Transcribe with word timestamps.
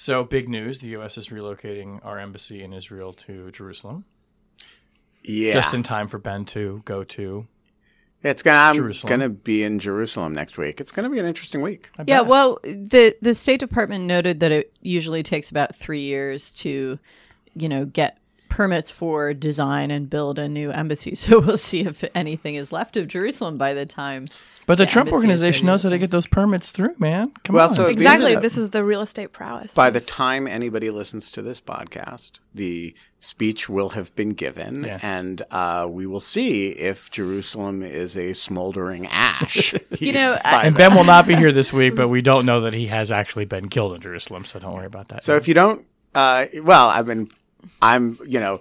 So, 0.00 0.22
big 0.22 0.48
news 0.48 0.78
the 0.78 0.86
U.S. 0.90 1.18
is 1.18 1.26
relocating 1.26 1.98
our 2.06 2.20
embassy 2.20 2.62
in 2.62 2.72
Israel 2.72 3.12
to 3.14 3.50
Jerusalem. 3.50 4.04
Yeah. 5.24 5.54
Just 5.54 5.74
in 5.74 5.82
time 5.82 6.06
for 6.06 6.18
Ben 6.18 6.44
to 6.46 6.82
go 6.84 7.02
to. 7.02 7.48
it's 8.22 8.44
gonna 8.44 8.58
I'm 8.70 8.76
Jerusalem. 8.76 9.10
gonna 9.10 9.28
be 9.30 9.64
in 9.64 9.80
Jerusalem 9.80 10.34
next 10.36 10.56
week. 10.56 10.80
It's 10.80 10.92
gonna 10.92 11.10
be 11.10 11.18
an 11.18 11.26
interesting 11.26 11.62
week. 11.62 11.90
I 11.98 12.04
Yeah, 12.06 12.20
bet. 12.20 12.28
well, 12.28 12.60
the 12.62 13.16
the 13.20 13.34
State 13.34 13.58
Department 13.58 14.04
noted 14.04 14.38
that 14.38 14.52
it 14.52 14.72
usually 14.80 15.24
takes 15.24 15.50
about 15.50 15.74
three 15.74 16.02
years 16.02 16.52
to, 16.52 17.00
you 17.56 17.68
know, 17.68 17.84
get 17.84 18.18
permits 18.48 18.92
for 18.92 19.34
design 19.34 19.90
and 19.90 20.08
build 20.08 20.38
a 20.38 20.48
new 20.48 20.70
embassy. 20.70 21.14
So 21.16 21.40
we'll 21.40 21.56
see 21.56 21.80
if 21.80 22.04
anything 22.14 22.54
is 22.54 22.70
left 22.70 22.96
of 22.96 23.08
Jerusalem 23.08 23.58
by 23.58 23.74
the 23.74 23.84
time. 23.84 24.26
But 24.68 24.76
the 24.78 24.84
the 24.84 24.90
Trump 24.90 25.10
organization 25.12 25.66
knows 25.66 25.82
how 25.82 25.88
to 25.88 25.98
get 25.98 26.10
those 26.10 26.26
permits 26.28 26.70
through, 26.70 26.94
man. 26.98 27.32
Come 27.42 27.56
Well, 27.56 27.68
on. 27.68 27.74
so- 27.74 27.86
Exactly. 27.86 28.36
This 28.36 28.56
is 28.58 28.70
the 28.70 28.84
real 28.84 29.00
estate 29.00 29.32
prowess. 29.32 29.72
By 29.74 29.88
the 29.90 30.00
time 30.00 30.46
anybody 30.46 30.90
listens 30.90 31.30
to 31.32 31.42
this 31.42 31.58
podcast, 31.60 32.40
the 32.54 32.94
speech 33.18 33.68
will 33.68 33.88
have 33.90 34.14
been 34.14 34.34
given, 34.34 34.84
Yeah. 34.84 34.98
and 35.02 35.42
uh, 35.50 35.86
we 35.90 36.06
will 36.06 36.20
see 36.20 36.68
if 36.68 37.10
Jerusalem 37.10 37.82
is 37.82 38.14
a 38.16 38.34
smoldering 38.34 39.06
ash. 39.06 39.74
You 39.98 40.12
know, 40.12 40.38
By 40.44 40.64
and. 40.66 40.76
Ben 40.76 40.94
will 40.94 41.04
not 41.04 41.26
be 41.26 41.34
here 41.34 41.50
this 41.50 41.72
week, 41.72 41.96
but 41.96 42.08
we 42.16 42.20
don't 42.22 42.44
know 42.46 42.60
that 42.60 42.74
he 42.74 42.86
has 42.88 43.10
actually 43.10 43.46
been 43.46 43.68
killed 43.70 43.94
in 43.94 44.00
Jerusalem, 44.02 44.44
so 44.44 44.58
don't 44.58 44.74
worry 44.74 44.86
about 44.86 45.08
that. 45.08 45.22
So 45.22 45.34
if 45.34 45.48
you 45.48 45.54
don't, 45.54 45.86
uh, 46.14 46.44
well, 46.62 46.88
I 46.90 47.00
mean, 47.02 47.30
I'm, 47.80 48.18
you 48.26 48.38
know, 48.38 48.60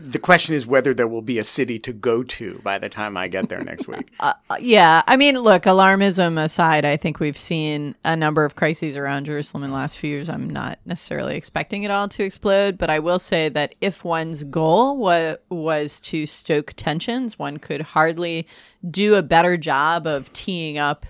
the 0.00 0.18
question 0.18 0.54
is 0.54 0.66
whether 0.66 0.94
there 0.94 1.06
will 1.06 1.22
be 1.22 1.38
a 1.38 1.44
city 1.44 1.78
to 1.80 1.92
go 1.92 2.22
to 2.22 2.60
by 2.62 2.78
the 2.78 2.88
time 2.88 3.16
I 3.16 3.28
get 3.28 3.48
there 3.48 3.62
next 3.62 3.88
week. 3.88 4.10
Uh, 4.20 4.32
yeah, 4.58 5.02
I 5.06 5.16
mean, 5.16 5.38
look, 5.38 5.64
alarmism 5.64 6.42
aside, 6.42 6.84
I 6.84 6.96
think 6.96 7.20
we've 7.20 7.38
seen 7.38 7.94
a 8.04 8.16
number 8.16 8.44
of 8.44 8.54
crises 8.54 8.96
around 8.96 9.26
Jerusalem 9.26 9.64
in 9.64 9.70
the 9.70 9.76
last 9.76 9.98
few 9.98 10.08
years. 10.08 10.30
I'm 10.30 10.48
not 10.48 10.78
necessarily 10.86 11.36
expecting 11.36 11.82
it 11.82 11.90
all 11.90 12.08
to 12.08 12.22
explode, 12.22 12.78
but 12.78 12.88
I 12.88 13.00
will 13.00 13.18
say 13.18 13.48
that 13.50 13.74
if 13.80 14.02
one's 14.02 14.44
goal 14.44 14.96
wa- 14.96 15.36
was 15.50 16.00
to 16.02 16.24
stoke 16.24 16.72
tensions, 16.76 17.38
one 17.38 17.58
could 17.58 17.82
hardly 17.82 18.46
do 18.88 19.14
a 19.14 19.22
better 19.22 19.56
job 19.56 20.06
of 20.06 20.32
teeing 20.32 20.78
up 20.78 21.04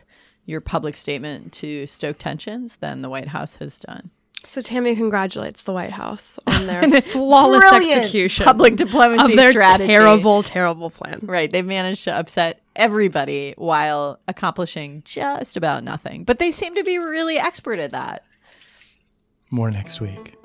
your 0.45 0.61
public 0.61 0.97
statement 0.97 1.53
to 1.53 1.87
stoke 1.87 2.19
tensions 2.19 2.77
than 2.77 3.03
the 3.03 3.11
White 3.11 3.29
House 3.29 3.57
has 3.57 3.79
done. 3.79 4.11
So 4.47 4.61
Tammy 4.61 4.95
congratulates 4.95 5.63
the 5.63 5.73
White 5.73 5.93
House 5.93 6.39
on 6.47 6.67
their 6.91 7.01
flawless 7.01 7.65
execution 7.73 8.45
public 8.45 8.77
diplomacy 8.77 9.33
of 9.33 9.37
their 9.37 9.53
strategy. 9.53 9.89
terrible, 9.89 10.43
terrible 10.43 10.91
plan. 10.91 11.21
Right. 11.23 11.51
They've 11.51 11.65
managed 11.65 12.05
to 12.05 12.13
upset 12.17 12.61
everybody 12.77 13.55
while 13.57 14.21
accomplishing 14.29 15.03
just 15.05 15.57
about 15.57 15.85
nothing. 15.85 16.25
But 16.25 16.39
they 16.39 16.51
seem 16.51 16.75
to 16.75 16.85
be 16.85 16.99
really 16.99 17.39
expert 17.39 17.79
at 17.79 17.93
that. 17.93 18.25
More 19.51 19.71
next 19.71 20.01
week. 20.01 20.37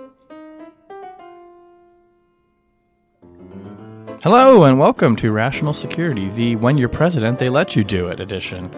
Hello 4.22 4.66
and 4.66 4.78
welcome 4.78 5.16
to 5.16 5.32
Rational 5.32 5.74
Security, 5.74 6.30
the 6.30 6.58
When 6.58 6.78
You're 6.78 6.90
President, 6.90 7.40
They 7.40 7.48
Let 7.50 7.76
You 7.76 7.84
Do 7.86 8.08
It 8.10 8.20
edition. 8.20 8.70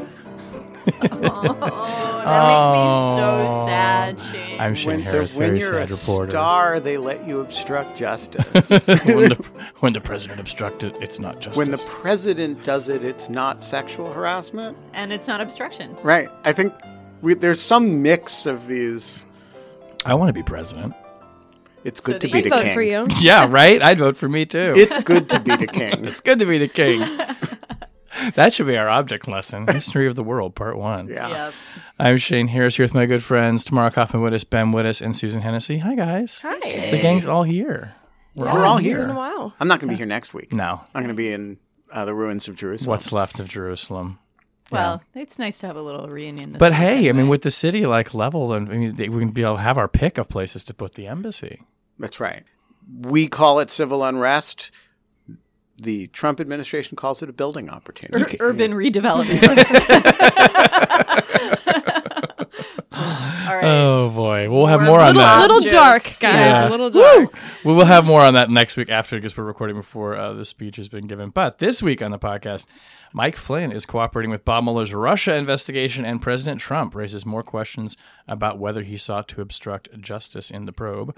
Oh, 0.88 2.22
that 2.24 2.48
makes 2.48 2.68
me 2.72 2.78
so 3.18 3.48
oh. 3.50 3.66
sad, 3.68 4.20
Shane. 4.20 4.60
I'm 4.60 4.76
Shane 4.76 4.88
When, 4.88 4.98
the, 5.00 5.12
Harris, 5.12 5.34
when 5.36 5.48
very 5.50 5.60
you're 5.60 5.78
a 5.80 5.88
reporter. 5.88 6.32
star, 6.32 6.80
they 6.80 6.98
let 6.98 7.28
you 7.28 7.40
obstruct 7.42 7.98
justice. 7.98 8.46
when, 9.06 9.30
the, 9.30 9.46
when 9.80 9.94
the 9.94 10.02
president 10.02 10.40
obstructed, 10.40 10.96
it's 11.02 11.20
not 11.20 11.36
justice. 11.40 11.58
when 11.58 11.72
the 11.72 11.78
president 11.78 12.64
does 12.64 12.90
it, 12.90 13.04
it's 13.04 13.30
not 13.30 13.64
sexual 13.64 14.12
harassment. 14.14 14.78
and 14.94 15.12
it's 15.14 15.28
not 15.28 15.42
obstruction. 15.42 15.96
Right. 16.04 16.30
I 16.44 16.54
think 16.54 16.74
we, 17.22 17.34
there's 17.34 17.62
some 17.62 18.02
mix 18.02 18.46
of 18.46 18.68
these. 18.68 19.26
I 20.06 20.14
want 20.16 20.30
to 20.30 20.34
be 20.34 20.44
president. 20.44 20.94
It's 21.84 22.00
good 22.00 22.16
So 22.16 22.20
to 22.20 22.28
do 22.28 22.34
be 22.34 22.38
you 22.40 22.44
the 22.44 22.50
Vote 22.52 22.64
king. 22.64 22.76
for 22.76 22.82
you. 22.84 23.08
Yeah, 23.20 23.48
right? 23.50 23.82
I'd 23.82 23.98
vote 23.98 24.16
for 24.16 24.30
me 24.30 24.46
too. 24.46 24.76
It's 24.78 25.00
good 25.02 25.28
to 25.30 25.40
be 25.40 25.56
the 25.56 25.66
king. 25.80 26.06
It's 26.06 26.20
good 26.22 26.38
to 26.40 26.46
be 26.46 26.60
the 26.60 26.68
king. 26.68 27.02
that 28.36 28.54
should 28.54 28.68
be 28.68 28.78
our 28.78 28.90
object 28.90 29.28
lesson. 29.28 29.68
History 29.68 30.08
of 30.08 30.16
the 30.16 30.24
World, 30.24 30.56
Part 30.56 30.78
One. 30.78 31.08
Yeah. 31.08 31.30
Yep. 31.30 31.54
I'm 32.00 32.18
Shane 32.18 32.48
Harris 32.48 32.78
here 32.78 32.84
with 32.86 32.94
my 32.94 33.06
good 33.06 33.24
friends 33.24 33.64
Tamara 33.64 33.92
Kaufman 33.92 34.22
Wittes, 34.24 34.48
Ben 34.50 34.72
Wittes, 34.72 35.02
and 35.02 35.16
Susan 35.16 35.42
Hennessy. 35.42 35.80
Hi, 35.80 35.96
guys. 35.96 36.40
Hi. 36.44 36.60
The 36.92 37.00
gang's 37.02 37.26
all 37.28 37.44
here. 37.44 37.94
We're 38.36 38.52
We're 38.54 38.66
all 38.66 38.78
It's 38.78 38.86
here. 38.88 39.00
been 39.00 39.10
a 39.10 39.16
while. 39.16 39.54
I'm 39.60 39.68
not 39.68 39.80
going 39.80 39.90
to 39.90 39.94
be 39.94 39.98
here 39.98 40.06
next 40.06 40.34
week. 40.34 40.54
No. 40.54 40.82
I'm 40.94 41.02
going 41.04 41.10
to 41.10 41.14
be 41.14 41.32
in 41.32 41.58
uh, 41.92 42.06
the 42.06 42.14
ruins 42.16 42.48
of 42.48 42.56
Jerusalem. 42.56 42.90
What's 42.90 43.12
left 43.12 43.40
of 43.40 43.50
Jerusalem? 43.50 44.20
Well, 44.72 45.04
it's 45.14 45.38
nice 45.38 45.60
to 45.60 45.68
have 45.68 45.76
a 45.76 45.82
little 45.82 46.08
reunion. 46.08 46.54
This 46.54 46.60
But 46.60 46.72
week 46.72 46.80
hey, 46.80 47.10
I 47.10 47.12
mean, 47.12 47.28
with 47.28 47.42
the 47.42 47.52
city 47.52 47.86
like 47.86 48.14
leveled, 48.14 48.56
and 48.56 48.70
I 48.70 48.78
mean, 48.78 48.96
we 48.96 49.20
can 49.20 49.32
be 49.32 49.42
able 49.42 49.58
to 49.58 49.62
have 49.62 49.78
our 49.78 49.90
pick 49.90 50.18
of 50.18 50.30
places 50.30 50.64
to 50.66 50.74
put 50.74 50.96
the 50.96 51.08
embassy. 51.08 51.62
That's 52.00 52.22
right. 52.22 52.44
We 53.02 53.28
call 53.28 53.60
it 53.60 53.70
civil 53.70 54.02
unrest. 54.04 54.72
The 55.82 56.08
Trump 56.08 56.40
administration 56.40 56.96
calls 56.96 57.22
it 57.24 57.30
a 57.30 57.34
building 57.34 57.70
opportunity. 57.70 58.38
urban 58.40 58.74
redevelopment. 58.74 59.42
All 62.92 63.56
right. 63.56 63.62
Oh 63.64 64.12
boy, 64.14 64.50
we'll 64.50 64.66
have 64.66 64.82
More 64.82 64.90
more 64.92 65.00
on 65.00 65.08
Little, 65.16 65.22
that. 65.22 65.42
little 65.50 65.70
dark, 65.70 66.04
guys. 66.04 66.20
Yeah. 66.22 66.68
A 66.68 66.70
little 66.70 66.90
dark. 66.90 67.34
We 67.64 67.74
will 67.74 67.86
have 67.86 68.06
more 68.06 68.22
on 68.22 68.34
that 68.34 68.50
next 68.50 68.76
week 68.78 68.90
after 68.90 69.16
because 69.18 69.38
we're 69.38 69.44
recording 69.46 69.76
before 69.76 70.16
uh, 70.16 70.34
the 70.34 70.44
speech 70.46 70.76
has 70.76 70.88
been 70.90 71.08
given. 71.08 71.30
But 71.30 71.60
this 71.60 71.82
week 71.82 72.02
on 72.02 72.12
the 72.12 72.20
podcast, 72.20 72.66
Mike 73.14 73.36
Flynn 73.36 73.72
is 73.72 73.86
cooperating 73.86 74.32
with 74.32 74.44
Bob 74.46 74.64
Mueller's 74.66 74.94
Russia 74.94 75.36
investigation, 75.36 76.04
and 76.06 76.22
President 76.22 76.60
Trump 76.60 76.94
raises 76.96 77.26
more 77.26 77.44
questions 77.44 77.96
about 78.28 78.58
whether 78.60 78.84
he 78.84 78.98
sought 78.98 79.28
to 79.30 79.42
obstruct 79.42 79.90
justice 80.02 80.52
in 80.52 80.66
the 80.66 80.72
probe. 80.74 81.16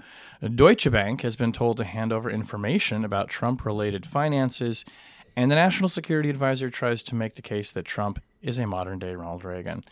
Deutsche 0.54 0.90
Bank 0.90 1.22
has 1.22 1.34
been 1.36 1.52
told 1.52 1.76
to 1.78 1.84
hand 1.84 2.12
over 2.12 2.30
information 2.30 3.04
about 3.04 3.28
Trump 3.28 3.64
related 3.64 4.06
finances, 4.06 4.84
and 5.36 5.50
the 5.50 5.56
National 5.56 5.88
Security 5.88 6.30
Advisor 6.30 6.70
tries 6.70 7.02
to 7.04 7.14
make 7.16 7.34
the 7.34 7.42
case 7.42 7.70
that 7.72 7.84
Trump 7.84 8.20
is 8.40 8.58
a 8.58 8.66
modern 8.66 8.98
day 9.00 9.14
Ronald 9.14 9.44
Reagan. 9.44 9.84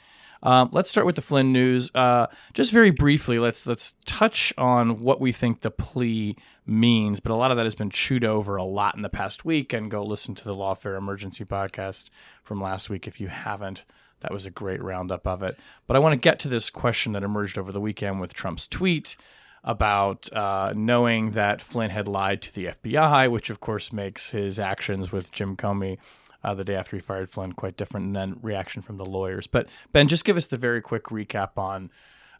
Um, 0.42 0.70
let's 0.72 0.90
start 0.90 1.06
with 1.06 1.16
the 1.16 1.22
Flynn 1.22 1.52
news. 1.52 1.90
Uh, 1.94 2.26
just 2.52 2.72
very 2.72 2.90
briefly, 2.90 3.38
let's 3.38 3.66
let's 3.66 3.94
touch 4.06 4.52
on 4.58 5.00
what 5.00 5.20
we 5.20 5.32
think 5.32 5.60
the 5.60 5.70
plea 5.70 6.36
means. 6.66 7.20
But 7.20 7.32
a 7.32 7.36
lot 7.36 7.50
of 7.50 7.56
that 7.56 7.66
has 7.66 7.74
been 7.74 7.90
chewed 7.90 8.24
over 8.24 8.56
a 8.56 8.64
lot 8.64 8.96
in 8.96 9.02
the 9.02 9.08
past 9.08 9.44
week. 9.44 9.72
And 9.72 9.90
go 9.90 10.02
listen 10.02 10.34
to 10.34 10.44
the 10.44 10.54
Lawfare 10.54 10.98
Emergency 10.98 11.44
podcast 11.44 12.10
from 12.42 12.60
last 12.60 12.90
week 12.90 13.06
if 13.06 13.20
you 13.20 13.28
haven't. 13.28 13.84
That 14.20 14.32
was 14.32 14.46
a 14.46 14.50
great 14.50 14.82
roundup 14.82 15.26
of 15.26 15.42
it. 15.42 15.58
But 15.86 15.96
I 15.96 16.00
want 16.00 16.12
to 16.12 16.16
get 16.16 16.38
to 16.40 16.48
this 16.48 16.70
question 16.70 17.12
that 17.12 17.24
emerged 17.24 17.58
over 17.58 17.72
the 17.72 17.80
weekend 17.80 18.20
with 18.20 18.34
Trump's 18.34 18.66
tweet 18.66 19.16
about 19.64 20.32
uh, 20.32 20.72
knowing 20.76 21.32
that 21.32 21.60
Flynn 21.60 21.90
had 21.90 22.08
lied 22.08 22.42
to 22.42 22.54
the 22.54 22.66
FBI, 22.66 23.30
which 23.30 23.50
of 23.50 23.60
course 23.60 23.92
makes 23.92 24.30
his 24.30 24.58
actions 24.58 25.12
with 25.12 25.32
Jim 25.32 25.56
Comey 25.56 25.98
uh, 26.44 26.54
the 26.54 26.64
day 26.64 26.74
after 26.74 26.96
he 26.96 27.00
fired 27.00 27.30
Flynn 27.30 27.52
quite 27.52 27.76
different, 27.76 28.06
and 28.06 28.16
then 28.16 28.38
reaction 28.42 28.82
from 28.82 28.96
the 28.96 29.04
lawyers. 29.04 29.46
But 29.46 29.68
Ben, 29.92 30.08
just 30.08 30.24
give 30.24 30.36
us 30.36 30.46
the 30.46 30.56
very 30.56 30.80
quick 30.80 31.04
recap 31.04 31.56
on. 31.56 31.90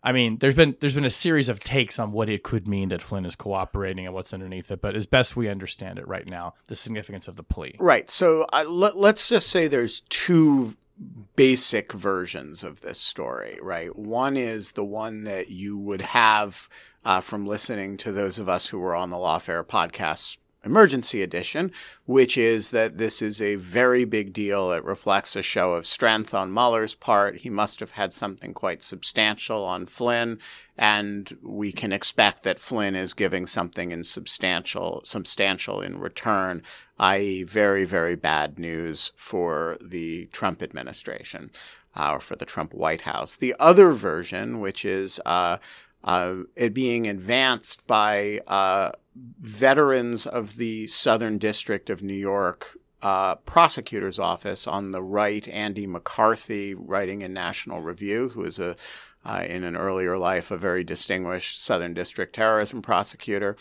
I 0.05 0.11
mean, 0.11 0.39
there's 0.39 0.57
been 0.57 0.77
there's 0.81 0.95
been 0.95 1.05
a 1.05 1.11
series 1.11 1.49
of 1.49 1.61
takes 1.61 1.99
on 1.99 2.11
what 2.11 2.29
it 2.29 2.43
could 2.43 2.67
mean 2.67 2.89
that 2.89 3.03
Flynn 3.03 3.25
is 3.25 3.37
cooperating 3.37 4.05
and 4.05 4.15
what's 4.15 4.35
underneath 4.35 4.71
it. 4.71 4.81
But 4.81 4.97
as 4.97 5.07
best 5.07 5.37
we 5.37 5.49
understand 5.49 5.99
it 5.99 6.09
right 6.09 6.29
now, 6.29 6.55
the 6.67 6.75
significance 6.75 7.29
of 7.29 7.37
the 7.37 7.45
plea. 7.45 7.77
Right. 7.79 8.11
So 8.11 8.47
let, 8.67 8.97
let's 8.97 9.29
just 9.29 9.49
say 9.49 9.69
there's 9.69 10.01
two 10.09 10.75
basic 11.37 11.93
versions 11.93 12.65
of 12.65 12.81
this 12.81 12.99
story, 12.99 13.59
right? 13.63 13.95
One 13.97 14.37
is 14.37 14.73
the 14.73 14.85
one 14.85 15.25
that 15.25 15.51
you 15.51 15.79
would 15.79 16.01
have 16.01 16.69
uh, 17.05 17.21
from 17.21 17.47
listening 17.47 17.97
to 17.99 18.13
those 18.13 18.39
of 18.39 18.49
us 18.49 18.69
who 18.69 18.79
were 18.79 18.95
on 18.95 19.11
the 19.11 19.17
Lawfare 19.17 19.65
podcast 19.65 20.39
emergency 20.65 21.23
edition, 21.23 21.73
which 22.07 22.39
is 22.39 22.71
that 22.71 22.99
this 22.99 23.21
is 23.21 23.41
a 23.41 23.57
very 23.57 24.05
big 24.05 24.33
deal. 24.33 24.73
It 24.73 24.85
reflects 24.85 25.37
a 25.37 25.43
show 25.43 25.73
of 25.75 25.87
strength 25.87 26.35
on 26.35 26.53
Mueller's 26.53 26.95
part. 26.95 27.39
He 27.39 27.51
must 27.51 27.81
have 27.81 27.93
had 27.93 28.13
something 28.13 28.55
quite 28.55 28.83
substantial 28.83 29.65
on 29.65 29.87
Flynn, 29.87 30.39
and 30.77 31.37
we 31.43 31.73
can 31.73 31.93
expect 31.93 32.43
that 32.45 32.61
Flynn 32.61 32.95
is 32.95 33.15
giving 33.15 33.47
something 33.47 33.91
in 33.91 34.05
substantial 34.05 35.03
substantial 35.05 35.81
in 35.81 35.99
return, 35.99 36.63
i.e., 36.99 37.43
very 37.43 37.85
very 37.85 38.15
bad 38.17 38.59
news 38.59 39.13
for 39.17 39.77
the 39.81 40.27
Trump 40.33 40.63
administration. 40.63 41.51
uh, 41.95 42.13
or 42.13 42.21
for 42.21 42.37
the 42.37 42.45
Trump 42.45 42.73
White 42.73 43.03
House. 43.03 43.37
The 43.37 43.55
other 43.59 43.93
version, 43.93 44.61
which 44.61 44.85
is 44.85 45.21
uh, 45.27 45.59
it 46.05 46.75
being 46.75 47.07
advanced 47.07 47.87
by 47.87 48.41
uh, 48.47 48.93
veterans 49.15 50.27
of 50.27 50.57
the 50.57 50.87
Southern 50.87 51.39
District 51.39 51.91
of 51.91 52.03
New 52.03 52.15
York 52.15 52.77
uh, 53.03 53.35
prosecutor's 53.37 54.19
office 54.19 54.67
on 54.67 54.93
the 54.93 55.03
right, 55.03 55.47
Andy 55.49 55.87
McCarthy, 55.87 56.75
writing 56.75 57.23
in 57.23 57.33
National 57.33 57.81
Review, 57.81 58.31
who 58.31 58.45
is 58.45 58.59
a 58.59 58.77
uh, 59.25 59.45
in 59.49 59.63
an 59.65 59.77
earlier 59.77 60.19
life 60.19 60.51
a 60.51 60.57
very 60.57 60.83
distinguished 60.83 61.63
Southern 61.63 61.95
District 61.95 62.35
terrorism 62.35 62.83
prosecutor, 62.83 63.57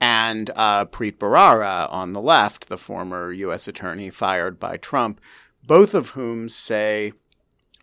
and 0.00 0.50
uh, 0.56 0.84
Preet 0.86 1.18
Bharara 1.18 1.90
on 1.92 2.12
the 2.12 2.20
left, 2.20 2.68
the 2.68 2.78
former 2.78 3.32
U.S. 3.32 3.68
attorney 3.68 4.10
fired 4.10 4.58
by 4.58 4.76
Trump, 4.76 5.20
both 5.64 5.94
of 5.94 6.10
whom 6.10 6.48
say 6.48 7.12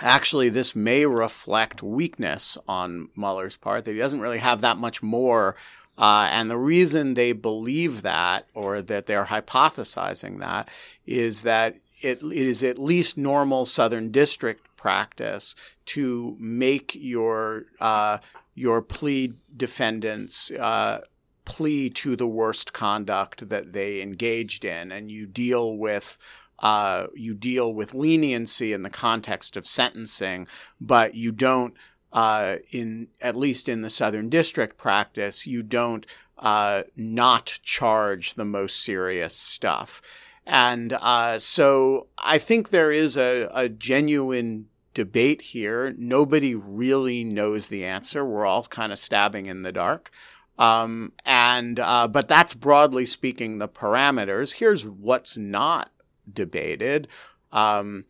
actually 0.04 0.50
this 0.50 0.76
may 0.76 1.06
reflect 1.06 1.82
weakness 1.82 2.58
on 2.68 3.10
Mueller's 3.16 3.58
part, 3.58 3.86
that 3.86 3.94
he 3.94 3.98
doesn't 3.98 4.22
really 4.22 4.40
have 4.40 4.62
that 4.62 4.78
much 4.78 5.02
more. 5.02 5.56
Uh, 5.98 6.28
and 6.32 6.50
the 6.50 6.58
reason 6.58 7.14
they 7.14 7.32
believe 7.32 8.02
that, 8.02 8.48
or 8.54 8.82
that 8.82 9.06
they're 9.06 9.26
hypothesizing 9.26 10.40
that, 10.40 10.70
is 11.06 11.44
that 11.44 11.76
it, 12.02 12.22
it 12.22 12.34
is 12.34 12.64
at 12.64 12.78
least 12.78 13.18
normal 13.18 13.66
Southern 13.66 14.12
District 14.12 14.68
practice 14.76 15.56
to 15.86 16.36
make 16.40 16.96
your 16.96 17.66
uh, 17.80 18.18
your 18.56 18.82
plea 18.82 19.34
defendants 19.56 20.52
uh, 20.52 21.02
plea 21.46 21.90
to 21.90 22.16
the 22.16 22.28
worst 22.28 22.74
conduct 22.74 23.50
that 23.50 23.74
they 23.74 24.02
engaged 24.02 24.66
in, 24.66 24.92
and 24.92 25.12
you 25.12 25.26
deal 25.26 25.78
with 25.78 26.18
uh, 26.64 27.08
you 27.14 27.34
deal 27.34 27.74
with 27.74 27.94
leniency 27.94 28.72
in 28.72 28.84
the 28.84 28.90
context 28.90 29.58
of 29.58 29.68
sentencing, 29.68 30.48
but 30.80 31.14
you 31.14 31.32
don't. 31.32 31.76
Uh, 32.14 32.58
in 32.72 33.08
at 33.22 33.36
least 33.36 33.68
in 33.68 33.82
the 33.82 33.90
Southern 33.90 34.30
District 34.30 34.78
practice, 34.78 35.48
you 35.48 35.64
don't 35.64 36.06
uh, 36.38 36.84
not 36.96 37.60
charge 37.64 38.36
the 38.36 38.46
most 38.46 38.82
serious 38.84 39.36
stuff. 39.36 40.00
And 40.46 40.94
uh, 40.94 41.40
so 41.40 42.08
I 42.20 42.38
think 42.38 42.70
there 42.70 42.92
is 42.92 43.18
a, 43.18 43.50
a 43.52 43.68
genuine 43.68 44.68
debate 44.94 45.42
here. 45.42 45.96
Nobody 45.98 46.54
really 46.54 47.24
knows 47.24 47.68
the 47.68 47.84
answer. 47.84 48.24
We're 48.24 48.46
all 48.46 48.64
kind 48.66 48.94
of 48.94 49.00
stabbing 49.00 49.48
in 49.48 49.64
the 49.64 49.72
dark. 49.72 50.12
Um, 50.60 51.14
and 51.26 51.80
uh, 51.80 52.08
but 52.08 52.28
that's 52.28 52.54
broadly 52.54 53.08
speaking 53.08 53.58
the 53.58 53.68
parameters. 53.68 54.54
Here's 54.54 54.86
what's 54.86 55.36
not 55.36 55.90
debated. 56.32 57.08
Um, 57.52 58.06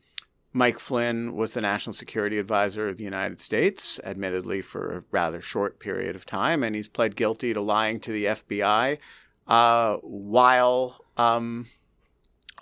Mike 0.52 0.80
Flynn 0.80 1.36
was 1.36 1.54
the 1.54 1.62
national 1.62 1.94
security 1.94 2.38
advisor 2.38 2.88
of 2.88 2.98
the 2.98 3.04
United 3.04 3.42
States, 3.42 4.00
admittedly 4.04 4.62
for 4.62 4.98
a 4.98 5.04
rather 5.10 5.42
short 5.42 5.80
period 5.80 6.16
of 6.16 6.26
time, 6.26 6.64
and 6.64 6.76
he's 6.76 6.88
pled 6.88 7.16
guilty 7.16 7.54
to 7.54 7.62
lying 7.62 8.00
to 8.02 8.12
the 8.12 8.26
FBI 8.26 9.00
uh, 9.48 9.96
while 9.98 11.04
um, 11.18 11.68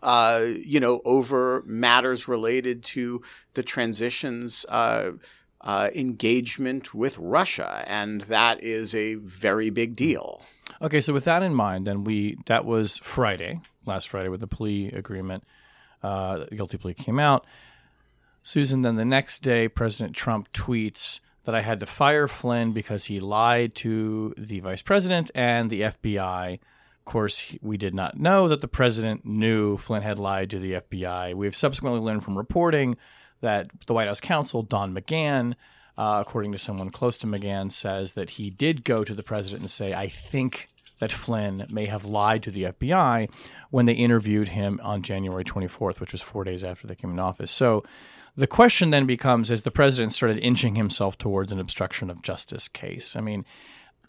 uh, 0.04 0.46
you 0.64 0.80
know, 0.80 1.02
over 1.06 1.64
matters 1.66 2.28
related 2.28 2.84
to 2.84 3.22
the 3.54 3.64
transition's 3.64 4.66
uh, 4.70 5.12
uh, 5.62 5.90
engagement 5.94 6.94
with 6.94 7.18
Russia, 7.18 7.84
and 7.88 8.22
that 8.22 8.64
is 8.64 8.96
a 8.96 9.16
very 9.16 9.70
big 9.70 9.96
deal. 9.96 10.42
Okay, 10.82 11.02
so 11.02 11.14
with 11.14 11.26
that 11.26 11.44
in 11.44 11.54
mind, 11.54 11.86
then 11.86 12.04
we 12.04 12.38
that 12.48 12.66
was 12.66 12.98
Friday, 13.00 13.60
last 13.86 14.10
Friday, 14.10 14.30
with 14.30 14.40
the 14.40 14.48
plea 14.48 14.90
agreement. 14.90 15.44
Uh, 16.04 16.46
the 16.50 16.56
guilty 16.56 16.78
plea 16.78 16.94
came 16.94 17.20
out. 17.20 17.46
Susan, 18.44 18.82
then 18.82 18.96
the 18.96 19.06
next 19.06 19.40
day, 19.40 19.68
President 19.68 20.16
Trump 20.16 20.52
tweets 20.52 21.20
that 21.44 21.54
I 21.54 21.62
had 21.62 21.80
to 21.80 21.86
fire 21.86 22.28
Flynn 22.28 22.72
because 22.72 23.06
he 23.06 23.20
lied 23.20 23.76
to 23.76 24.34
the 24.38 24.60
vice 24.60 24.82
president 24.82 25.30
and 25.36 25.70
the 25.70 25.82
FBI 25.82 26.60
of 27.02 27.06
course, 27.06 27.48
we 27.64 27.78
did 27.78 27.96
not 27.96 28.20
know 28.20 28.48
that 28.48 28.62
the 28.62 28.68
president 28.68 29.26
knew 29.26 29.76
Flynn 29.78 30.04
had 30.04 30.20
lied 30.20 30.52
to 30.52 30.60
the 30.60 30.74
FBI. 30.74 31.34
We 31.34 31.48
have 31.48 31.56
subsequently 31.56 32.00
learned 32.00 32.24
from 32.24 32.38
reporting 32.38 32.96
that 33.42 33.72
the 33.88 33.94
White 33.96 34.08
House 34.08 34.20
counsel, 34.20 34.62
Don 34.62 34.94
McGahn, 34.94 35.56
uh, 35.98 36.24
according 36.26 36.52
to 36.52 36.60
someone 36.60 36.92
close 36.92 37.18
to 37.18 37.28
McGahn, 37.28 37.72
says 37.72 38.14
that 38.14 38.32
he 38.32 38.52
did 38.52 38.84
go 38.84 39.04
to 39.04 39.16
the 39.16 39.24
president 39.24 39.62
and 39.62 39.72
say, 39.72 39.96
I 39.96 40.10
think 40.10 40.70
that 41.02 41.12
Flynn 41.12 41.66
may 41.70 41.88
have 41.88 42.06
lied 42.06 42.44
to 42.44 42.52
the 42.52 42.66
FBI 42.66 43.28
when 43.72 43.88
they 43.88 43.94
interviewed 43.94 44.50
him 44.50 44.80
on 44.84 45.02
January 45.02 45.44
24th, 45.44 46.00
which 46.00 46.12
was 46.12 46.22
four 46.22 46.44
days 46.44 46.64
after 46.64 46.86
they 46.86 46.94
came 46.94 47.10
in 47.10 47.20
office. 47.20 47.52
So 47.52 47.84
the 48.38 48.46
question 48.46 48.92
then 48.92 49.08
becomes 49.08 49.50
as 49.50 49.64
the 49.64 49.72
president 49.72 50.14
started 50.14 50.38
inching 50.38 50.76
himself 50.76 51.18
towards 51.18 51.52
an 51.52 51.60
obstruction 51.60 52.12
of 52.12 52.22
justice 52.22 52.68
case. 52.68 53.16
I 53.16 53.22
mean, 53.22 53.46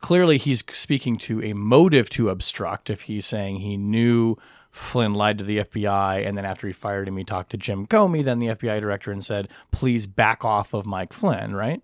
clearly 0.02 0.36
he's 0.36 0.62
speaking 0.70 1.16
to 1.16 1.42
a 1.42 1.54
motive 1.54 2.10
to 2.10 2.28
obstruct 2.28 2.90
if 2.90 3.02
he's 3.02 3.24
saying 3.24 3.56
he 3.56 3.78
knew 3.78 4.36
Flynn 4.72 5.12
lied 5.12 5.38
to 5.38 5.44
the 5.44 5.58
FBI, 5.58 6.26
and 6.26 6.36
then 6.36 6.46
after 6.46 6.66
he 6.66 6.72
fired 6.72 7.06
him, 7.06 7.18
he 7.18 7.24
talked 7.24 7.50
to 7.50 7.58
Jim 7.58 7.86
Comey, 7.86 8.24
then 8.24 8.38
the 8.38 8.48
FBI 8.48 8.80
director, 8.80 9.12
and 9.12 9.22
said, 9.24 9.48
"Please 9.70 10.06
back 10.06 10.44
off 10.44 10.72
of 10.72 10.86
Mike 10.86 11.12
Flynn." 11.12 11.54
Right? 11.54 11.82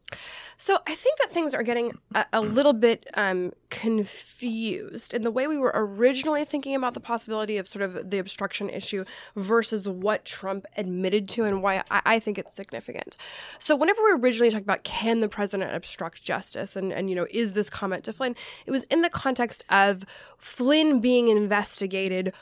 So 0.61 0.79
I 0.88 0.94
think 0.96 1.19
that 1.19 1.31
things 1.31 1.55
are 1.55 1.62
getting 1.62 1.96
a, 2.17 2.26
a 2.32 2.40
little 2.40 2.73
bit 2.73 3.06
um, 3.14 3.52
confused 3.70 5.14
in 5.14 5.23
the 5.23 5.31
way 5.31 5.46
we 5.46 5.56
were 5.56 5.70
originally 5.73 6.44
thinking 6.44 6.75
about 6.75 6.94
the 6.94 7.00
possibility 7.00 7.58
of 7.58 7.69
sort 7.69 7.82
of 7.82 8.11
the 8.11 8.19
obstruction 8.19 8.69
issue 8.69 9.05
versus 9.37 9.88
what 9.88 10.25
Trump 10.25 10.67
admitted 10.76 11.29
to 11.29 11.44
and 11.44 11.62
why 11.62 11.84
I, 11.93 12.02
I 12.05 12.19
think 12.19 12.38
it's 12.38 12.55
significant. 12.55 13.17
So 13.61 13.76
whenever 13.76 14.02
we 14.02 14.12
originally 14.12 14.50
talked 14.50 14.64
about 14.64 14.82
can 14.82 15.20
the 15.20 15.29
president 15.29 15.76
obstruct 15.76 16.25
justice 16.25 16.75
and, 16.75 16.93
and 16.93 17.08
you 17.08 17.14
know 17.14 17.29
is 17.31 17.52
this 17.52 17.70
comment 17.70 18.02
to 18.05 18.12
Flynn, 18.12 18.34
it 18.67 18.73
was 18.73 18.82
in 18.84 19.02
the 19.02 19.11
context 19.11 19.64
of 19.70 20.05
Flynn 20.38 21.00
being 21.00 21.29
investigated 21.29 22.32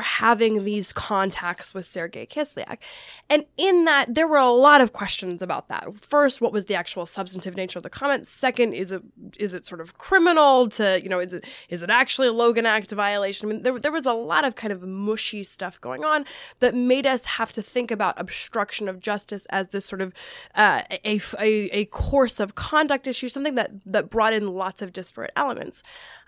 having 0.00 0.64
these 0.64 0.92
contacts 0.92 1.74
with 1.74 1.86
Sergei 1.86 2.26
Kislyak. 2.26 2.78
And 3.28 3.46
in 3.56 3.84
that, 3.84 4.14
there 4.14 4.26
were 4.26 4.36
a 4.36 4.50
lot 4.50 4.80
of 4.80 4.92
questions 4.92 5.42
about 5.42 5.68
that. 5.68 5.94
First, 5.96 6.40
what 6.40 6.52
was 6.52 6.66
the 6.66 6.74
actual 6.74 7.06
substantive 7.06 7.56
nature 7.56 7.78
of 7.78 7.82
the 7.82 7.90
comments? 7.90 8.28
Second, 8.28 8.72
is 8.72 8.92
it 8.92 9.02
is 9.38 9.54
it 9.54 9.66
sort 9.66 9.80
of 9.80 9.98
criminal 9.98 10.68
to, 10.70 11.00
you 11.02 11.08
know, 11.08 11.20
is 11.20 11.32
it 11.32 11.44
is 11.68 11.82
it 11.82 11.90
actually 11.90 12.28
a 12.28 12.32
Logan 12.32 12.66
Act 12.66 12.90
violation? 12.90 13.48
I 13.48 13.52
mean, 13.52 13.62
there, 13.62 13.78
there 13.78 13.92
was 13.92 14.06
a 14.06 14.12
lot 14.12 14.44
of 14.44 14.54
kind 14.54 14.72
of 14.72 14.82
mushy 14.82 15.42
stuff 15.44 15.80
going 15.80 16.04
on 16.04 16.24
that 16.58 16.74
made 16.74 17.06
us 17.06 17.24
have 17.24 17.52
to 17.52 17.62
think 17.62 17.90
about 17.90 18.20
obstruction 18.20 18.88
of 18.88 19.00
justice 19.00 19.46
as 19.50 19.68
this 19.68 19.86
sort 19.86 20.00
of 20.00 20.12
uh, 20.54 20.82
a, 21.04 21.20
a, 21.38 21.50
a 21.70 21.84
course 21.86 22.40
of 22.40 22.54
conduct 22.54 23.06
issue, 23.06 23.28
something 23.28 23.54
that, 23.54 23.70
that 23.86 24.10
brought 24.10 24.32
in 24.32 24.54
lots 24.54 24.82
of 24.82 24.92
disparate 24.92 25.32
elements. 25.36 25.82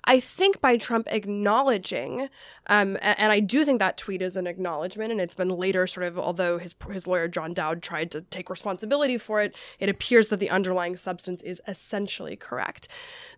I 0.07 0.21
think 0.21 0.61
by 0.61 0.77
Trump 0.77 1.09
acknowledging, 1.11 2.29
um, 2.67 2.99
and 3.01 3.33
I 3.33 3.41
do 3.41 3.65
think 3.65 3.79
that 3.79 3.97
tweet 3.97 4.23
is 4.23 4.37
an 4.37 4.47
acknowledgement, 4.47 5.11
and 5.11 5.21
it's 5.21 5.35
been 5.35 5.49
later 5.49 5.87
sort 5.87 6.07
of, 6.07 6.19
although 6.19 6.59
his 6.59 6.75
his 6.91 7.07
lawyer 7.07 7.29
John 7.29 7.55
Dowd 7.55 7.83
tried 7.83 8.11
to 8.13 8.21
take 8.21 8.51
responsibility 8.51 9.19
for 9.19 9.41
it, 9.41 9.57
it 9.79 9.89
appears 9.89 10.29
that 10.29 10.41
the 10.41 10.51
underlying 10.51 10.97
substance 10.97 11.43
is 11.43 11.63
essentially 11.67 12.37
correct. 12.37 12.89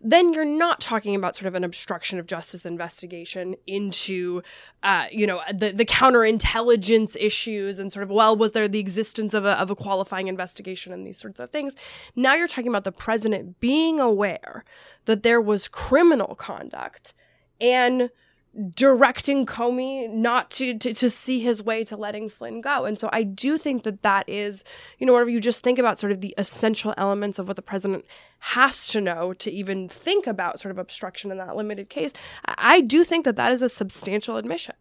Then 0.00 0.32
you're 0.32 0.44
not 0.44 0.80
talking 0.80 1.14
about 1.14 1.36
sort 1.36 1.46
of 1.46 1.54
an 1.54 1.64
obstruction 1.64 2.18
of 2.18 2.26
justice 2.26 2.66
investigation 2.66 3.54
into, 3.66 4.42
uh, 4.82 5.06
you 5.10 5.26
know, 5.26 5.40
the 5.52 5.70
the 5.72 5.84
counterintelligence 5.84 7.16
issues 7.18 7.78
and 7.78 7.92
sort 7.92 8.02
of 8.02 8.10
well, 8.10 8.36
was 8.36 8.52
there 8.52 8.68
the 8.68 8.80
existence 8.80 9.34
of 9.34 9.44
a 9.44 9.52
of 9.52 9.70
a 9.70 9.76
qualifying 9.76 10.28
investigation 10.28 10.92
and 10.92 11.06
these 11.06 11.18
sorts 11.18 11.38
of 11.38 11.50
things. 11.50 11.76
Now 12.16 12.34
you're 12.34 12.48
talking 12.48 12.68
about 12.68 12.84
the 12.84 12.92
president 12.92 13.60
being 13.60 14.00
aware 14.00 14.64
that 15.06 15.22
there 15.22 15.40
was 15.40 15.66
criminal 15.68 16.34
conduct 16.34 17.14
and 17.60 18.10
directing 18.74 19.44
Comey 19.44 20.10
not 20.10 20.50
to, 20.52 20.78
to, 20.78 20.94
to 20.94 21.10
see 21.10 21.40
his 21.40 21.62
way 21.62 21.84
to 21.84 21.96
letting 21.96 22.28
Flynn 22.28 22.60
go. 22.60 22.84
And 22.84 22.98
so 22.98 23.08
I 23.12 23.22
do 23.22 23.58
think 23.58 23.82
that 23.82 24.02
that 24.02 24.28
is, 24.28 24.64
you 24.98 25.06
know, 25.06 25.12
whenever 25.12 25.30
you 25.30 25.40
just 25.40 25.62
think 25.62 25.78
about 25.78 25.98
sort 25.98 26.12
of 26.12 26.20
the 26.20 26.34
essential 26.38 26.94
elements 26.96 27.38
of 27.38 27.48
what 27.48 27.56
the 27.56 27.62
president 27.62 28.06
has 28.38 28.88
to 28.88 29.00
know 29.00 29.34
to 29.34 29.50
even 29.50 29.88
think 29.88 30.26
about 30.26 30.58
sort 30.58 30.70
of 30.70 30.78
obstruction 30.78 31.30
in 31.30 31.38
that 31.38 31.56
limited 31.56 31.90
case, 31.90 32.12
I 32.46 32.80
do 32.80 33.04
think 33.04 33.24
that 33.24 33.36
that 33.36 33.52
is 33.52 33.62
a 33.62 33.68
substantial 33.68 34.36
admission. 34.36 34.74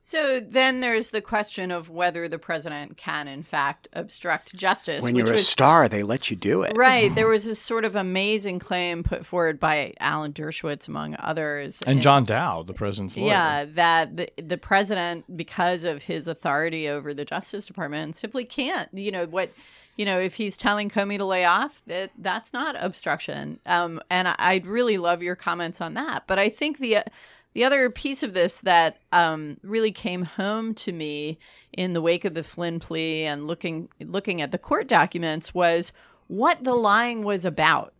So 0.00 0.40
then 0.40 0.80
there's 0.80 1.10
the 1.10 1.20
question 1.20 1.70
of 1.70 1.90
whether 1.90 2.28
the 2.28 2.38
president 2.38 2.96
can, 2.96 3.26
in 3.26 3.42
fact, 3.42 3.88
obstruct 3.92 4.54
justice. 4.54 5.02
When 5.02 5.16
you're 5.16 5.28
a 5.28 5.32
was, 5.32 5.48
star, 5.48 5.88
they 5.88 6.02
let 6.02 6.30
you 6.30 6.36
do 6.36 6.62
it. 6.62 6.76
Right. 6.76 7.14
There 7.18 7.26
was 7.26 7.46
this 7.46 7.58
sort 7.58 7.84
of 7.84 7.96
amazing 7.96 8.60
claim 8.60 9.02
put 9.02 9.26
forward 9.26 9.58
by 9.58 9.94
Alan 9.98 10.32
Dershowitz, 10.32 10.86
among 10.86 11.16
others. 11.18 11.82
And 11.82 12.00
John 12.00 12.22
Dowd, 12.22 12.68
the 12.68 12.74
president's 12.74 13.16
lawyer. 13.16 13.28
Yeah, 13.28 13.64
that 13.64 14.16
the, 14.16 14.30
the 14.36 14.56
president, 14.56 15.36
because 15.36 15.82
of 15.82 16.04
his 16.04 16.28
authority 16.28 16.88
over 16.88 17.12
the 17.12 17.24
Justice 17.24 17.66
Department, 17.66 18.14
simply 18.14 18.44
can't, 18.44 18.88
you 18.92 19.10
know, 19.10 19.26
what 19.26 19.50
you 19.96 20.04
know, 20.04 20.20
if 20.20 20.34
he's 20.34 20.56
telling 20.56 20.88
Comey 20.88 21.18
to 21.18 21.24
lay 21.24 21.44
off, 21.44 21.82
that 21.86 22.12
that's 22.16 22.52
not 22.52 22.76
obstruction. 22.78 23.58
Um, 23.66 24.00
and 24.08 24.28
I, 24.38 24.54
would 24.54 24.66
really 24.66 24.96
love 24.96 25.24
your 25.24 25.34
comments 25.34 25.80
on 25.80 25.94
that. 25.94 26.28
But 26.28 26.38
I 26.38 26.48
think 26.48 26.78
the 26.78 27.02
the 27.58 27.64
other 27.64 27.90
piece 27.90 28.22
of 28.22 28.34
this 28.34 28.60
that 28.60 28.98
um, 29.10 29.56
really 29.64 29.90
came 29.90 30.22
home 30.22 30.74
to 30.74 30.92
me 30.92 31.40
in 31.72 31.92
the 31.92 32.00
wake 32.00 32.24
of 32.24 32.34
the 32.34 32.44
Flynn 32.44 32.78
plea 32.78 33.24
and 33.24 33.48
looking 33.48 33.88
looking 34.00 34.40
at 34.40 34.52
the 34.52 34.58
court 34.58 34.86
documents 34.86 35.52
was 35.52 35.90
what 36.28 36.62
the 36.62 36.76
lying 36.76 37.24
was 37.24 37.44
about. 37.44 37.92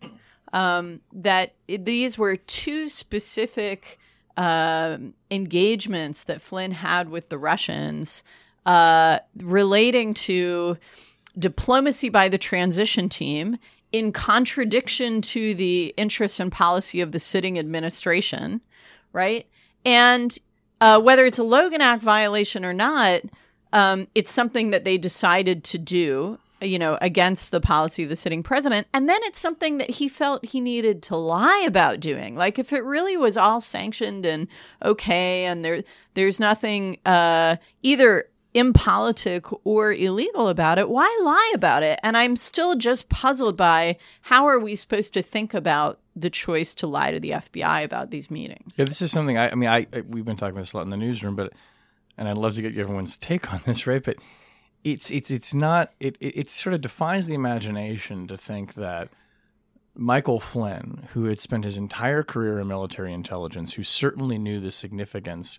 Um, 0.52 1.00
that 1.12 1.56
these 1.66 2.16
were 2.16 2.36
two 2.36 2.88
specific 2.88 3.98
uh, 4.36 4.98
engagements 5.28 6.22
that 6.22 6.40
Flynn 6.40 6.70
had 6.70 7.10
with 7.10 7.28
the 7.28 7.36
Russians 7.36 8.22
uh, 8.64 9.18
relating 9.38 10.14
to 10.14 10.78
diplomacy 11.36 12.10
by 12.10 12.28
the 12.28 12.38
transition 12.38 13.08
team 13.08 13.58
in 13.90 14.12
contradiction 14.12 15.20
to 15.22 15.52
the 15.52 15.94
interests 15.96 16.38
and 16.38 16.52
policy 16.52 17.00
of 17.00 17.10
the 17.10 17.18
sitting 17.18 17.58
administration, 17.58 18.60
right? 19.18 19.46
And 19.84 20.38
uh, 20.80 21.00
whether 21.00 21.26
it's 21.26 21.40
a 21.40 21.42
Logan 21.42 21.80
Act 21.80 22.02
violation 22.02 22.64
or 22.64 22.72
not, 22.72 23.22
um, 23.72 24.06
it's 24.14 24.30
something 24.30 24.70
that 24.70 24.84
they 24.84 24.96
decided 24.96 25.64
to 25.64 25.78
do, 25.78 26.38
you 26.62 26.78
know, 26.78 26.96
against 27.00 27.50
the 27.50 27.60
policy 27.60 28.04
of 28.04 28.08
the 28.08 28.16
sitting 28.16 28.44
president. 28.44 28.86
And 28.94 29.08
then 29.08 29.20
it's 29.24 29.40
something 29.40 29.78
that 29.78 29.90
he 29.90 30.08
felt 30.08 30.44
he 30.44 30.60
needed 30.60 31.02
to 31.04 31.16
lie 31.16 31.64
about 31.66 31.98
doing. 31.98 32.36
Like 32.36 32.60
if 32.60 32.72
it 32.72 32.84
really 32.84 33.16
was 33.16 33.36
all 33.36 33.60
sanctioned 33.60 34.24
and 34.24 34.46
okay, 34.84 35.44
and 35.44 35.64
there 35.64 35.82
there's 36.14 36.38
nothing 36.38 36.98
uh, 37.04 37.56
either 37.82 38.28
impolitic 38.54 39.44
or 39.66 39.92
illegal 39.92 40.48
about 40.48 40.78
it, 40.78 40.88
why 40.88 41.20
lie 41.22 41.52
about 41.54 41.82
it? 41.82 41.98
And 42.02 42.16
I'm 42.16 42.36
still 42.36 42.76
just 42.76 43.08
puzzled 43.08 43.56
by 43.56 43.98
how 44.22 44.46
are 44.46 44.58
we 44.58 44.74
supposed 44.74 45.12
to 45.14 45.22
think 45.22 45.54
about 45.54 46.00
the 46.20 46.30
choice 46.30 46.74
to 46.76 46.86
lie 46.86 47.10
to 47.10 47.20
the 47.20 47.30
FBI 47.30 47.84
about 47.84 48.10
these 48.10 48.30
meetings? 48.30 48.74
Yeah, 48.76 48.84
this 48.84 49.02
is 49.02 49.10
something 49.10 49.38
I, 49.38 49.50
I 49.50 49.54
mean, 49.54 49.68
I, 49.68 49.86
I 49.92 50.00
we've 50.00 50.24
been 50.24 50.36
talking 50.36 50.54
about 50.54 50.62
this 50.62 50.72
a 50.72 50.78
lot 50.78 50.82
in 50.84 50.90
the 50.90 50.96
newsroom, 50.96 51.36
but 51.36 51.52
and 52.16 52.28
I'd 52.28 52.38
love 52.38 52.54
to 52.54 52.62
get 52.62 52.76
everyone's 52.76 53.16
take 53.18 53.52
on 53.52 53.60
this, 53.64 53.86
right? 53.86 54.02
But 54.02 54.16
it's 54.84 55.10
it's 55.10 55.30
it's 55.30 55.54
not 55.54 55.92
it 56.00 56.16
it, 56.20 56.38
it 56.38 56.50
sort 56.50 56.74
of 56.74 56.80
defies 56.80 57.26
the 57.26 57.34
imagination 57.34 58.26
to 58.28 58.36
think 58.36 58.74
that 58.74 59.08
Michael 59.94 60.38
Flynn, 60.38 61.08
who 61.12 61.24
had 61.24 61.40
spent 61.40 61.64
his 61.64 61.76
entire 61.76 62.22
career 62.22 62.60
in 62.60 62.68
military 62.68 63.12
intelligence, 63.12 63.74
who 63.74 63.82
certainly 63.82 64.38
knew 64.38 64.60
the 64.60 64.70
significance 64.70 65.58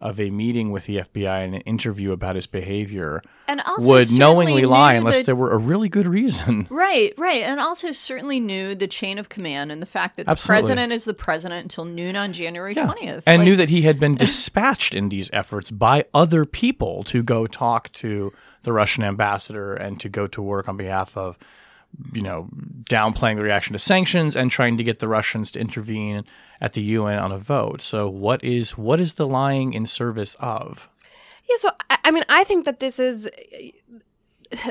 of 0.00 0.20
a 0.20 0.28
meeting 0.30 0.70
with 0.72 0.84
the 0.84 0.98
FBI 0.98 1.44
and 1.44 1.54
an 1.54 1.62
interview 1.62 2.12
about 2.12 2.34
his 2.36 2.46
behavior 2.46 3.22
And 3.48 3.62
also 3.62 3.88
would 3.88 4.10
knowingly 4.12 4.66
lie 4.66 4.92
unless 4.92 5.18
that- 5.18 5.26
there 5.26 5.34
were 5.36 5.52
a 5.52 5.56
really 5.56 5.88
good 5.88 6.06
reason. 6.06 6.66
Right, 6.76 7.14
right. 7.16 7.42
And 7.42 7.58
also 7.58 7.90
certainly 7.92 8.38
knew 8.38 8.74
the 8.74 8.86
chain 8.86 9.18
of 9.18 9.28
command 9.30 9.72
and 9.72 9.80
the 9.80 9.86
fact 9.86 10.16
that 10.16 10.26
the 10.26 10.32
Absolutely. 10.32 10.62
president 10.62 10.92
is 10.92 11.04
the 11.06 11.14
president 11.14 11.62
until 11.62 11.84
noon 11.86 12.14
on 12.16 12.32
January 12.34 12.74
20th. 12.74 13.22
And 13.26 13.38
Like, 13.40 13.44
knew 13.46 13.56
that 13.56 13.70
he 13.70 13.82
had 13.82 13.98
been 13.98 14.14
dispatched 14.26 14.94
in 14.94 15.08
these 15.08 15.30
efforts 15.32 15.70
by 15.70 16.04
other 16.12 16.44
people 16.44 17.02
to 17.04 17.22
go 17.22 17.46
talk 17.46 17.90
to 17.92 18.32
the 18.62 18.72
Russian 18.72 19.02
ambassador 19.04 19.74
and 19.74 19.98
to 20.00 20.08
go 20.10 20.26
to 20.26 20.42
work 20.42 20.68
on 20.68 20.76
behalf 20.76 21.16
of, 21.16 21.38
you 22.12 22.22
know, 22.22 22.48
downplaying 22.90 23.36
the 23.36 23.42
reaction 23.42 23.72
to 23.72 23.78
sanctions 23.78 24.36
and 24.36 24.50
trying 24.50 24.76
to 24.76 24.84
get 24.84 24.98
the 24.98 25.08
Russians 25.08 25.50
to 25.52 25.60
intervene 25.60 26.24
at 26.60 26.74
the 26.74 26.82
UN 26.82 27.18
on 27.18 27.32
a 27.32 27.38
vote. 27.38 27.82
So 27.82 28.08
what 28.08 28.42
is 28.44 28.76
what 28.76 29.00
is 29.00 29.14
the 29.14 29.26
lying 29.26 29.72
in 29.72 29.86
service 29.86 30.36
of? 30.40 30.88
Yeah, 31.48 31.56
so 31.58 31.70
I, 32.04 32.10
mean, 32.10 32.24
I 32.28 32.44
think 32.44 32.64
that 32.64 32.80
this 32.80 32.98
is 32.98 33.28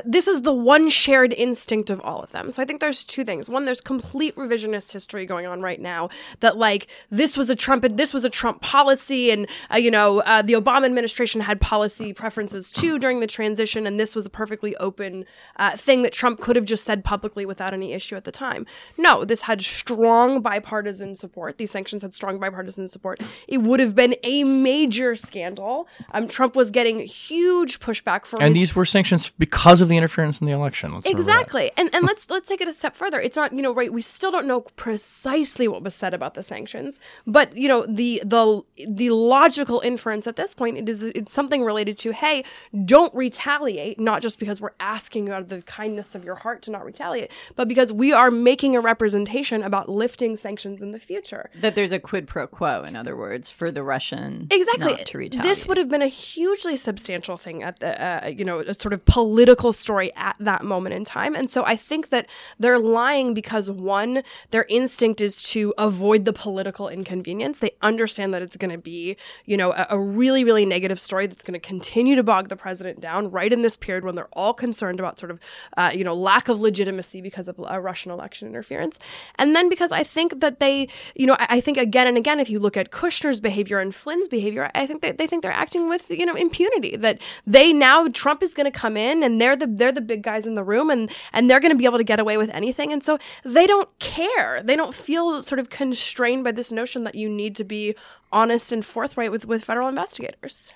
this 0.04 0.28
is 0.28 0.42
the 0.42 0.52
one 0.52 0.88
shared 0.88 1.32
instinct 1.32 1.90
of 1.90 2.00
all 2.00 2.20
of 2.20 2.30
them. 2.32 2.50
So 2.50 2.62
I 2.62 2.64
think 2.64 2.80
there's 2.80 3.04
two 3.04 3.24
things. 3.24 3.48
One, 3.48 3.64
there's 3.64 3.80
complete 3.80 4.34
revisionist 4.36 4.92
history 4.92 5.26
going 5.26 5.46
on 5.46 5.62
right 5.62 5.80
now 5.80 6.08
that 6.40 6.56
like 6.56 6.86
this 7.10 7.36
was 7.36 7.50
a 7.50 7.56
Trump 7.56 7.86
this 7.96 8.12
was 8.12 8.24
a 8.24 8.30
Trump 8.30 8.60
policy, 8.62 9.30
and 9.30 9.48
uh, 9.72 9.76
you 9.76 9.90
know 9.90 10.20
uh, 10.20 10.42
the 10.42 10.54
Obama 10.54 10.84
administration 10.84 11.40
had 11.40 11.60
policy 11.60 12.12
preferences 12.12 12.70
too 12.70 12.98
during 12.98 13.20
the 13.20 13.26
transition, 13.26 13.86
and 13.86 13.98
this 13.98 14.14
was 14.14 14.26
a 14.26 14.30
perfectly 14.30 14.76
open 14.76 15.24
uh, 15.56 15.76
thing 15.76 16.02
that 16.02 16.12
Trump 16.12 16.40
could 16.40 16.56
have 16.56 16.64
just 16.64 16.84
said 16.84 17.04
publicly 17.04 17.44
without 17.44 17.72
any 17.72 17.92
issue 17.92 18.16
at 18.16 18.24
the 18.24 18.32
time. 18.32 18.66
No, 18.96 19.24
this 19.24 19.42
had 19.42 19.62
strong 19.62 20.40
bipartisan 20.40 21.14
support. 21.14 21.58
These 21.58 21.70
sanctions 21.70 22.02
had 22.02 22.14
strong 22.14 22.38
bipartisan 22.38 22.88
support. 22.88 23.20
It 23.48 23.58
would 23.58 23.80
have 23.80 23.94
been 23.94 24.14
a 24.22 24.44
major 24.44 25.14
scandal. 25.14 25.88
Um, 26.12 26.28
Trump 26.28 26.56
was 26.56 26.70
getting 26.70 27.00
huge 27.00 27.80
pushback 27.80 28.24
from 28.24 28.42
And 28.42 28.56
his 28.56 28.70
these 28.70 28.76
were 28.76 28.84
sanctions 28.84 29.32
because 29.38 29.65
of 29.80 29.88
the 29.88 29.96
interference 29.96 30.40
in 30.40 30.46
the 30.46 30.52
election. 30.52 30.92
Let's. 30.94 31.06
Exactly. 31.06 31.70
And 31.76 31.90
and 31.94 32.04
let's 32.06 32.28
let's 32.30 32.48
take 32.48 32.60
it 32.60 32.68
a 32.68 32.72
step 32.72 32.94
further. 32.94 33.20
It's 33.20 33.36
not, 33.36 33.52
you 33.52 33.62
know, 33.62 33.74
right, 33.74 33.92
we 33.92 34.02
still 34.02 34.30
don't 34.30 34.46
know 34.46 34.60
precisely 34.76 35.68
what 35.68 35.82
was 35.82 35.94
said 35.94 36.14
about 36.14 36.34
the 36.34 36.42
sanctions, 36.42 36.98
but 37.26 37.56
you 37.56 37.68
know, 37.68 37.84
the 37.86 38.22
the 38.24 38.62
the 38.88 39.10
logical 39.10 39.80
inference 39.80 40.26
at 40.26 40.36
this 40.36 40.54
point 40.54 40.78
it 40.78 40.88
is 40.88 41.02
it's 41.02 41.32
something 41.32 41.64
related 41.64 41.98
to, 41.98 42.12
hey, 42.12 42.44
don't 42.84 43.14
retaliate, 43.14 43.98
not 43.98 44.22
just 44.22 44.38
because 44.38 44.60
we're 44.60 44.70
asking 44.78 45.26
you 45.26 45.32
out 45.32 45.42
of 45.42 45.48
the 45.48 45.62
kindness 45.62 46.14
of 46.14 46.24
your 46.24 46.36
heart 46.36 46.62
to 46.62 46.70
not 46.70 46.84
retaliate, 46.84 47.30
but 47.56 47.66
because 47.68 47.92
we 47.92 48.12
are 48.12 48.30
making 48.30 48.76
a 48.76 48.80
representation 48.80 49.62
about 49.62 49.88
lifting 49.88 50.36
sanctions 50.36 50.82
in 50.82 50.90
the 50.92 51.00
future. 51.00 51.50
that 51.60 51.74
there's 51.74 51.92
a 51.92 51.98
quid 51.98 52.26
pro 52.26 52.46
quo, 52.46 52.82
in 52.82 52.94
other 52.94 53.16
words, 53.16 53.50
for 53.50 53.70
the 53.70 53.82
Russian 53.82 54.46
exactly 54.50 54.92
not 54.92 55.06
to 55.06 55.18
retaliate. 55.18 55.48
this 55.48 55.66
would 55.66 55.76
have 55.76 55.88
been 55.88 56.02
a 56.02 56.08
hugely 56.08 56.76
substantial 56.76 57.36
thing 57.36 57.62
at 57.62 57.80
the 57.80 57.92
uh, 58.02 58.28
you 58.28 58.44
know 58.44 58.60
a 58.60 58.74
sort 58.74 58.92
of 58.92 59.04
political 59.04 59.55
story 59.72 60.12
at 60.16 60.36
that 60.38 60.64
moment 60.64 60.94
in 60.94 61.04
time. 61.04 61.34
And 61.34 61.50
so 61.50 61.64
i 61.64 61.76
think 61.76 62.08
that 62.10 62.26
they're 62.58 62.78
lying 62.78 63.34
because 63.34 63.70
one 63.70 64.22
their 64.50 64.66
instinct 64.68 65.20
is 65.20 65.42
to 65.50 65.74
avoid 65.78 66.24
the 66.24 66.32
political 66.32 66.88
inconvenience. 66.88 67.58
They 67.58 67.72
understand 67.82 68.32
that 68.34 68.42
it's 68.42 68.56
going 68.56 68.70
to 68.70 68.78
be 68.78 69.16
you 69.44 69.56
know 69.56 69.72
a, 69.72 69.86
a 69.90 69.98
really 69.98 70.44
really 70.44 70.66
negative 70.66 71.00
story 71.00 71.26
that's 71.26 71.44
going 71.44 71.58
to 71.60 71.66
continue 71.66 72.16
to 72.16 72.22
bog 72.22 72.48
the 72.48 72.56
president 72.56 73.00
down 73.00 73.30
right 73.30 73.52
in 73.52 73.62
this 73.62 73.76
period 73.76 74.04
when 74.04 74.14
they're 74.14 74.28
all 74.32 74.54
concerned 74.54 74.98
about 74.98 75.18
sort 75.18 75.30
of 75.30 75.38
uh, 75.76 75.90
you 75.94 76.04
know 76.04 76.14
lack 76.14 76.48
of 76.48 76.60
legitimacy 76.60 77.20
because 77.20 77.48
of 77.48 77.58
a 77.66 77.80
russian 77.80 78.10
election 78.10 78.48
interference. 78.48 78.98
And 79.38 79.54
then 79.54 79.68
because 79.68 79.92
i 79.92 80.02
think 80.02 80.40
that 80.40 80.60
they 80.60 80.88
you 81.14 81.26
know 81.26 81.36
I, 81.38 81.46
I 81.56 81.60
think 81.60 81.78
again 81.78 82.06
and 82.06 82.16
again 82.16 82.40
if 82.40 82.50
you 82.50 82.58
look 82.58 82.76
at 82.76 82.90
kushner's 82.90 83.40
behavior 83.40 83.78
and 83.78 83.94
flynn's 83.94 84.28
behavior 84.28 84.70
i 84.74 84.86
think 84.86 85.02
they, 85.02 85.12
they 85.12 85.26
think 85.26 85.42
they're 85.42 85.52
acting 85.52 85.88
with 85.88 86.10
you 86.10 86.26
know 86.26 86.34
impunity 86.34 86.96
that 86.96 87.20
they 87.46 87.72
now 87.72 88.08
trump 88.08 88.42
is 88.42 88.54
going 88.54 88.70
to 88.70 88.76
come 88.76 88.96
in 88.96 89.22
and 89.22 89.40
they're 89.40 89.45
the 89.54 89.66
they're 89.66 89.92
the 89.92 90.00
big 90.00 90.22
guys 90.22 90.46
in 90.46 90.54
the 90.54 90.64
room 90.64 90.90
and 90.90 91.10
and 91.32 91.48
they're 91.48 91.60
going 91.60 91.70
to 91.70 91.78
be 91.78 91.84
able 91.84 91.98
to 91.98 92.04
get 92.04 92.18
away 92.18 92.36
with 92.36 92.50
anything 92.50 92.92
and 92.92 93.04
so 93.04 93.18
they 93.44 93.66
don't 93.66 93.96
care 93.98 94.62
they 94.62 94.74
don't 94.74 94.94
feel 94.94 95.42
sort 95.42 95.58
of 95.58 95.68
constrained 95.68 96.42
by 96.42 96.50
this 96.50 96.72
notion 96.72 97.04
that 97.04 97.14
you 97.14 97.28
need 97.28 97.54
to 97.54 97.64
be 97.64 97.94
honest 98.32 98.72
and 98.72 98.84
forthright 98.84 99.30
with 99.30 99.44
with 99.44 99.62
federal 99.62 99.88
investigators 99.88 100.72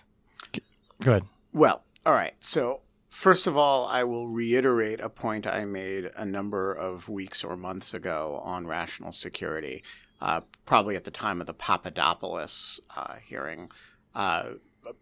Go 1.00 1.12
ahead. 1.12 1.24
Well, 1.52 1.82
all 2.04 2.12
right. 2.12 2.34
So, 2.40 2.82
first 3.08 3.46
of 3.46 3.56
all, 3.56 3.86
I 3.86 4.04
will 4.04 4.28
reiterate 4.28 5.00
a 5.00 5.08
point 5.08 5.46
I 5.46 5.64
made 5.64 6.10
a 6.14 6.24
number 6.24 6.72
of 6.72 7.08
weeks 7.08 7.42
or 7.42 7.56
months 7.56 7.94
ago 7.94 8.40
on 8.44 8.66
rational 8.66 9.12
security, 9.12 9.82
uh, 10.20 10.42
probably 10.66 10.96
at 10.96 11.04
the 11.04 11.10
time 11.10 11.40
of 11.40 11.46
the 11.46 11.54
Papadopoulos 11.54 12.80
uh, 12.94 13.14
hearing 13.24 13.70
uh, 14.14 14.50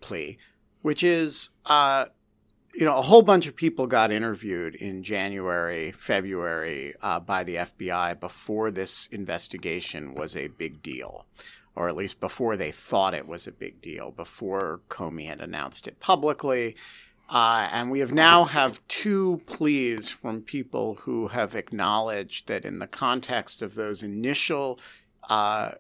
plea, 0.01 0.39
which 0.83 1.03
is. 1.03 1.51
Uh, 2.69 2.79
you 2.79 2.85
know, 2.85 2.97
a 2.97 3.03
whole 3.03 3.23
bunch 3.23 3.47
of 3.47 3.57
people 3.57 3.87
got 3.87 4.13
interviewed 4.13 4.75
in 4.75 5.03
January, 5.03 5.91
February 5.91 6.95
uh, 7.03 7.21
by 7.21 7.45
the 7.45 7.57
FBI 7.57 8.19
before 8.21 8.71
this 8.71 9.09
investigation 9.11 10.15
was 10.15 10.37
a 10.37 10.49
big 10.49 10.83
deal, 10.83 11.27
or 11.75 11.89
at 11.89 11.97
least 11.97 12.21
before 12.21 12.57
they 12.57 12.71
thought 12.71 13.15
it 13.15 13.27
was 13.27 13.47
a 13.47 13.53
big 13.53 13.81
deal, 13.81 14.11
before 14.11 14.81
Comey 14.89 15.27
had 15.27 15.41
announced 15.41 15.89
it 15.89 16.01
publicly. 16.01 16.77
Uh, 17.29 17.69
and 17.73 17.91
we 17.91 17.99
have 17.99 18.13
now 18.13 18.45
have 18.45 18.87
two 18.89 19.43
pleas 19.47 20.09
from 20.09 20.41
people 20.41 20.95
who 21.03 21.29
have 21.29 21.55
acknowledged 21.55 22.49
that 22.49 22.65
in 22.65 22.79
the 22.79 22.87
context 22.87 23.61
of 23.61 23.75
those 23.75 24.03
initial 24.03 24.79
uh, 25.29 25.73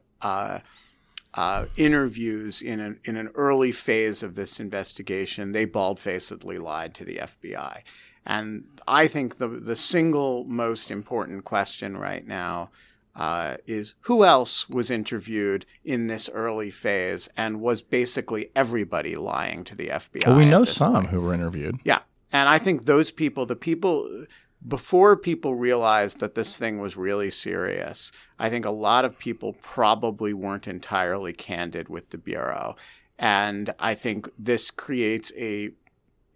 uh, 1.34 1.66
interviews 1.76 2.62
in 2.62 2.80
an, 2.80 3.00
in 3.04 3.16
an 3.16 3.28
early 3.34 3.72
phase 3.72 4.22
of 4.22 4.34
this 4.34 4.58
investigation, 4.60 5.52
they 5.52 5.64
bald-facedly 5.64 6.58
lied 6.58 6.94
to 6.94 7.04
the 7.04 7.16
FBI. 7.16 7.82
And 8.26 8.64
I 8.86 9.06
think 9.06 9.38
the 9.38 9.48
the 9.48 9.76
single 9.76 10.44
most 10.44 10.90
important 10.90 11.44
question 11.44 11.96
right 11.96 12.26
now 12.26 12.70
uh, 13.16 13.56
is 13.66 13.94
who 14.02 14.24
else 14.24 14.68
was 14.68 14.90
interviewed 14.90 15.66
in 15.84 16.06
this 16.06 16.28
early 16.32 16.70
phase, 16.70 17.28
and 17.36 17.60
was 17.60 17.82
basically 17.82 18.50
everybody 18.54 19.16
lying 19.16 19.64
to 19.64 19.74
the 19.74 19.88
FBI? 19.88 20.26
Well, 20.26 20.36
we 20.36 20.44
know 20.44 20.64
some 20.64 20.92
point? 20.92 21.06
who 21.08 21.20
were 21.20 21.34
interviewed. 21.34 21.80
Yeah. 21.84 22.00
And 22.30 22.48
I 22.48 22.58
think 22.58 22.84
those 22.84 23.10
people, 23.10 23.46
the 23.46 23.56
people, 23.56 24.26
before 24.66 25.16
people 25.16 25.54
realized 25.54 26.18
that 26.18 26.34
this 26.34 26.58
thing 26.58 26.78
was 26.78 26.96
really 26.96 27.30
serious, 27.30 28.10
I 28.38 28.50
think 28.50 28.64
a 28.64 28.70
lot 28.70 29.04
of 29.04 29.18
people 29.18 29.54
probably 29.62 30.32
weren't 30.32 30.66
entirely 30.66 31.32
candid 31.32 31.88
with 31.88 32.10
the 32.10 32.18
Bureau. 32.18 32.76
And 33.18 33.72
I 33.78 33.94
think 33.94 34.28
this 34.38 34.70
creates 34.70 35.32
a, 35.36 35.70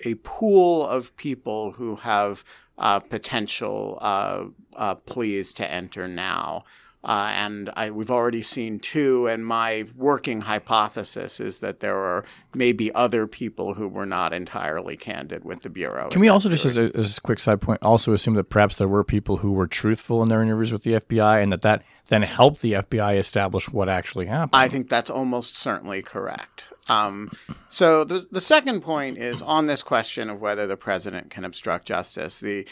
a 0.05 0.15
pool 0.15 0.87
of 0.87 1.17
people 1.17 1.73
who 1.73 1.97
have 1.97 2.45
uh, 2.79 3.01
potential 3.01 3.99
uh, 4.01 4.47
uh, 4.75 4.95
pleas 4.95 5.53
to 5.55 5.71
enter 5.71 6.09
now. 6.09 6.65
Uh, 7.05 7.33
and 7.35 7.71
I, 7.75 7.91
we've 7.91 8.13
already 8.13 8.43
seen 8.43 8.79
two, 8.79 9.27
and 9.27 9.45
my 9.45 9.87
working 9.97 10.43
hypothesis 10.43 11.41
is 11.41 11.59
that 11.59 11.81
there 11.81 11.97
are 11.97 12.25
maybe 12.55 12.95
other 12.95 13.27
people 13.27 13.75
who 13.75 13.89
were 13.89 14.07
not 14.07 14.33
entirely 14.33 14.97
candid 14.97 15.45
with 15.45 15.63
the 15.63 15.69
Bureau. 15.69 16.11
Can 16.11 16.21
we 16.21 16.29
also 16.29 16.49
just, 16.49 16.65
as 16.65 16.77
a, 16.77 16.97
as 16.97 17.19
a 17.19 17.21
quick 17.21 17.41
side 17.41 17.61
point, 17.61 17.83
also 17.83 18.13
assume 18.13 18.35
that 18.35 18.45
perhaps 18.45 18.77
there 18.77 18.87
were 18.87 19.03
people 19.03 19.39
who 19.39 19.51
were 19.51 19.67
truthful 19.67 20.23
in 20.23 20.29
their 20.29 20.43
interviews 20.43 20.73
with 20.73 20.85
the 20.85 20.93
FBI 20.93 21.43
and 21.43 21.53
that 21.53 21.63
that 21.63 21.83
then 22.07 22.23
helped 22.23 22.61
the 22.61 22.73
FBI 22.73 23.19
establish 23.19 23.69
what 23.69 23.89
actually 23.89 24.27
happened? 24.27 24.51
I 24.53 24.69
think 24.69 24.89
that's 24.89 25.11
almost 25.11 25.57
certainly 25.57 26.03
correct. 26.03 26.73
Um, 26.89 27.31
so 27.69 28.05
the, 28.05 28.27
the 28.31 28.41
second 28.41 28.83
point 28.83 29.19
is 29.19 29.43
on 29.43 29.67
this 29.67 29.83
question 29.83 30.31
of 30.31 30.41
whether 30.41 30.67
the 30.67 30.77
president 30.77 31.31
can 31.31 31.45
obstruct 31.45 31.87
justice. 31.87 32.39
The 32.39 32.67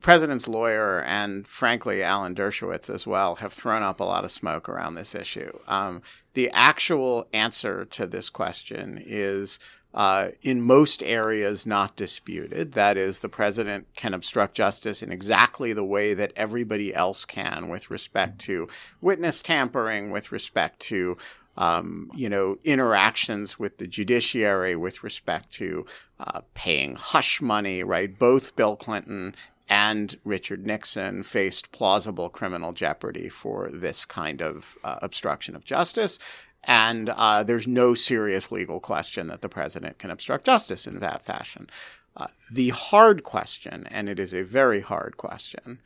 president's 0.00 0.48
lawyer 0.48 1.00
and 1.02 1.46
frankly 1.46 2.02
Alan 2.02 2.34
Dershowitz 2.34 2.90
as 2.90 3.06
well 3.06 3.36
have 3.36 3.52
thrown 3.52 3.82
up 3.82 4.00
a 4.00 4.04
lot 4.04 4.24
of 4.24 4.32
smoke 4.32 4.68
around 4.68 4.94
this 4.94 5.14
issue. 5.14 5.58
Um, 5.68 6.02
the 6.34 6.50
actual 6.50 7.28
answer 7.32 7.84
to 7.84 8.06
this 8.06 8.28
question 8.28 9.02
is 9.04 9.58
uh, 9.94 10.30
in 10.42 10.60
most 10.60 11.02
areas 11.02 11.64
not 11.64 11.96
disputed. 11.96 12.72
That 12.72 12.98
is, 12.98 13.20
the 13.20 13.30
president 13.30 13.86
can 13.96 14.12
obstruct 14.12 14.54
justice 14.54 15.02
in 15.02 15.10
exactly 15.10 15.72
the 15.72 15.84
way 15.84 16.12
that 16.12 16.34
everybody 16.36 16.94
else 16.94 17.24
can 17.24 17.68
with 17.68 17.90
respect 17.90 18.38
to 18.40 18.68
witness 19.00 19.40
tampering, 19.40 20.10
with 20.10 20.30
respect 20.30 20.80
to 20.80 21.16
um, 21.58 22.10
you 22.14 22.28
know, 22.28 22.58
interactions 22.64 23.58
with 23.58 23.78
the 23.78 23.86
judiciary 23.86 24.76
with 24.76 25.02
respect 25.02 25.50
to 25.52 25.86
uh, 26.20 26.42
paying 26.54 26.96
hush 26.96 27.40
money, 27.40 27.82
right? 27.82 28.18
Both 28.18 28.56
Bill 28.56 28.76
Clinton 28.76 29.34
and 29.68 30.18
Richard 30.24 30.66
Nixon 30.66 31.22
faced 31.22 31.72
plausible 31.72 32.28
criminal 32.28 32.72
jeopardy 32.72 33.28
for 33.28 33.68
this 33.72 34.04
kind 34.04 34.40
of 34.40 34.78
uh, 34.84 34.98
obstruction 35.02 35.56
of 35.56 35.64
justice. 35.64 36.18
And 36.64 37.10
uh, 37.10 37.42
there's 37.42 37.66
no 37.66 37.94
serious 37.94 38.50
legal 38.50 38.80
question 38.80 39.28
that 39.28 39.40
the 39.40 39.48
president 39.48 39.98
can 39.98 40.10
obstruct 40.10 40.46
justice 40.46 40.86
in 40.86 40.98
that 41.00 41.22
fashion. 41.22 41.68
Uh, 42.16 42.28
the 42.50 42.70
hard 42.70 43.22
question, 43.22 43.86
and 43.90 44.08
it 44.08 44.18
is 44.18 44.32
a 44.32 44.42
very 44.42 44.80
hard 44.80 45.16
question, 45.16 45.80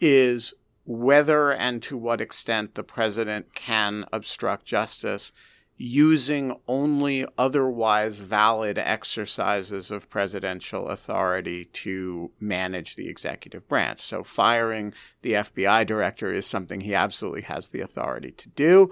is 0.00 0.54
whether 0.84 1.52
and 1.52 1.82
to 1.82 1.96
what 1.96 2.20
extent 2.20 2.74
the 2.74 2.82
president 2.82 3.54
can 3.54 4.04
obstruct 4.12 4.64
justice 4.64 5.32
using 5.76 6.54
only 6.68 7.26
otherwise 7.36 8.20
valid 8.20 8.78
exercises 8.78 9.90
of 9.90 10.08
presidential 10.08 10.88
authority 10.88 11.64
to 11.66 12.30
manage 12.38 12.94
the 12.96 13.08
executive 13.08 13.66
branch. 13.68 14.00
So, 14.00 14.22
firing 14.22 14.94
the 15.22 15.32
FBI 15.32 15.86
director 15.86 16.32
is 16.32 16.46
something 16.46 16.82
he 16.82 16.94
absolutely 16.94 17.42
has 17.42 17.70
the 17.70 17.80
authority 17.80 18.30
to 18.32 18.48
do. 18.50 18.90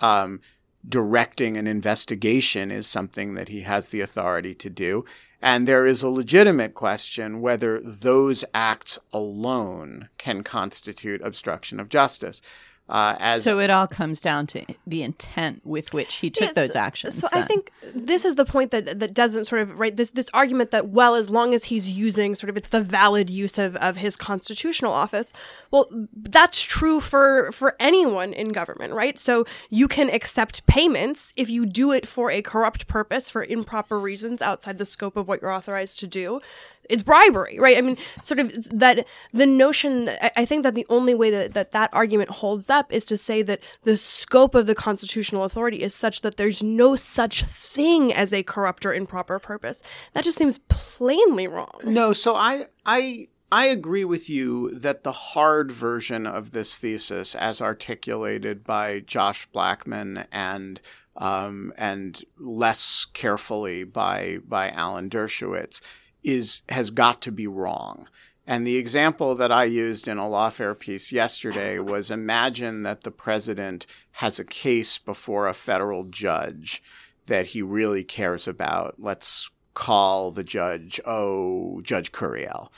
Um, 0.00 0.40
directing 0.86 1.56
an 1.56 1.66
investigation 1.66 2.70
is 2.70 2.86
something 2.86 3.34
that 3.34 3.48
he 3.48 3.62
has 3.62 3.88
the 3.88 4.00
authority 4.00 4.54
to 4.54 4.70
do. 4.70 5.04
And 5.40 5.68
there 5.68 5.84
is 5.84 6.02
a 6.02 6.08
legitimate 6.08 6.74
question 6.74 7.40
whether 7.40 7.80
those 7.80 8.44
acts 8.54 8.98
alone 9.12 10.08
can 10.16 10.42
constitute 10.42 11.20
obstruction 11.22 11.78
of 11.78 11.90
justice. 11.90 12.40
Uh, 12.86 13.16
as 13.18 13.42
so 13.42 13.58
it 13.60 13.70
all 13.70 13.86
comes 13.86 14.20
down 14.20 14.46
to 14.46 14.62
the 14.86 15.02
intent 15.02 15.64
with 15.64 15.94
which 15.94 16.16
he 16.16 16.28
took 16.28 16.48
yes, 16.48 16.54
those 16.54 16.76
actions. 16.76 17.18
So 17.18 17.28
then. 17.32 17.42
I 17.42 17.46
think 17.46 17.72
this 17.94 18.26
is 18.26 18.36
the 18.36 18.44
point 18.44 18.72
that 18.72 18.98
that 18.98 19.14
doesn't 19.14 19.44
sort 19.44 19.62
of 19.62 19.78
right 19.78 19.96
this 19.96 20.10
this 20.10 20.28
argument 20.34 20.70
that 20.70 20.88
well 20.88 21.14
as 21.14 21.30
long 21.30 21.54
as 21.54 21.64
he's 21.64 21.88
using 21.88 22.34
sort 22.34 22.50
of 22.50 22.58
it's 22.58 22.68
the 22.68 22.82
valid 22.82 23.30
use 23.30 23.56
of, 23.56 23.76
of 23.76 23.96
his 23.96 24.16
constitutional 24.16 24.92
office. 24.92 25.32
Well, 25.70 25.88
that's 26.14 26.60
true 26.60 27.00
for 27.00 27.50
for 27.52 27.74
anyone 27.80 28.34
in 28.34 28.50
government, 28.50 28.92
right? 28.92 29.18
So 29.18 29.46
you 29.70 29.88
can 29.88 30.10
accept 30.10 30.66
payments 30.66 31.32
if 31.36 31.48
you 31.48 31.64
do 31.64 31.90
it 31.90 32.06
for 32.06 32.30
a 32.30 32.42
corrupt 32.42 32.86
purpose 32.86 33.30
for 33.30 33.44
improper 33.44 33.98
reasons 33.98 34.42
outside 34.42 34.76
the 34.76 34.84
scope 34.84 35.16
of 35.16 35.26
what 35.26 35.40
you're 35.40 35.52
authorized 35.52 36.00
to 36.00 36.06
do 36.06 36.42
it's 36.90 37.02
bribery, 37.02 37.58
right? 37.58 37.76
I 37.76 37.80
mean, 37.80 37.96
sort 38.22 38.40
of 38.40 38.52
that 38.78 39.06
the 39.32 39.46
notion, 39.46 40.10
I 40.36 40.44
think 40.44 40.62
that 40.62 40.74
the 40.74 40.86
only 40.88 41.14
way 41.14 41.30
that, 41.30 41.54
that 41.54 41.72
that 41.72 41.90
argument 41.92 42.30
holds 42.30 42.70
up 42.70 42.92
is 42.92 43.06
to 43.06 43.16
say 43.16 43.42
that 43.42 43.60
the 43.82 43.96
scope 43.96 44.54
of 44.54 44.66
the 44.66 44.74
constitutional 44.74 45.44
authority 45.44 45.82
is 45.82 45.94
such 45.94 46.22
that 46.22 46.36
there's 46.36 46.62
no 46.62 46.96
such 46.96 47.44
thing 47.44 48.12
as 48.12 48.32
a 48.32 48.42
corrupt 48.42 48.84
or 48.86 48.94
improper 48.94 49.38
purpose. 49.38 49.82
That 50.12 50.24
just 50.24 50.38
seems 50.38 50.58
plainly 50.68 51.46
wrong. 51.46 51.80
No, 51.84 52.12
so 52.12 52.34
I, 52.34 52.66
I, 52.84 53.28
I 53.50 53.66
agree 53.66 54.04
with 54.04 54.28
you 54.28 54.70
that 54.78 55.04
the 55.04 55.12
hard 55.12 55.70
version 55.70 56.26
of 56.26 56.50
this 56.50 56.76
thesis, 56.76 57.34
as 57.34 57.60
articulated 57.60 58.64
by 58.64 59.00
Josh 59.00 59.46
Blackman 59.46 60.26
and 60.32 60.80
um, 61.16 61.72
and 61.76 62.24
less 62.38 63.06
carefully 63.12 63.84
by 63.84 64.38
by 64.46 64.70
Alan 64.70 65.08
Dershowitz, 65.08 65.80
is 66.24 66.62
has 66.68 66.90
got 66.90 67.20
to 67.22 67.30
be 67.30 67.46
wrong. 67.46 68.08
And 68.46 68.66
the 68.66 68.76
example 68.76 69.34
that 69.36 69.52
I 69.52 69.64
used 69.64 70.06
in 70.06 70.18
a 70.18 70.24
lawfare 70.24 70.78
piece 70.78 71.12
yesterday 71.12 71.78
was 71.78 72.10
imagine 72.10 72.82
that 72.82 73.02
the 73.02 73.10
president 73.10 73.86
has 74.12 74.38
a 74.38 74.44
case 74.44 74.98
before 74.98 75.46
a 75.46 75.54
federal 75.54 76.04
judge 76.04 76.82
that 77.26 77.48
he 77.48 77.62
really 77.62 78.04
cares 78.04 78.46
about. 78.48 78.96
Let's 78.98 79.50
call 79.72 80.30
the 80.30 80.44
judge, 80.44 81.00
oh, 81.06 81.80
Judge 81.82 82.12
Curiel. 82.12 82.68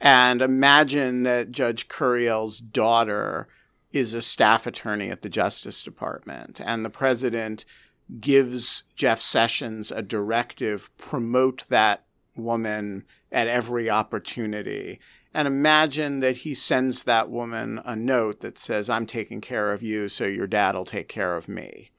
And 0.00 0.40
imagine 0.40 1.24
that 1.24 1.52
Judge 1.52 1.88
Curiel's 1.88 2.60
daughter 2.60 3.48
is 3.92 4.14
a 4.14 4.22
staff 4.22 4.66
attorney 4.66 5.10
at 5.10 5.22
the 5.22 5.28
Justice 5.28 5.82
Department, 5.82 6.60
and 6.64 6.84
the 6.84 6.90
president 6.90 7.64
gives 8.20 8.84
Jeff 8.96 9.20
Sessions 9.20 9.90
a 9.92 10.02
directive 10.02 10.90
promote 10.96 11.68
that 11.68 12.04
woman 12.42 13.04
at 13.30 13.48
every 13.48 13.88
opportunity. 13.88 15.00
And 15.32 15.46
imagine 15.46 16.20
that 16.20 16.38
he 16.38 16.54
sends 16.54 17.04
that 17.04 17.30
woman 17.30 17.80
a 17.84 17.94
note 17.94 18.40
that 18.40 18.58
says, 18.58 18.90
I'm 18.90 19.06
taking 19.06 19.40
care 19.40 19.72
of 19.72 19.82
you, 19.82 20.08
so 20.08 20.24
your 20.24 20.46
dad 20.46 20.74
will 20.74 20.84
take 20.84 21.08
care 21.08 21.36
of 21.36 21.48
me. 21.48 21.90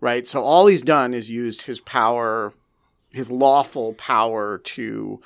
Right? 0.00 0.26
So 0.26 0.42
all 0.42 0.68
he's 0.68 0.82
done 0.82 1.12
is 1.12 1.28
used 1.28 1.62
his 1.62 1.80
power, 1.80 2.52
his 3.10 3.30
lawful 3.30 3.94
power 3.94 4.58
to 4.58 5.20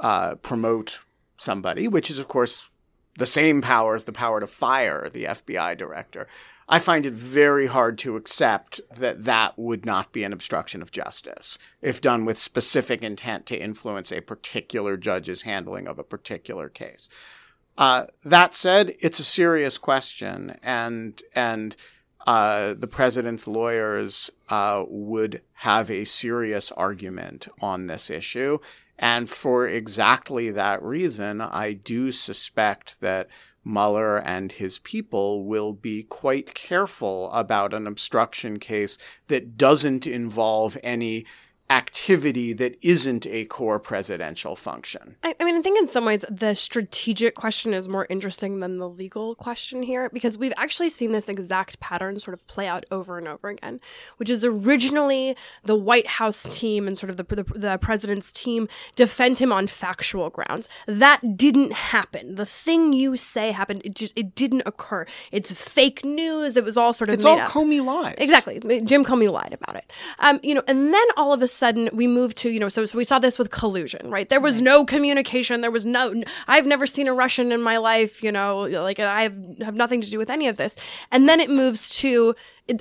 uh, 0.00 0.36
promote 0.36 1.00
somebody, 1.36 1.86
which 1.86 2.10
is, 2.10 2.18
of 2.18 2.28
course, 2.28 2.70
the 3.18 3.26
same 3.26 3.60
power 3.60 3.94
as 3.94 4.04
the 4.04 4.12
power 4.12 4.40
to 4.40 4.46
fire 4.46 5.08
the 5.12 5.24
FBI 5.24 5.76
director. 5.76 6.26
I 6.68 6.80
find 6.80 7.06
it 7.06 7.12
very 7.12 7.66
hard 7.66 7.96
to 7.98 8.16
accept 8.16 8.80
that 8.94 9.24
that 9.24 9.56
would 9.56 9.86
not 9.86 10.12
be 10.12 10.24
an 10.24 10.32
obstruction 10.32 10.82
of 10.82 10.90
justice 10.90 11.58
if 11.80 12.00
done 12.00 12.24
with 12.24 12.40
specific 12.40 13.02
intent 13.02 13.46
to 13.46 13.56
influence 13.56 14.10
a 14.10 14.20
particular 14.20 14.96
judge's 14.96 15.42
handling 15.42 15.86
of 15.86 15.98
a 15.98 16.04
particular 16.04 16.68
case. 16.68 17.08
Uh, 17.78 18.06
that 18.24 18.54
said, 18.54 18.94
it's 19.00 19.20
a 19.20 19.24
serious 19.24 19.78
question, 19.78 20.58
and 20.62 21.22
and 21.34 21.76
uh, 22.26 22.74
the 22.74 22.88
president's 22.88 23.46
lawyers 23.46 24.30
uh, 24.48 24.84
would 24.88 25.42
have 25.52 25.90
a 25.90 26.04
serious 26.04 26.72
argument 26.72 27.46
on 27.60 27.86
this 27.86 28.10
issue. 28.10 28.58
And 28.98 29.28
for 29.28 29.68
exactly 29.68 30.50
that 30.50 30.82
reason, 30.82 31.40
I 31.40 31.74
do 31.74 32.10
suspect 32.10 33.00
that 33.00 33.28
Mueller 33.66 34.16
and 34.16 34.52
his 34.52 34.78
people 34.78 35.44
will 35.44 35.72
be 35.72 36.04
quite 36.04 36.54
careful 36.54 37.30
about 37.32 37.74
an 37.74 37.86
obstruction 37.86 38.60
case 38.60 38.96
that 39.26 39.58
doesn't 39.58 40.06
involve 40.06 40.78
any 40.84 41.26
activity 41.68 42.52
that 42.52 42.76
isn't 42.80 43.26
a 43.26 43.44
core 43.46 43.78
presidential 43.78 44.54
function. 44.54 45.16
I, 45.22 45.34
I, 45.40 45.44
mean, 45.44 45.56
I 45.56 45.62
think 45.62 45.78
in 45.78 45.88
some 45.88 46.04
ways 46.04 46.24
the 46.30 46.54
strategic 46.54 47.34
question 47.34 47.74
is 47.74 47.88
more 47.88 48.06
interesting 48.08 48.60
than 48.60 48.78
the 48.78 48.88
legal 48.88 49.34
question 49.34 49.82
here 49.82 50.08
because 50.10 50.38
we've 50.38 50.52
actually 50.56 50.90
seen 50.90 51.12
this 51.12 51.28
exact 51.28 51.80
pattern 51.80 52.20
sort 52.20 52.34
of 52.34 52.46
play 52.46 52.68
out 52.68 52.84
over 52.90 53.18
and 53.18 53.26
over 53.26 53.48
again, 53.48 53.80
which 54.18 54.30
is 54.30 54.44
originally 54.44 55.36
the 55.64 55.74
White 55.74 56.06
House 56.06 56.58
team 56.58 56.86
and 56.86 56.96
sort 56.96 57.10
of 57.10 57.16
the, 57.16 57.24
the, 57.24 57.42
the 57.42 57.78
president's 57.78 58.30
team 58.30 58.68
defend 58.94 59.38
him 59.38 59.52
on 59.52 59.66
factual 59.66 60.30
grounds. 60.30 60.68
That 60.86 61.36
didn't 61.36 61.72
happen. 61.72 62.36
The 62.36 62.46
thing 62.46 62.92
you 62.92 63.16
say 63.16 63.52
happened. 63.52 63.82
It 63.84 63.94
just 63.94 64.16
it 64.16 64.34
didn't 64.34 64.62
occur. 64.66 65.06
It's 65.32 65.50
fake 65.50 66.04
news. 66.04 66.56
It 66.56 66.64
was 66.64 66.76
all 66.76 66.92
sort 66.92 67.10
of 67.10 67.14
it's 67.14 67.24
all 67.24 67.40
up. 67.40 67.48
Comey 67.48 67.84
lies. 67.84 68.14
Exactly. 68.18 68.60
Jim 68.82 69.04
Comey 69.04 69.30
lied 69.30 69.54
about 69.54 69.76
it. 69.76 69.90
Um, 70.18 70.40
you 70.42 70.54
know, 70.54 70.62
and 70.66 70.94
then 70.94 71.06
all 71.16 71.32
of 71.32 71.42
a 71.42 71.48
sudden 71.56 71.88
we 71.92 72.06
move 72.06 72.34
to 72.34 72.50
you 72.50 72.60
know 72.60 72.68
so, 72.68 72.84
so 72.84 72.96
we 72.98 73.04
saw 73.04 73.18
this 73.18 73.38
with 73.38 73.50
collusion 73.50 74.10
right? 74.10 74.28
There 74.28 74.40
was 74.40 74.60
no 74.60 74.84
communication. 74.84 75.60
There 75.60 75.70
was 75.70 75.86
no 75.86 76.22
i've 76.48 76.66
never 76.66 76.86
seen 76.86 77.08
a 77.08 77.14
russian 77.14 77.52
in 77.52 77.62
my 77.62 77.76
life 77.78 78.22
you 78.22 78.32
know 78.32 78.62
like 78.88 78.98
i 79.00 79.22
have, 79.22 79.36
have 79.60 79.74
nothing 79.74 80.00
to 80.00 80.10
do 80.10 80.18
with 80.18 80.30
any 80.30 80.48
of 80.48 80.56
this. 80.56 80.76
And 81.10 81.28
then 81.28 81.40
it 81.40 81.50
moves 81.50 81.96
to 82.00 82.34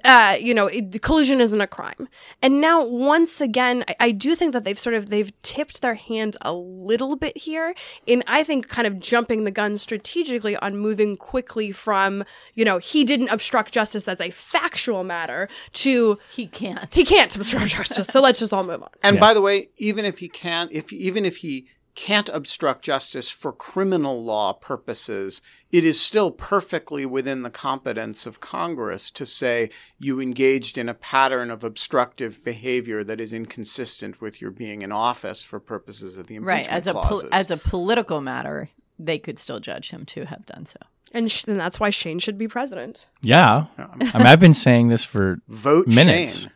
uh, 0.04 0.36
you 0.40 0.54
know, 0.54 0.68
it, 0.68 1.02
collusion 1.02 1.40
isn't 1.40 1.62
a 1.62 1.68
crime. 1.68 2.08
And 2.42 2.60
now, 2.60 2.84
once 2.84 3.40
again, 3.40 3.84
I, 3.88 3.96
I, 4.00 4.12
do 4.12 4.36
think 4.36 4.54
that 4.54 4.64
they've 4.64 4.80
sort 4.80 4.96
of 4.96 5.10
they've 5.10 5.32
tipped 5.42 5.82
their 5.82 5.94
hand 5.94 6.38
a 6.42 6.54
little 6.54 7.16
bit 7.16 7.38
here 7.38 7.76
in 8.08 8.24
I 8.26 8.44
think 8.44 8.68
kind 8.68 8.88
of 8.88 9.00
jumping 9.00 9.44
the 9.44 9.52
gun 9.52 9.78
strategically 9.78 10.56
on 10.58 10.78
moving 10.78 11.18
quickly 11.18 11.72
from 11.72 12.24
you 12.56 12.66
know 12.66 12.80
he 12.80 13.04
didn't 13.04 13.30
obstruct 13.30 13.74
justice 13.74 14.08
as 14.08 14.20
a 14.20 14.32
factual 14.32 15.04
matter 15.04 15.48
to 15.74 16.18
he 16.32 16.48
can't 16.48 16.94
he 16.94 17.06
can't 17.06 17.36
obstruct 17.36 17.68
justice. 17.68 18.08
So 18.08 18.22
let's 18.22 18.40
just 18.40 18.54
all 18.54 18.64
move 18.64 18.82
on. 18.82 18.90
And 19.04 19.16
Yeah. 19.16 19.22
by 19.22 19.34
the 19.34 19.42
way, 19.42 19.70
even 19.78 20.06
if 20.06 20.20
he 20.20 20.30
can't, 20.30 20.72
if 20.72 20.92
even 20.92 21.26
if 21.26 21.38
he 21.38 21.68
can't 21.96 22.30
obstruct 22.30 22.84
justice 22.84 23.30
for 23.30 23.52
criminal 23.54 24.24
law 24.24 24.54
purposes, 24.54 25.42
it 25.72 25.84
is 25.84 26.00
still 26.00 26.30
perfectly 26.30 27.06
within 27.06 27.42
the 27.42 27.50
competence 27.50 28.26
of 28.26 28.40
Congress 28.40 29.10
to 29.12 29.26
say 29.26 29.70
you 29.98 30.20
engaged 30.20 30.78
in 30.78 30.90
a 30.90 30.94
pattern 30.94 31.50
of 31.50 31.64
obstructive 31.64 32.44
behavior 32.44 33.04
that 33.04 33.22
is 33.22 33.32
inconsistent 33.34 34.22
with 34.22 34.42
your 34.42 34.52
being 34.52 34.82
in 34.82 34.92
office 34.92 35.42
for 35.42 35.60
purposes 35.60 36.18
of 36.18 36.28
the 36.28 36.36
impeachment 36.36 36.68
right 36.68 36.70
as 36.70 36.88
a 36.88 36.94
pol- 36.94 37.24
as 37.32 37.50
a 37.50 37.58
political 37.58 38.22
matter 38.22 38.70
they 39.00 39.18
could 39.18 39.40
still 39.40 39.60
judge 39.60 39.90
him 39.90 40.06
to 40.06 40.26
have 40.26 40.46
done 40.46 40.66
so 40.66 40.78
And, 41.14 41.32
sh- 41.32 41.46
and 41.48 41.56
that's 41.60 41.80
why 41.80 41.90
Shane 41.92 42.20
should 42.20 42.38
be 42.38 42.48
president. 42.48 43.06
Yeah. 43.22 43.68
I 43.78 44.18
mean, 44.18 44.28
I've 44.28 44.40
been 44.40 44.54
saying 44.54 44.90
this 44.90 45.04
for 45.06 45.40
Vote 45.48 45.88
minutes. 45.88 46.44
Shane. 46.44 46.52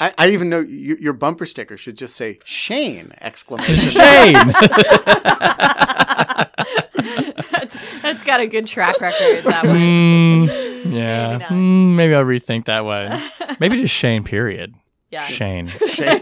I, 0.00 0.14
I 0.18 0.28
even 0.30 0.48
know 0.48 0.60
you, 0.60 0.96
your 1.00 1.12
bumper 1.12 1.46
sticker 1.46 1.76
should 1.76 1.96
just 1.96 2.16
say 2.16 2.38
Shane! 2.44 3.12
Exclamation. 3.20 3.76
Shane. 3.90 4.34
that's, 7.50 7.76
that's 8.02 8.22
got 8.22 8.40
a 8.40 8.46
good 8.46 8.66
track 8.66 9.00
record 9.00 9.44
that 9.44 9.64
way 9.64 9.70
Mm, 9.76 10.92
yeah. 10.92 11.38
Maybe. 11.38 11.44
Mm, 11.54 11.94
maybe 11.94 12.14
I'll 12.14 12.24
rethink 12.24 12.64
that 12.66 12.84
way. 12.84 13.20
Maybe 13.60 13.80
just 13.80 13.94
Shane, 13.94 14.24
period. 14.24 14.74
yeah 15.10 15.24
Shane. 15.26 15.68
Shane. 15.88 16.20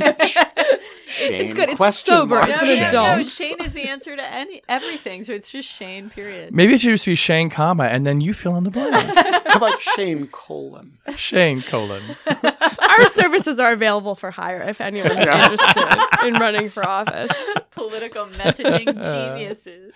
Shane. 1.06 1.54
good. 1.54 1.70
It's 1.70 2.00
sober. 2.00 2.36
mark. 2.36 2.48
It's 2.48 2.62
no, 2.62 2.68
an 2.68 2.74
no, 2.76 2.80
no, 2.80 2.86
adult. 2.86 3.16
no, 3.18 3.22
Shane 3.22 3.60
is 3.60 3.72
the 3.72 3.88
answer 3.88 4.16
to 4.16 4.22
any 4.22 4.62
everything, 4.68 5.24
so 5.24 5.32
it's 5.32 5.50
just 5.50 5.68
Shane. 5.68 6.10
Period. 6.10 6.54
Maybe 6.54 6.74
it 6.74 6.80
should 6.80 6.90
just 6.90 7.06
be 7.06 7.14
Shane, 7.14 7.50
comma, 7.50 7.84
and 7.84 8.06
then 8.06 8.20
you 8.20 8.34
fill 8.34 8.56
in 8.56 8.64
the 8.64 8.70
blank. 8.70 8.94
How 9.46 9.56
about 9.56 9.80
Shane 9.80 10.26
colon? 10.28 10.98
Shane, 11.16 11.62
colon. 11.62 12.02
Our 12.26 13.06
services 13.08 13.60
are 13.60 13.72
available 13.72 14.14
for 14.14 14.30
hire 14.30 14.62
if 14.62 14.80
anyone's 14.80 15.12
interested 15.12 16.26
in 16.26 16.34
running 16.34 16.68
for 16.68 16.86
office. 16.86 17.30
Political 17.70 18.26
messaging 18.26 18.86
geniuses. 19.00 19.92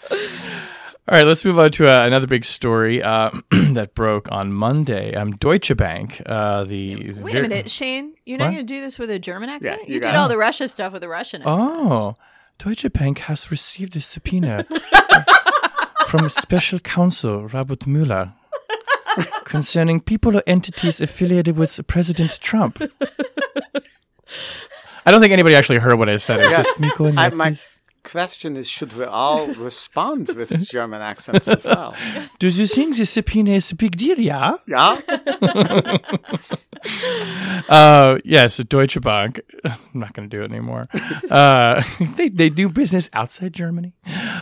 All 1.09 1.17
right, 1.17 1.27
let's 1.27 1.43
move 1.43 1.59
on 1.59 1.73
to 1.73 1.89
uh, 1.89 2.05
another 2.07 2.27
big 2.27 2.45
story 2.45 3.03
uh, 3.03 3.31
that 3.51 3.95
broke 3.95 4.31
on 4.31 4.53
Monday. 4.53 5.15
Um, 5.15 5.33
Deutsche 5.37 5.75
Bank, 5.75 6.21
uh, 6.27 6.65
the 6.65 7.13
Wait 7.13 7.35
a 7.35 7.41
minute, 7.41 7.71
Shane. 7.71 8.13
You're 8.27 8.37
not 8.37 8.53
going 8.53 8.59
to 8.59 8.63
do 8.63 8.83
this 8.83 8.99
with 8.99 9.09
a 9.09 9.19
German 9.19 9.49
accent. 9.49 9.89
you 9.89 9.95
you 9.95 10.01
did 10.01 10.11
it. 10.11 10.17
all 10.17 10.29
the 10.29 10.37
Russia 10.37 10.69
stuff 10.69 10.93
with 10.93 11.03
a 11.03 11.09
Russian 11.09 11.41
accent. 11.41 11.61
Oh, 11.63 12.15
Deutsche 12.59 12.93
Bank 12.93 13.21
has 13.21 13.51
received 13.51 13.97
a 13.97 14.03
subpoena 14.03 14.67
from 16.09 16.29
Special 16.29 16.79
Counsel 16.79 17.49
Robert 17.49 17.87
Mueller 17.87 18.35
concerning 19.45 20.01
people 20.01 20.37
or 20.37 20.43
entities 20.47 21.01
affiliated 21.01 21.57
with 21.57 21.81
President 21.87 22.39
Trump. 22.43 22.83
I 25.07 25.11
don't 25.11 25.23
think 25.23 25.33
anybody 25.33 25.55
actually 25.55 25.79
heard 25.79 25.99
what 25.99 26.11
I 26.11 26.17
said. 26.17 26.41
It 26.41 26.49
was 26.49 26.51
Yeah. 26.51 26.63
just 26.65 26.81
me 26.81 26.91
going 26.99 27.19
I, 27.19 27.25
like 27.29 27.35
my 27.35 27.49
this. 27.51 27.78
Question 28.11 28.57
is 28.57 28.69
should 28.69 28.93
we 28.95 29.05
all 29.05 29.49
respond 29.69 30.31
with 30.35 30.69
German 30.69 31.01
accents 31.01 31.47
as 31.47 31.65
well? 31.65 31.95
Do 32.39 32.49
you 32.49 32.67
think 32.67 32.97
the 32.97 33.05
subpoena 33.05 33.53
is 33.53 33.71
a 33.71 33.75
big 33.75 33.97
deal? 33.97 34.19
Yeah. 34.19 34.57
Yeah? 34.67 35.01
Uh, 37.69 38.19
yeah, 38.25 38.47
so 38.47 38.63
Deutsche 38.63 39.01
Bank. 39.01 39.41
I'm 39.65 39.79
not 39.93 40.13
going 40.15 40.31
to 40.31 40.37
do 40.37 40.43
it 40.43 40.51
anymore. 40.51 40.85
Uh, 41.29 41.83
they 42.17 42.29
they 42.29 42.49
do 42.49 42.69
business 42.69 43.11
outside 43.13 43.53
Germany. 43.53 43.95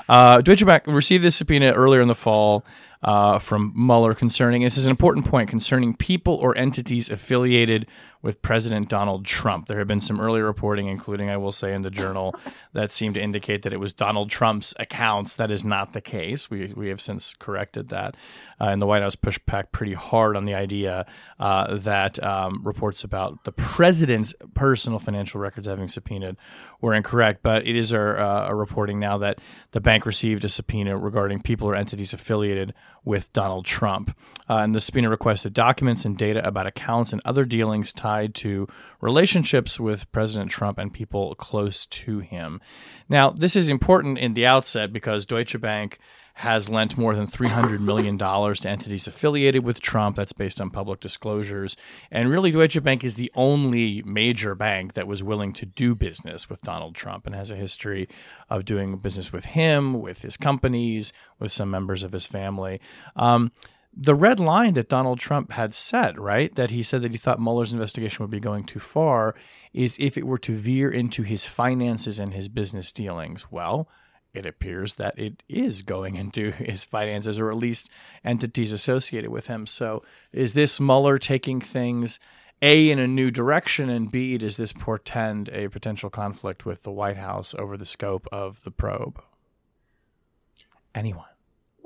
Uh, 0.06 0.42
Deutsche 0.42 0.64
Bank 0.66 0.84
received 0.86 1.24
this 1.24 1.34
subpoena 1.34 1.72
earlier 1.72 2.02
in 2.02 2.08
the 2.08 2.14
fall 2.14 2.62
uh, 3.02 3.38
from 3.38 3.72
Mueller 3.74 4.14
concerning. 4.14 4.62
This 4.62 4.76
is 4.76 4.86
an 4.86 4.90
important 4.90 5.26
point 5.26 5.48
concerning 5.48 5.96
people 5.96 6.34
or 6.34 6.56
entities 6.58 7.08
affiliated 7.08 7.86
with 8.26 8.42
President 8.42 8.88
Donald 8.88 9.24
Trump. 9.24 9.68
There 9.68 9.78
have 9.78 9.86
been 9.86 10.00
some 10.00 10.20
early 10.20 10.40
reporting, 10.40 10.88
including 10.88 11.30
I 11.30 11.36
will 11.36 11.52
say 11.52 11.72
in 11.72 11.82
the 11.82 11.92
Journal, 11.92 12.34
that 12.72 12.90
seemed 12.90 13.14
to 13.14 13.20
indicate 13.20 13.62
that 13.62 13.72
it 13.72 13.78
was 13.78 13.92
Donald 13.92 14.30
Trump's 14.30 14.74
accounts. 14.80 15.36
That 15.36 15.52
is 15.52 15.64
not 15.64 15.92
the 15.92 16.00
case. 16.00 16.50
We 16.50 16.72
we 16.74 16.88
have 16.88 17.00
since 17.00 17.34
corrected 17.38 17.88
that, 17.90 18.16
uh, 18.60 18.64
and 18.64 18.82
the 18.82 18.86
White 18.86 19.02
House 19.02 19.14
pushed 19.14 19.46
back 19.46 19.70
pretty 19.70 19.92
hard 19.92 20.36
on 20.36 20.44
the 20.44 20.56
idea 20.56 21.06
uh, 21.38 21.76
that 21.76 22.20
um, 22.20 22.62
reports 22.64 23.04
about 23.04 23.44
the 23.44 23.52
president's 23.52 24.34
personal 24.54 24.98
financial 24.98 25.40
records 25.40 25.68
having 25.68 25.86
subpoenaed 25.86 26.36
were 26.80 26.94
incorrect. 26.94 27.44
But 27.44 27.64
it 27.64 27.76
is 27.76 27.92
our, 27.92 28.18
uh, 28.18 28.48
a 28.48 28.54
reporting 28.56 28.98
now 28.98 29.18
that 29.18 29.38
the 29.70 29.80
bank 29.80 30.04
received 30.04 30.44
a 30.44 30.48
subpoena 30.48 30.98
regarding 30.98 31.42
people 31.42 31.68
or 31.68 31.76
entities 31.76 32.12
affiliated 32.12 32.74
with 33.06 33.32
Donald 33.32 33.64
Trump. 33.64 34.14
Uh, 34.50 34.58
and 34.58 34.74
the 34.74 34.80
subpoena 34.80 35.08
requested 35.08 35.54
documents 35.54 36.04
and 36.04 36.18
data 36.18 36.46
about 36.46 36.66
accounts 36.66 37.12
and 37.12 37.22
other 37.24 37.46
dealings 37.46 37.92
tied 37.92 38.34
to 38.34 38.68
relationships 39.00 39.80
with 39.80 40.10
President 40.12 40.50
Trump 40.50 40.76
and 40.76 40.92
people 40.92 41.34
close 41.36 41.86
to 41.86 42.18
him. 42.18 42.60
Now, 43.08 43.30
this 43.30 43.56
is 43.56 43.70
important 43.70 44.18
in 44.18 44.34
the 44.34 44.44
outset 44.44 44.92
because 44.92 45.24
Deutsche 45.24 45.58
Bank 45.60 45.98
has 46.40 46.68
lent 46.68 46.98
more 46.98 47.14
than 47.14 47.26
$300 47.26 47.80
million 47.80 48.18
to 48.18 48.68
entities 48.68 49.06
affiliated 49.06 49.64
with 49.64 49.80
Trump. 49.80 50.16
That's 50.16 50.34
based 50.34 50.60
on 50.60 50.68
public 50.68 51.00
disclosures. 51.00 51.78
And 52.10 52.28
really, 52.28 52.50
Deutsche 52.50 52.82
Bank 52.82 53.02
is 53.02 53.14
the 53.14 53.32
only 53.34 54.02
major 54.02 54.54
bank 54.54 54.92
that 54.92 55.06
was 55.06 55.22
willing 55.22 55.54
to 55.54 55.64
do 55.64 55.94
business 55.94 56.50
with 56.50 56.60
Donald 56.60 56.94
Trump 56.94 57.24
and 57.24 57.34
has 57.34 57.50
a 57.50 57.56
history 57.56 58.06
of 58.50 58.66
doing 58.66 58.98
business 58.98 59.32
with 59.32 59.46
him, 59.46 59.94
with 59.94 60.20
his 60.20 60.36
companies, 60.36 61.10
with 61.38 61.52
some 61.52 61.70
members 61.70 62.02
of 62.02 62.12
his 62.12 62.26
family. 62.26 62.82
Um, 63.16 63.50
the 63.96 64.14
red 64.14 64.38
line 64.38 64.74
that 64.74 64.90
Donald 64.90 65.18
Trump 65.18 65.52
had 65.52 65.72
set, 65.72 66.20
right, 66.20 66.54
that 66.54 66.68
he 66.68 66.82
said 66.82 67.00
that 67.00 67.12
he 67.12 67.16
thought 67.18 67.40
Mueller's 67.40 67.72
investigation 67.72 68.22
would 68.22 68.30
be 68.30 68.40
going 68.40 68.64
too 68.64 68.78
far, 68.78 69.34
is 69.72 69.96
if 69.98 70.18
it 70.18 70.26
were 70.26 70.36
to 70.36 70.54
veer 70.54 70.90
into 70.90 71.22
his 71.22 71.46
finances 71.46 72.18
and 72.18 72.34
his 72.34 72.50
business 72.50 72.92
dealings. 72.92 73.50
Well, 73.50 73.88
it 74.36 74.46
appears 74.46 74.94
that 74.94 75.18
it 75.18 75.42
is 75.48 75.82
going 75.82 76.16
into 76.22 76.50
his 76.52 76.84
finances 76.84 77.40
or 77.40 77.50
at 77.50 77.56
least 77.56 77.88
entities 78.24 78.72
associated 78.72 79.30
with 79.30 79.46
him. 79.46 79.66
So 79.66 80.02
is 80.32 80.52
this 80.52 80.78
Mueller 80.78 81.18
taking 81.18 81.60
things 81.60 82.20
A 82.62 82.90
in 82.90 82.98
a 82.98 83.06
new 83.06 83.30
direction 83.30 83.88
and 83.88 84.10
B 84.10 84.38
does 84.38 84.56
this 84.56 84.72
portend 84.72 85.48
a 85.50 85.68
potential 85.68 86.10
conflict 86.10 86.66
with 86.66 86.82
the 86.82 86.92
White 86.92 87.18
House 87.18 87.54
over 87.58 87.76
the 87.76 87.86
scope 87.86 88.28
of 88.30 88.62
the 88.64 88.70
probe? 88.70 89.22
Anyone? 90.94 91.35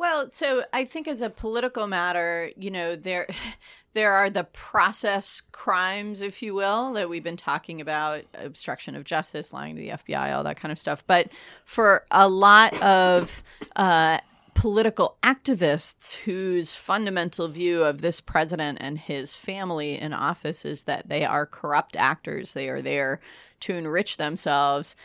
Well, 0.00 0.28
so 0.28 0.64
I 0.72 0.86
think 0.86 1.06
as 1.06 1.20
a 1.20 1.28
political 1.28 1.86
matter, 1.86 2.52
you 2.56 2.70
know, 2.70 2.96
there 2.96 3.28
there 3.92 4.14
are 4.14 4.30
the 4.30 4.44
process 4.44 5.42
crimes, 5.52 6.22
if 6.22 6.42
you 6.42 6.54
will, 6.54 6.94
that 6.94 7.10
we've 7.10 7.22
been 7.22 7.36
talking 7.36 7.82
about, 7.82 8.22
obstruction 8.32 8.96
of 8.96 9.04
justice, 9.04 9.52
lying 9.52 9.76
to 9.76 9.82
the 9.82 9.90
FBI, 9.90 10.34
all 10.34 10.42
that 10.44 10.56
kind 10.56 10.72
of 10.72 10.78
stuff. 10.78 11.04
But 11.06 11.28
for 11.66 12.06
a 12.10 12.30
lot 12.30 12.72
of 12.80 13.42
uh, 13.76 14.20
political 14.54 15.18
activists 15.22 16.14
whose 16.14 16.74
fundamental 16.74 17.48
view 17.48 17.84
of 17.84 18.00
this 18.00 18.22
president 18.22 18.78
and 18.80 18.96
his 18.96 19.36
family 19.36 20.00
in 20.00 20.14
office 20.14 20.64
is 20.64 20.84
that 20.84 21.10
they 21.10 21.26
are 21.26 21.44
corrupt 21.44 21.94
actors, 21.94 22.54
they 22.54 22.70
are 22.70 22.80
there 22.80 23.20
to 23.60 23.74
enrich 23.74 24.16
themselves 24.16 24.96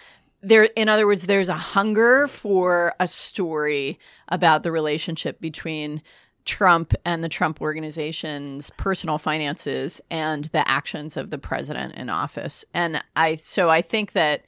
there 0.41 0.63
in 0.75 0.89
other 0.89 1.07
words 1.07 1.25
there's 1.25 1.49
a 1.49 1.55
hunger 1.55 2.27
for 2.27 2.93
a 2.99 3.07
story 3.07 3.99
about 4.27 4.63
the 4.63 4.71
relationship 4.71 5.39
between 5.39 6.01
Trump 6.45 6.93
and 7.03 7.23
the 7.23 7.29
Trump 7.29 7.61
organization's 7.61 8.69
personal 8.77 9.17
finances 9.17 9.99
and 10.09 10.45
the 10.45 10.67
actions 10.69 11.17
of 11.17 11.31
the 11.31 11.39
president 11.39 11.95
in 11.95 12.09
office. 12.09 12.63
And 12.73 13.03
I 13.15 13.35
so 13.35 13.69
I 13.69 13.81
think 13.81 14.13
that 14.13 14.45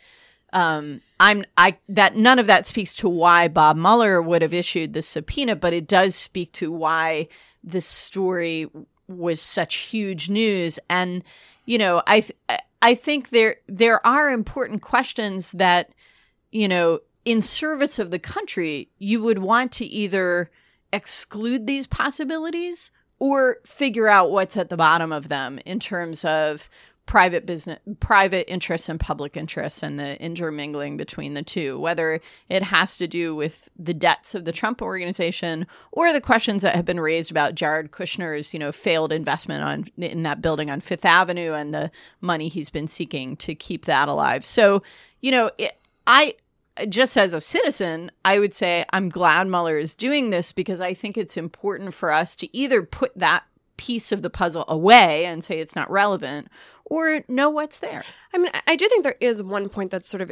um, 0.53 1.01
I'm 1.19 1.43
I 1.57 1.77
that 1.89 2.15
none 2.15 2.39
of 2.39 2.47
that 2.47 2.65
speaks 2.65 2.95
to 2.95 3.09
why 3.09 3.47
Bob 3.47 3.75
Mueller 3.77 4.21
would 4.21 4.41
have 4.43 4.53
issued 4.53 4.93
the 4.93 5.01
subpoena, 5.01 5.55
but 5.55 5.73
it 5.73 5.87
does 5.87 6.15
speak 6.15 6.51
to 6.53 6.71
why 6.71 7.27
this 7.63 7.85
story 7.85 8.69
was 9.07 9.41
such 9.41 9.75
huge 9.75 10.29
news. 10.29 10.79
And 10.89 11.23
you 11.65 11.77
know, 11.77 12.01
I 12.07 12.21
th- 12.21 12.61
I 12.81 12.95
think 12.95 13.29
there 13.29 13.57
there 13.67 14.05
are 14.05 14.29
important 14.29 14.81
questions 14.81 15.51
that 15.53 15.93
you 16.51 16.67
know 16.67 16.99
in 17.25 17.41
service 17.41 17.99
of 17.99 18.11
the 18.11 18.19
country 18.19 18.89
you 18.97 19.21
would 19.23 19.39
want 19.39 19.71
to 19.73 19.85
either 19.85 20.49
exclude 20.93 21.67
these 21.67 21.87
possibilities 21.87 22.91
or 23.19 23.57
figure 23.65 24.07
out 24.07 24.31
what's 24.31 24.55
at 24.55 24.69
the 24.69 24.77
bottom 24.77 25.11
of 25.11 25.27
them 25.27 25.59
in 25.65 25.79
terms 25.79 26.23
of 26.23 26.69
private 27.07 27.45
business 27.45 27.79
private 28.01 28.51
interests 28.51 28.89
and 28.89 28.99
public 28.99 29.37
interests 29.37 29.81
and 29.81 29.97
the 29.97 30.21
intermingling 30.21 30.97
between 30.97 31.33
the 31.33 31.41
two 31.41 31.79
whether 31.79 32.19
it 32.49 32.61
has 32.61 32.97
to 32.97 33.07
do 33.07 33.33
with 33.33 33.69
the 33.79 33.93
debts 33.93 34.35
of 34.35 34.43
the 34.43 34.51
Trump 34.51 34.81
organization 34.81 35.65
or 35.93 36.11
the 36.11 36.21
questions 36.21 36.61
that 36.61 36.75
have 36.75 36.83
been 36.83 36.99
raised 36.99 37.31
about 37.31 37.55
Jared 37.55 37.91
Kushner's 37.91 38.53
you 38.53 38.59
know 38.59 38.73
failed 38.73 39.13
investment 39.13 39.63
on 39.63 39.85
in 39.97 40.23
that 40.23 40.41
building 40.41 40.69
on 40.69 40.81
5th 40.81 41.05
Avenue 41.05 41.53
and 41.53 41.73
the 41.73 41.89
money 42.19 42.49
he's 42.49 42.69
been 42.69 42.87
seeking 42.87 43.37
to 43.37 43.55
keep 43.55 43.85
that 43.85 44.09
alive. 44.09 44.45
So 44.45 44.83
you 45.21 45.31
know 45.31 45.49
it, 45.57 45.79
I 46.05 46.35
just 46.89 47.17
as 47.17 47.33
a 47.33 47.41
citizen, 47.41 48.11
I 48.25 48.37
would 48.37 48.53
say 48.53 48.85
I'm 48.91 49.09
glad 49.09 49.47
Mueller 49.47 49.79
is 49.79 49.95
doing 49.95 50.29
this 50.29 50.51
because 50.51 50.81
I 50.81 50.93
think 50.93 51.17
it's 51.17 51.37
important 51.37 51.93
for 51.93 52.11
us 52.11 52.35
to 52.35 52.55
either 52.55 52.83
put 52.83 53.17
that 53.17 53.45
piece 53.77 54.11
of 54.11 54.23
the 54.23 54.29
puzzle 54.29 54.65
away 54.67 55.25
and 55.25 55.43
say 55.43 55.59
it's 55.59 55.75
not 55.75 55.89
relevant 55.89 56.49
or 56.89 57.23
know 57.27 57.49
what's 57.49 57.79
there. 57.79 58.03
I 58.33 58.39
mean, 58.39 58.51
I 58.67 58.75
do 58.75 58.87
think 58.89 59.03
there 59.03 59.15
is 59.21 59.41
one 59.41 59.69
point 59.69 59.91
that's 59.91 60.09
sort 60.09 60.21
of 60.21 60.31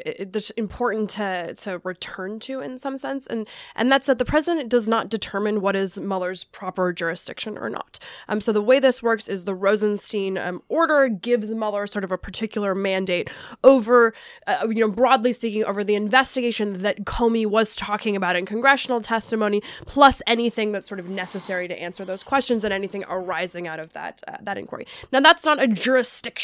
important 0.57 1.09
to 1.11 1.53
to 1.55 1.79
return 1.83 2.39
to 2.41 2.59
in 2.59 2.77
some 2.77 2.97
sense, 2.97 3.25
and 3.25 3.47
and 3.75 3.91
that's 3.91 4.07
that 4.07 4.19
the 4.19 4.25
president 4.25 4.69
does 4.69 4.87
not 4.87 5.09
determine 5.09 5.61
what 5.61 5.75
is 5.75 5.99
Mueller's 5.99 6.43
proper 6.43 6.91
jurisdiction 6.91 7.57
or 7.57 7.69
not. 7.69 7.97
Um, 8.27 8.41
so 8.41 8.51
the 8.51 8.61
way 8.61 8.79
this 8.79 9.01
works 9.01 9.27
is 9.27 9.45
the 9.45 9.55
Rosenstein 9.55 10.37
um, 10.37 10.61
order 10.67 11.07
gives 11.07 11.49
Mueller 11.49 11.87
sort 11.87 12.03
of 12.03 12.11
a 12.11 12.17
particular 12.17 12.75
mandate 12.75 13.29
over, 13.63 14.13
uh, 14.45 14.67
you 14.69 14.81
know, 14.81 14.91
broadly 14.91 15.33
speaking, 15.33 15.63
over 15.63 15.83
the 15.83 15.95
investigation 15.95 16.73
that 16.79 17.05
Comey 17.05 17.45
was 17.45 17.75
talking 17.75 18.15
about 18.15 18.35
in 18.35 18.45
congressional 18.45 19.01
testimony, 19.01 19.63
plus 19.85 20.21
anything 20.27 20.73
that's 20.73 20.87
sort 20.87 20.99
of 20.99 21.09
necessary 21.09 21.67
to 21.67 21.79
answer 21.79 22.03
those 22.05 22.23
questions 22.23 22.63
and 22.63 22.73
anything 22.73 23.03
arising 23.07 23.67
out 23.67 23.79
of 23.79 23.93
that 23.93 24.21
uh, 24.27 24.37
that 24.41 24.57
inquiry. 24.57 24.85
Now, 25.11 25.21
that's 25.21 25.45
not 25.45 25.61
a 25.61 25.67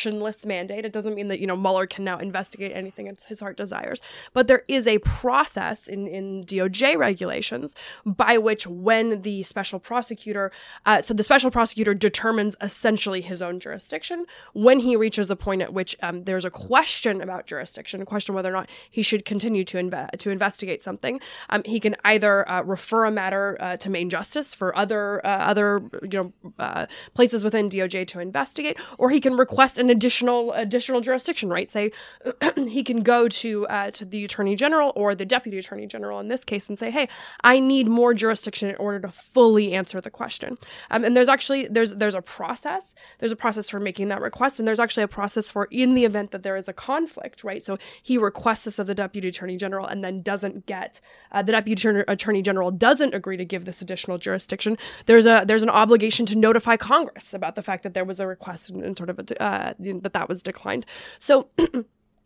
jurisdictionless 0.01 0.45
mandate. 0.45 0.85
It 0.85 0.93
doesn't 0.93 1.15
mean 1.15 1.27
that 1.29 1.39
you 1.39 1.47
know 1.47 1.55
Mueller 1.55 1.87
can 1.87 2.03
now 2.03 2.17
investigate 2.17 2.71
anything 2.73 3.11
his 3.27 3.39
heart 3.39 3.57
desires. 3.57 4.01
But 4.33 4.47
there 4.47 4.63
is 4.67 4.87
a 4.87 4.99
process 4.99 5.87
in 5.87 6.07
in 6.07 6.43
DOJ 6.43 6.97
regulations 6.97 7.75
by 8.05 8.37
which 8.37 8.67
when 8.67 9.21
the 9.21 9.43
special 9.43 9.79
prosecutor, 9.79 10.51
uh, 10.85 11.01
so 11.01 11.13
the 11.13 11.23
special 11.23 11.51
prosecutor 11.51 11.93
determines 11.93 12.55
essentially 12.61 13.21
his 13.21 13.41
own 13.41 13.59
jurisdiction 13.59 14.25
when 14.53 14.79
he 14.79 14.95
reaches 14.95 15.29
a 15.31 15.35
point 15.35 15.61
at 15.61 15.73
which 15.73 15.95
um, 16.01 16.23
there's 16.23 16.45
a 16.45 16.49
question 16.49 17.21
about 17.21 17.47
jurisdiction, 17.47 18.01
a 18.01 18.05
question 18.05 18.35
whether 18.35 18.49
or 18.49 18.53
not 18.53 18.69
he 18.89 19.01
should 19.01 19.25
continue 19.25 19.63
to 19.63 19.77
inve- 19.77 20.11
to 20.17 20.29
investigate 20.29 20.83
something. 20.83 21.19
Um, 21.49 21.61
he 21.65 21.79
can 21.79 21.95
either 22.05 22.47
uh, 22.49 22.61
refer 22.63 23.05
a 23.05 23.11
matter 23.11 23.57
uh, 23.59 23.77
to 23.77 23.89
Main 23.89 24.09
Justice 24.09 24.53
for 24.53 24.75
other 24.75 25.25
uh, 25.25 25.29
other 25.29 25.83
you 26.03 26.09
know 26.09 26.53
uh, 26.59 26.85
places 27.13 27.43
within 27.43 27.69
DOJ 27.69 28.07
to 28.07 28.19
investigate, 28.19 28.77
or 28.97 29.09
he 29.09 29.19
can 29.19 29.35
request 29.35 29.77
an 29.77 29.89
additional 29.91 30.53
additional 30.53 31.01
jurisdiction 31.01 31.51
right? 31.51 31.69
Say 31.69 31.91
he 32.55 32.83
can 32.83 33.01
go 33.01 33.27
to 33.27 33.67
uh, 33.67 33.91
to 33.91 34.05
the 34.05 34.25
attorney 34.25 34.55
general 34.55 34.93
or 34.95 35.13
the 35.13 35.25
deputy 35.25 35.57
attorney 35.57 35.85
general 35.85 36.19
in 36.19 36.27
this 36.29 36.43
case 36.43 36.67
and 36.69 36.79
say, 36.79 36.89
"Hey, 36.89 37.07
I 37.43 37.59
need 37.59 37.87
more 37.87 38.13
jurisdiction 38.13 38.69
in 38.69 38.75
order 38.77 38.99
to 39.01 39.09
fully 39.09 39.73
answer 39.73 40.01
the 40.01 40.09
question." 40.09 40.57
Um, 40.89 41.03
and 41.03 41.15
there's 41.15 41.29
actually 41.29 41.67
there's 41.67 41.91
there's 41.93 42.15
a 42.15 42.21
process. 42.21 42.93
There's 43.19 43.31
a 43.31 43.35
process 43.35 43.69
for 43.69 43.79
making 43.79 44.07
that 44.09 44.21
request, 44.21 44.59
and 44.59 44.67
there's 44.67 44.79
actually 44.79 45.03
a 45.03 45.07
process 45.07 45.49
for 45.49 45.65
in 45.65 45.93
the 45.93 46.05
event 46.05 46.31
that 46.31 46.43
there 46.43 46.57
is 46.57 46.67
a 46.67 46.73
conflict, 46.73 47.43
right? 47.43 47.63
So 47.63 47.77
he 48.01 48.17
requests 48.17 48.63
this 48.63 48.79
of 48.79 48.87
the 48.87 48.95
deputy 48.95 49.27
attorney 49.27 49.57
general 49.57 49.85
and 49.85 50.03
then 50.03 50.21
doesn't 50.21 50.65
get 50.65 51.01
uh, 51.31 51.41
the 51.41 51.51
deputy 51.51 52.03
attorney 52.07 52.41
general 52.41 52.71
doesn't 52.71 53.13
agree 53.13 53.37
to 53.37 53.45
give 53.45 53.65
this 53.65 53.81
additional 53.81 54.17
jurisdiction. 54.17 54.77
There's 55.05 55.25
a 55.25 55.43
there's 55.45 55.63
an 55.63 55.69
obligation 55.69 56.25
to 56.27 56.37
notify 56.37 56.77
Congress 56.77 57.33
about 57.33 57.55
the 57.55 57.63
fact 57.63 57.83
that 57.83 57.93
there 57.93 58.05
was 58.05 58.19
a 58.19 58.27
request 58.27 58.69
and, 58.69 58.83
and 58.83 58.97
sort 58.97 59.09
of 59.09 59.19
a, 59.19 59.43
uh, 59.43 59.73
that 59.81 60.13
that 60.13 60.29
was 60.29 60.43
declined. 60.43 60.85
So 61.19 61.49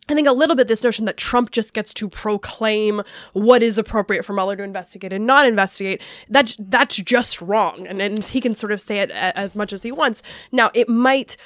I 0.08 0.14
think 0.14 0.28
a 0.28 0.34
little 0.34 0.56
bit 0.56 0.68
this 0.68 0.84
notion 0.84 1.06
that 1.06 1.18
Trump 1.18 1.50
just 1.50 1.74
gets 1.74 1.94
to 1.96 2.08
proclaim 2.08 3.02
what 3.34 3.64
is 3.64 3.78
appropriate 3.78 4.24
for 4.24 4.34
Mueller 4.34 4.56
to 4.56 4.64
investigate 4.64 5.12
and 5.12 5.26
not 5.26 5.48
investigate, 5.48 6.02
that's, 6.30 6.56
that's 6.60 6.98
just 6.98 7.42
wrong. 7.42 7.88
And, 7.88 8.00
and 8.02 8.24
he 8.24 8.40
can 8.40 8.56
sort 8.56 8.72
of 8.72 8.80
say 8.80 9.00
it 9.00 9.10
as 9.10 9.56
much 9.56 9.74
as 9.74 9.82
he 9.82 9.92
wants. 9.92 10.22
Now, 10.52 10.70
it 10.76 10.88
might, 10.88 11.38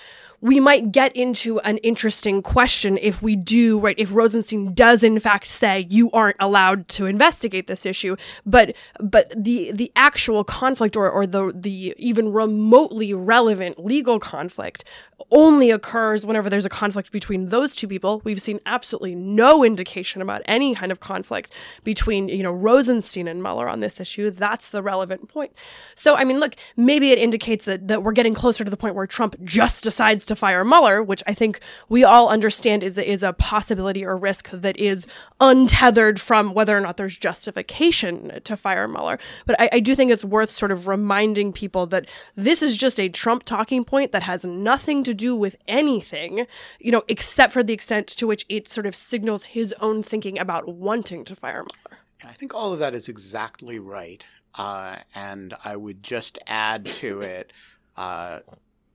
we 0.41 0.59
might 0.59 0.91
get 0.91 1.15
into 1.15 1.59
an 1.61 1.77
interesting 1.77 2.41
question 2.41 2.97
if 2.97 3.21
we 3.21 3.37
do, 3.37 3.79
right? 3.79 3.95
If 3.97 4.13
Rosenstein 4.13 4.73
does 4.73 5.03
in 5.03 5.19
fact 5.21 5.47
say 5.47 5.87
you 5.89 6.11
aren't 6.11 6.37
allowed 6.41 6.89
to 6.89 7.05
investigate 7.05 7.67
this 7.67 7.85
issue, 7.85 8.17
but, 8.45 8.75
but 8.99 9.31
the, 9.41 9.71
the 9.71 9.89
actual 9.95 10.43
conflict 10.43 10.97
or, 10.97 11.09
or 11.09 11.25
the, 11.25 11.53
the 11.55 11.93
even 11.97 12.33
remotely 12.33 13.13
relevant 13.13 13.83
legal 13.83 14.19
conflict 14.19 14.83
only 15.31 15.71
occurs 15.71 16.25
whenever 16.25 16.49
there's 16.49 16.65
a 16.65 16.69
conflict 16.69 17.11
between 17.11 17.49
those 17.49 17.75
two 17.75 17.87
people. 17.87 18.21
We've 18.23 18.41
seen 18.41 18.59
absolutely 18.65 19.15
no 19.15 19.63
indication 19.63 20.21
about 20.21 20.41
any 20.45 20.75
kind 20.75 20.91
of 20.91 20.99
conflict 20.99 21.51
between, 21.83 22.29
you 22.29 22.43
know, 22.43 22.51
Rosenstein 22.51 23.27
and 23.27 23.41
Mueller 23.41 23.67
on 23.67 23.79
this 23.79 23.99
issue. 23.99 24.31
That's 24.31 24.69
the 24.69 24.81
relevant 24.81 25.29
point. 25.29 25.51
So, 25.95 26.15
I 26.15 26.23
mean, 26.23 26.39
look, 26.39 26.55
maybe 26.77 27.11
it 27.11 27.19
indicates 27.19 27.65
that, 27.65 27.87
that 27.87 28.03
we're 28.03 28.13
getting 28.13 28.33
closer 28.33 28.63
to 28.63 28.69
the 28.69 28.77
point 28.77 28.95
where 28.95 29.07
Trump 29.07 29.35
just 29.43 29.83
decides 29.83 30.25
to 30.27 30.35
fire 30.35 30.63
Mueller, 30.63 31.03
which 31.03 31.23
I 31.27 31.33
think 31.33 31.59
we 31.89 32.03
all 32.03 32.29
understand 32.29 32.83
is, 32.83 32.97
is 32.97 33.23
a 33.23 33.33
possibility 33.33 34.05
or 34.05 34.17
risk 34.17 34.49
that 34.51 34.77
is 34.77 35.05
untethered 35.39 36.19
from 36.19 36.53
whether 36.53 36.75
or 36.75 36.81
not 36.81 36.97
there's 36.97 37.17
justification 37.17 38.41
to 38.43 38.57
fire 38.57 38.87
Mueller. 38.87 39.19
But 39.45 39.59
I, 39.59 39.69
I 39.73 39.79
do 39.79 39.95
think 39.95 40.11
it's 40.11 40.25
worth 40.25 40.51
sort 40.51 40.71
of 40.71 40.87
reminding 40.87 41.53
people 41.53 41.85
that 41.87 42.07
this 42.35 42.61
is 42.63 42.77
just 42.77 42.99
a 42.99 43.09
Trump 43.09 43.43
talking 43.43 43.83
point 43.83 44.11
that 44.11 44.23
has 44.23 44.43
nothing 44.43 45.03
to 45.03 45.08
do 45.13 45.35
with 45.35 45.55
anything, 45.67 46.47
you 46.79 46.91
know, 46.91 47.03
except 47.07 47.53
for 47.53 47.63
the 47.63 47.73
extent 47.73 48.07
to 48.07 48.27
which 48.27 48.45
it 48.49 48.67
sort 48.67 48.85
of 48.85 48.95
signals 48.95 49.45
his 49.45 49.73
own 49.79 50.03
thinking 50.03 50.39
about 50.39 50.67
wanting 50.67 51.25
to 51.25 51.35
fire 51.35 51.63
Mueller. 51.63 52.01
I 52.23 52.33
think 52.33 52.53
all 52.53 52.73
of 52.73 52.79
that 52.79 52.93
is 52.93 53.07
exactly 53.07 53.79
right. 53.79 54.23
Uh, 54.55 54.97
and 55.15 55.53
I 55.63 55.75
would 55.75 56.03
just 56.03 56.39
add 56.47 56.85
to 56.85 57.21
it 57.21 57.53
uh, 57.95 58.39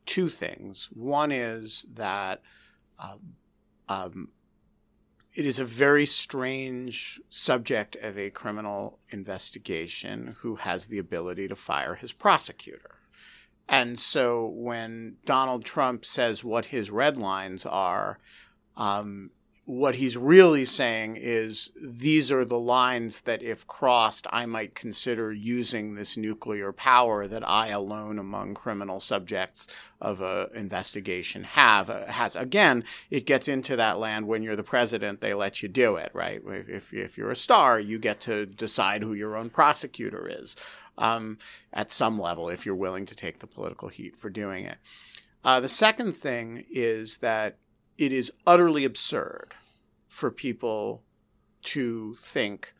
two 0.04 0.28
things. 0.28 0.88
One 0.92 1.32
is 1.32 1.86
that 1.94 2.42
um, 2.98 3.34
um, 3.88 4.28
it 5.34 5.46
is 5.46 5.58
a 5.58 5.64
very 5.64 6.06
strange 6.06 7.20
subject 7.28 7.96
of 7.96 8.18
a 8.18 8.30
criminal 8.30 8.98
investigation 9.10 10.36
who 10.40 10.56
has 10.56 10.86
the 10.86 10.98
ability 10.98 11.48
to 11.48 11.56
fire 11.56 11.96
his 11.96 12.12
prosecutor. 12.12 12.93
And 13.68 13.98
so 13.98 14.46
when 14.46 15.16
Donald 15.24 15.64
Trump 15.64 16.04
says 16.04 16.44
what 16.44 16.66
his 16.66 16.90
red 16.90 17.18
lines 17.18 17.64
are, 17.64 18.18
um, 18.76 19.30
what 19.66 19.94
he's 19.94 20.16
really 20.16 20.66
saying 20.66 21.16
is 21.16 21.72
these 21.80 22.30
are 22.30 22.44
the 22.44 22.58
lines 22.58 23.22
that, 23.22 23.42
if 23.42 23.66
crossed, 23.66 24.26
I 24.30 24.44
might 24.44 24.74
consider 24.74 25.32
using 25.32 25.94
this 25.94 26.18
nuclear 26.18 26.70
power 26.70 27.26
that 27.26 27.48
I 27.48 27.68
alone 27.68 28.18
among 28.18 28.54
criminal 28.54 29.00
subjects 29.00 29.66
of 30.02 30.20
an 30.20 30.48
investigation 30.54 31.44
have. 31.44 31.88
Uh, 31.88 32.06
has 32.06 32.36
again, 32.36 32.84
it 33.10 33.24
gets 33.24 33.48
into 33.48 33.74
that 33.76 33.98
land 33.98 34.26
when 34.26 34.42
you're 34.42 34.54
the 34.54 34.62
president, 34.62 35.22
they 35.22 35.32
let 35.32 35.62
you 35.62 35.68
do 35.70 35.96
it, 35.96 36.10
right? 36.12 36.42
If, 36.46 36.92
if 36.92 37.16
you're 37.16 37.30
a 37.30 37.36
star, 37.36 37.80
you 37.80 37.98
get 37.98 38.20
to 38.22 38.44
decide 38.44 39.02
who 39.02 39.14
your 39.14 39.34
own 39.34 39.48
prosecutor 39.48 40.28
is 40.28 40.56
um, 40.98 41.38
at 41.72 41.90
some 41.90 42.18
level 42.18 42.50
if 42.50 42.66
you're 42.66 42.74
willing 42.74 43.06
to 43.06 43.14
take 43.14 43.38
the 43.38 43.46
political 43.46 43.88
heat 43.88 44.14
for 44.14 44.28
doing 44.28 44.66
it. 44.66 44.76
Uh, 45.42 45.60
the 45.60 45.68
second 45.68 46.16
thing 46.16 46.64
is 46.70 47.18
that 47.18 47.56
it 47.98 48.12
is 48.12 48.32
utterly 48.46 48.84
absurd 48.84 49.54
for 50.08 50.30
people 50.30 51.02
to 51.62 52.14
think 52.16 52.74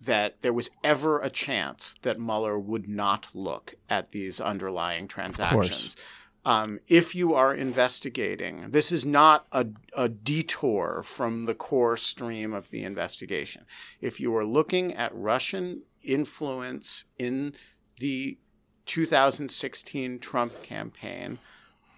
that 0.00 0.42
there 0.42 0.52
was 0.52 0.70
ever 0.84 1.18
a 1.18 1.30
chance 1.30 1.94
that 2.02 2.20
Mueller 2.20 2.58
would 2.58 2.88
not 2.88 3.28
look 3.34 3.74
at 3.88 4.12
these 4.12 4.40
underlying 4.40 5.08
transactions. 5.08 5.96
Um, 6.44 6.78
if 6.86 7.14
you 7.14 7.34
are 7.34 7.52
investigating, 7.52 8.70
this 8.70 8.92
is 8.92 9.04
not 9.04 9.46
a, 9.50 9.66
a 9.96 10.08
detour 10.08 11.02
from 11.02 11.46
the 11.46 11.54
core 11.54 11.96
stream 11.96 12.52
of 12.52 12.70
the 12.70 12.84
investigation. 12.84 13.64
If 14.00 14.20
you 14.20 14.36
are 14.36 14.44
looking 14.44 14.94
at 14.94 15.12
Russian 15.12 15.82
influence 16.04 17.04
in 17.18 17.54
the 17.98 18.38
2016 18.84 20.20
Trump 20.20 20.62
campaign, 20.62 21.40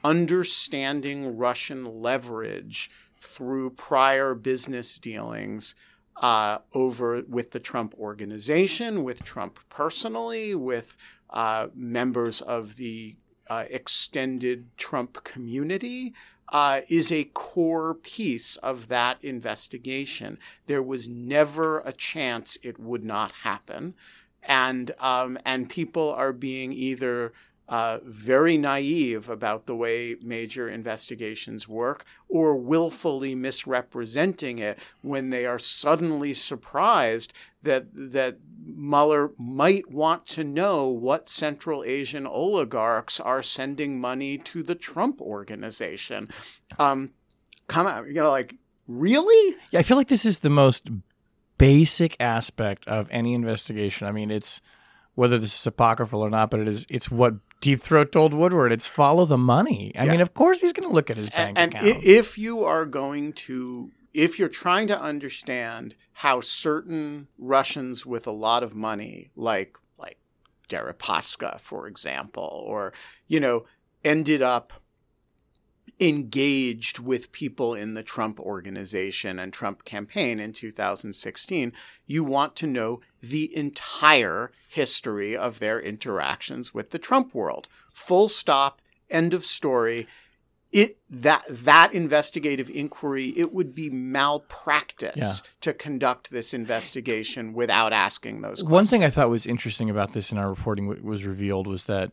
understanding 0.04 1.36
Russian 1.36 2.00
leverage 2.02 2.90
through 3.20 3.70
prior 3.70 4.34
business 4.34 4.98
dealings 4.98 5.74
uh, 6.16 6.58
over 6.74 7.22
with 7.28 7.52
the 7.52 7.60
Trump 7.60 7.94
organization, 7.98 9.04
with 9.04 9.22
Trump 9.22 9.58
personally, 9.68 10.54
with 10.54 10.96
uh, 11.30 11.68
members 11.74 12.40
of 12.40 12.76
the 12.76 13.16
uh, 13.48 13.64
extended 13.70 14.66
Trump 14.76 15.24
community. 15.24 16.14
Uh, 16.50 16.80
is 16.88 17.12
a 17.12 17.24
core 17.34 17.92
piece 17.92 18.56
of 18.56 18.88
that 18.88 19.22
investigation. 19.22 20.38
There 20.66 20.82
was 20.82 21.06
never 21.06 21.80
a 21.80 21.92
chance 21.92 22.56
it 22.62 22.80
would 22.80 23.04
not 23.04 23.32
happen, 23.42 23.92
and 24.42 24.92
um, 24.98 25.38
and 25.44 25.68
people 25.68 26.10
are 26.10 26.32
being 26.32 26.72
either 26.72 27.34
uh, 27.68 27.98
very 28.02 28.56
naive 28.56 29.28
about 29.28 29.66
the 29.66 29.76
way 29.76 30.16
major 30.22 30.68
investigations 30.68 31.68
work 31.68 32.04
or 32.28 32.56
willfully 32.56 33.34
misrepresenting 33.34 34.58
it 34.58 34.78
when 35.02 35.30
they 35.30 35.44
are 35.44 35.58
suddenly 35.58 36.32
surprised 36.32 37.32
that 37.62 37.86
that 37.92 38.38
Mueller 38.64 39.32
might 39.38 39.90
want 39.90 40.26
to 40.26 40.44
know 40.44 40.86
what 40.86 41.28
Central 41.28 41.84
Asian 41.84 42.26
oligarchs 42.26 43.20
are 43.20 43.42
sending 43.42 44.00
money 44.00 44.38
to 44.38 44.62
the 44.62 44.74
Trump 44.74 45.20
organization. 45.20 46.28
Um, 46.78 47.10
come 47.66 47.86
on, 47.86 48.06
you 48.06 48.14
know, 48.14 48.30
like 48.30 48.56
really? 48.86 49.56
Yeah, 49.70 49.80
I 49.80 49.82
feel 49.82 49.96
like 49.96 50.08
this 50.08 50.24
is 50.24 50.38
the 50.38 50.50
most 50.50 50.88
basic 51.58 52.16
aspect 52.18 52.86
of 52.88 53.08
any 53.10 53.34
investigation. 53.34 54.06
I 54.06 54.12
mean, 54.12 54.30
it's 54.30 54.60
whether 55.14 55.38
this 55.38 55.58
is 55.58 55.66
apocryphal 55.66 56.22
or 56.22 56.30
not, 56.30 56.50
but 56.50 56.60
it 56.60 56.68
is 56.68 56.86
it's 56.88 57.10
what 57.10 57.34
Deep 57.60 57.80
Throat 57.80 58.12
told 58.12 58.34
Woodward. 58.34 58.72
It's 58.72 58.86
follow 58.86 59.24
the 59.24 59.38
money. 59.38 59.92
I 59.96 60.04
Yeah. 60.04 60.12
mean, 60.12 60.20
of 60.20 60.34
course 60.34 60.60
he's 60.60 60.72
going 60.72 60.88
to 60.88 60.94
look 60.94 61.10
at 61.10 61.16
his 61.16 61.28
bank 61.30 61.58
and 61.58 61.74
account. 61.74 62.04
if 62.04 62.38
you 62.38 62.64
are 62.64 62.84
going 62.86 63.32
to 63.34 63.90
if 64.14 64.38
you're 64.38 64.48
trying 64.48 64.86
to 64.88 65.00
understand 65.00 65.94
how 66.12 66.40
certain 66.40 67.28
Russians 67.38 68.04
with 68.06 68.26
a 68.26 68.30
lot 68.32 68.62
of 68.62 68.74
money, 68.74 69.30
like 69.36 69.76
like 69.98 70.18
Deripaska, 70.68 71.60
for 71.60 71.86
example, 71.86 72.64
or 72.66 72.92
you 73.26 73.40
know, 73.40 73.64
ended 74.04 74.42
up 74.42 74.72
engaged 76.00 76.98
with 76.98 77.32
people 77.32 77.74
in 77.74 77.94
the 77.94 78.02
Trump 78.02 78.38
organization 78.38 79.38
and 79.38 79.52
Trump 79.52 79.84
campaign 79.84 80.38
in 80.38 80.52
2016, 80.52 81.72
you 82.06 82.22
want 82.24 82.54
to 82.56 82.66
know 82.66 83.00
the 83.22 83.54
entire 83.56 84.52
history 84.68 85.36
of 85.36 85.58
their 85.58 85.80
interactions 85.80 86.72
with 86.72 86.90
the 86.90 86.98
Trump 86.98 87.34
world. 87.34 87.68
Full 87.92 88.28
stop, 88.28 88.80
end 89.10 89.34
of 89.34 89.44
story. 89.44 90.06
It 90.70 90.98
that 91.08 91.44
that 91.48 91.94
investigative 91.94 92.68
inquiry, 92.70 93.32
it 93.36 93.54
would 93.54 93.74
be 93.74 93.88
malpractice 93.88 95.16
Yeah. 95.16 95.32
to 95.62 95.72
conduct 95.72 96.30
this 96.30 96.52
investigation 96.52 97.54
without 97.54 97.94
asking 97.94 98.42
those 98.42 98.56
questions. 98.58 98.70
One 98.70 98.86
thing 98.86 99.02
I 99.02 99.08
thought 99.08 99.30
was 99.30 99.46
interesting 99.46 99.88
about 99.88 100.12
this 100.12 100.30
in 100.30 100.36
our 100.36 100.50
reporting 100.50 100.86
was 101.02 101.24
revealed 101.24 101.66
was 101.66 101.84
that 101.84 102.12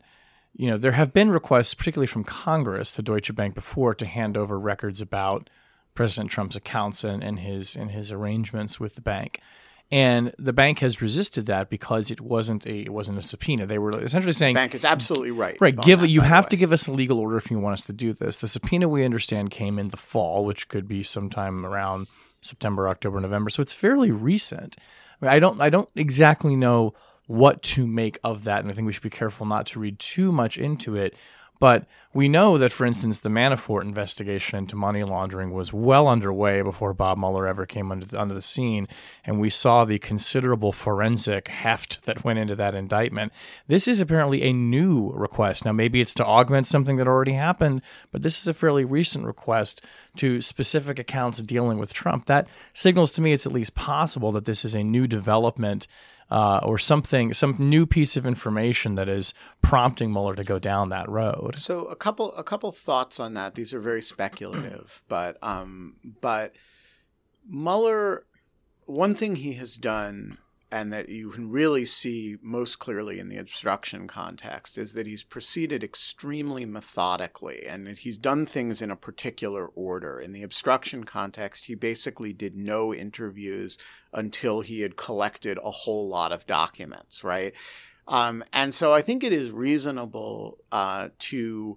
you 0.56 0.70
know 0.70 0.78
there 0.78 0.92
have 0.92 1.12
been 1.12 1.30
requests, 1.30 1.74
particularly 1.74 2.06
from 2.06 2.24
Congress, 2.24 2.92
to 2.92 3.02
Deutsche 3.02 3.34
Bank 3.34 3.54
before 3.54 3.94
to 3.94 4.06
hand 4.06 4.36
over 4.36 4.58
records 4.58 5.00
about 5.00 5.50
President 5.94 6.30
Trump's 6.30 6.56
accounts 6.56 7.04
and, 7.04 7.22
and 7.22 7.38
his 7.38 7.76
and 7.76 7.90
his 7.90 8.10
arrangements 8.10 8.80
with 8.80 8.94
the 8.94 9.00
bank. 9.00 9.40
And 9.90 10.34
the 10.36 10.52
bank 10.52 10.80
has 10.80 11.00
resisted 11.00 11.46
that 11.46 11.70
because 11.70 12.10
it 12.10 12.20
wasn't 12.20 12.66
a 12.66 12.80
it 12.80 12.92
wasn't 12.92 13.18
a 13.18 13.22
subpoena. 13.22 13.66
They 13.66 13.78
were 13.78 14.02
essentially 14.02 14.32
saying 14.32 14.54
bank 14.54 14.74
is 14.74 14.84
absolutely 14.84 15.30
right. 15.30 15.56
Right. 15.60 15.76
Give 15.76 16.00
that, 16.00 16.10
you 16.10 16.22
have 16.22 16.48
to 16.48 16.56
give 16.56 16.72
us 16.72 16.88
a 16.88 16.92
legal 16.92 17.20
order 17.20 17.36
if 17.36 17.50
you 17.50 17.58
want 17.58 17.74
us 17.74 17.82
to 17.82 17.92
do 17.92 18.12
this. 18.12 18.38
The 18.38 18.48
subpoena 18.48 18.88
we 18.88 19.04
understand 19.04 19.50
came 19.50 19.78
in 19.78 19.88
the 19.88 19.96
fall, 19.96 20.44
which 20.44 20.68
could 20.68 20.88
be 20.88 21.04
sometime 21.04 21.64
around 21.64 22.08
September, 22.40 22.88
October, 22.88 23.20
November. 23.20 23.48
So 23.50 23.62
it's 23.62 23.72
fairly 23.72 24.10
recent. 24.10 24.76
I, 25.20 25.24
mean, 25.24 25.32
I 25.32 25.38
don't 25.38 25.60
I 25.60 25.70
don't 25.70 25.88
exactly 25.94 26.56
know 26.56 26.94
what 27.26 27.62
to 27.62 27.86
make 27.86 28.18
of 28.22 28.44
that, 28.44 28.60
and 28.60 28.70
I 28.70 28.74
think 28.74 28.86
we 28.86 28.92
should 28.92 29.02
be 29.02 29.10
careful 29.10 29.46
not 29.46 29.66
to 29.68 29.80
read 29.80 29.98
too 29.98 30.32
much 30.32 30.58
into 30.58 30.96
it. 30.96 31.14
But 31.58 31.86
we 32.12 32.28
know 32.28 32.58
that, 32.58 32.72
for 32.72 32.84
instance, 32.84 33.20
the 33.20 33.28
Manafort 33.28 33.82
investigation 33.82 34.58
into 34.58 34.76
money 34.76 35.02
laundering 35.02 35.52
was 35.52 35.72
well 35.72 36.08
underway 36.08 36.60
before 36.62 36.92
Bob 36.92 37.18
Mueller 37.18 37.46
ever 37.46 37.64
came 37.64 37.90
under 37.90 38.04
the, 38.04 38.18
onto 38.18 38.34
the 38.34 38.42
scene, 38.42 38.88
and 39.24 39.40
we 39.40 39.48
saw 39.48 39.84
the 39.84 39.98
considerable 39.98 40.72
forensic 40.72 41.48
heft 41.48 42.04
that 42.04 42.24
went 42.24 42.38
into 42.38 42.54
that 42.56 42.74
indictment. 42.74 43.32
This 43.68 43.88
is 43.88 44.00
apparently 44.00 44.42
a 44.42 44.52
new 44.52 45.10
request. 45.12 45.64
Now, 45.64 45.72
maybe 45.72 46.00
it's 46.00 46.14
to 46.14 46.26
augment 46.26 46.66
something 46.66 46.96
that 46.96 47.08
already 47.08 47.32
happened, 47.32 47.82
but 48.12 48.22
this 48.22 48.40
is 48.40 48.48
a 48.48 48.54
fairly 48.54 48.84
recent 48.84 49.24
request 49.24 49.82
to 50.16 50.40
specific 50.40 50.98
accounts 50.98 51.40
dealing 51.42 51.78
with 51.78 51.94
Trump. 51.94 52.26
That 52.26 52.48
signals 52.72 53.12
to 53.12 53.22
me 53.22 53.32
it's 53.32 53.46
at 53.46 53.52
least 53.52 53.74
possible 53.74 54.32
that 54.32 54.44
this 54.44 54.64
is 54.64 54.74
a 54.74 54.84
new 54.84 55.06
development 55.06 55.86
uh, 56.30 56.60
or 56.62 56.78
something, 56.78 57.32
some 57.32 57.56
new 57.58 57.86
piece 57.86 58.16
of 58.16 58.26
information 58.26 58.96
that 58.96 59.08
is 59.08 59.32
prompting 59.62 60.12
Mueller 60.12 60.34
to 60.34 60.44
go 60.44 60.58
down 60.58 60.88
that 60.88 61.08
road. 61.08 61.56
So 61.56 61.86
a 61.86 61.96
couple 61.96 62.34
a 62.34 62.42
couple 62.42 62.72
thoughts 62.72 63.20
on 63.20 63.34
that. 63.34 63.54
These 63.54 63.72
are 63.72 63.80
very 63.80 64.02
speculative, 64.02 65.02
but 65.08 65.36
um, 65.42 65.96
but 66.20 66.52
Mueller, 67.48 68.26
one 68.86 69.14
thing 69.14 69.36
he 69.36 69.54
has 69.54 69.76
done, 69.76 70.38
and 70.70 70.92
that 70.92 71.08
you 71.08 71.30
can 71.30 71.50
really 71.50 71.84
see 71.84 72.36
most 72.42 72.78
clearly 72.78 73.18
in 73.18 73.28
the 73.28 73.36
obstruction 73.36 74.08
context, 74.08 74.76
is 74.76 74.94
that 74.94 75.06
he's 75.06 75.22
proceeded 75.22 75.84
extremely 75.84 76.64
methodically, 76.64 77.66
and 77.66 77.86
that 77.86 77.98
he's 77.98 78.18
done 78.18 78.46
things 78.46 78.82
in 78.82 78.90
a 78.90 78.96
particular 78.96 79.66
order. 79.68 80.18
In 80.18 80.32
the 80.32 80.42
obstruction 80.42 81.04
context, 81.04 81.66
he 81.66 81.74
basically 81.74 82.32
did 82.32 82.56
no 82.56 82.92
interviews 82.92 83.78
until 84.12 84.60
he 84.60 84.80
had 84.80 84.96
collected 84.96 85.58
a 85.62 85.70
whole 85.70 86.08
lot 86.08 86.32
of 86.32 86.46
documents, 86.46 87.22
right? 87.22 87.54
Um, 88.08 88.44
and 88.52 88.72
so 88.72 88.92
I 88.92 89.02
think 89.02 89.24
it 89.24 89.32
is 89.32 89.50
reasonable 89.50 90.58
uh, 90.70 91.08
to 91.18 91.76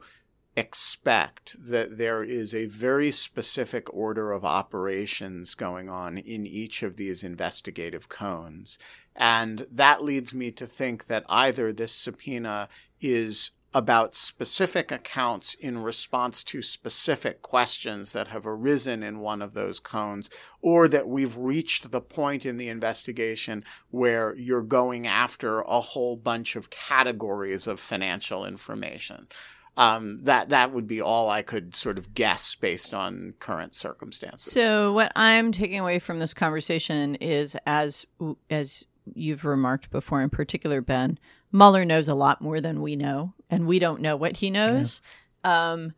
expect 0.55 1.55
that 1.59 1.97
there 1.97 2.23
is 2.23 2.53
a 2.53 2.65
very 2.65 3.11
specific 3.11 3.93
order 3.93 4.31
of 4.31 4.43
operations 4.43 5.55
going 5.55 5.89
on 5.89 6.17
in 6.17 6.45
each 6.45 6.83
of 6.83 6.97
these 6.97 7.23
investigative 7.23 8.09
cones. 8.09 8.77
And 9.15 9.67
that 9.71 10.03
leads 10.03 10.33
me 10.33 10.51
to 10.51 10.67
think 10.67 11.07
that 11.07 11.25
either 11.29 11.71
this 11.71 11.91
subpoena 11.91 12.69
is 12.99 13.51
about 13.73 14.15
specific 14.15 14.91
accounts 14.91 15.53
in 15.53 15.83
response 15.83 16.43
to 16.43 16.61
specific 16.61 17.41
questions 17.41 18.13
that 18.13 18.29
have 18.29 18.47
arisen 18.47 19.03
in 19.03 19.19
one 19.19 19.41
of 19.41 19.53
those 19.53 19.79
cones, 19.79 20.29
or 20.61 20.87
that 20.87 21.07
we've 21.07 21.37
reached 21.37 21.91
the 21.91 22.01
point 22.01 22.45
in 22.45 22.57
the 22.57 22.67
investigation 22.67 23.63
where 23.91 24.33
you're 24.35 24.63
going 24.63 25.05
after 25.05 25.61
a 25.61 25.81
whole 25.81 26.15
bunch 26.15 26.55
of 26.55 26.71
categories 26.71 27.67
of 27.67 27.79
financial 27.79 28.43
information. 28.43 29.27
Um, 29.79 30.19
that 30.23 30.49
that 30.49 30.73
would 30.73 30.87
be 30.87 31.01
all 31.01 31.29
I 31.29 31.41
could 31.41 31.73
sort 31.73 31.97
of 31.97 32.13
guess 32.13 32.53
based 32.53 32.93
on 32.93 33.33
current 33.39 33.73
circumstances. 33.73 34.51
So 34.51 34.91
what 34.91 35.09
I'm 35.15 35.53
taking 35.53 35.79
away 35.79 35.99
from 35.99 36.19
this 36.19 36.33
conversation 36.33 37.15
is, 37.15 37.55
as 37.65 38.05
as 38.49 38.85
you've 39.13 39.45
remarked 39.45 39.89
before, 39.89 40.21
in 40.21 40.29
particular, 40.29 40.81
Ben 40.81 41.17
Mueller 41.53 41.85
knows 41.85 42.09
a 42.09 42.13
lot 42.13 42.41
more 42.41 42.59
than 42.59 42.81
we 42.81 42.97
know, 42.97 43.33
and 43.49 43.67
we 43.67 43.79
don't 43.79 44.01
know 44.01 44.17
what 44.17 44.35
he 44.37 44.49
knows. 44.49 45.01
Um, 45.45 45.93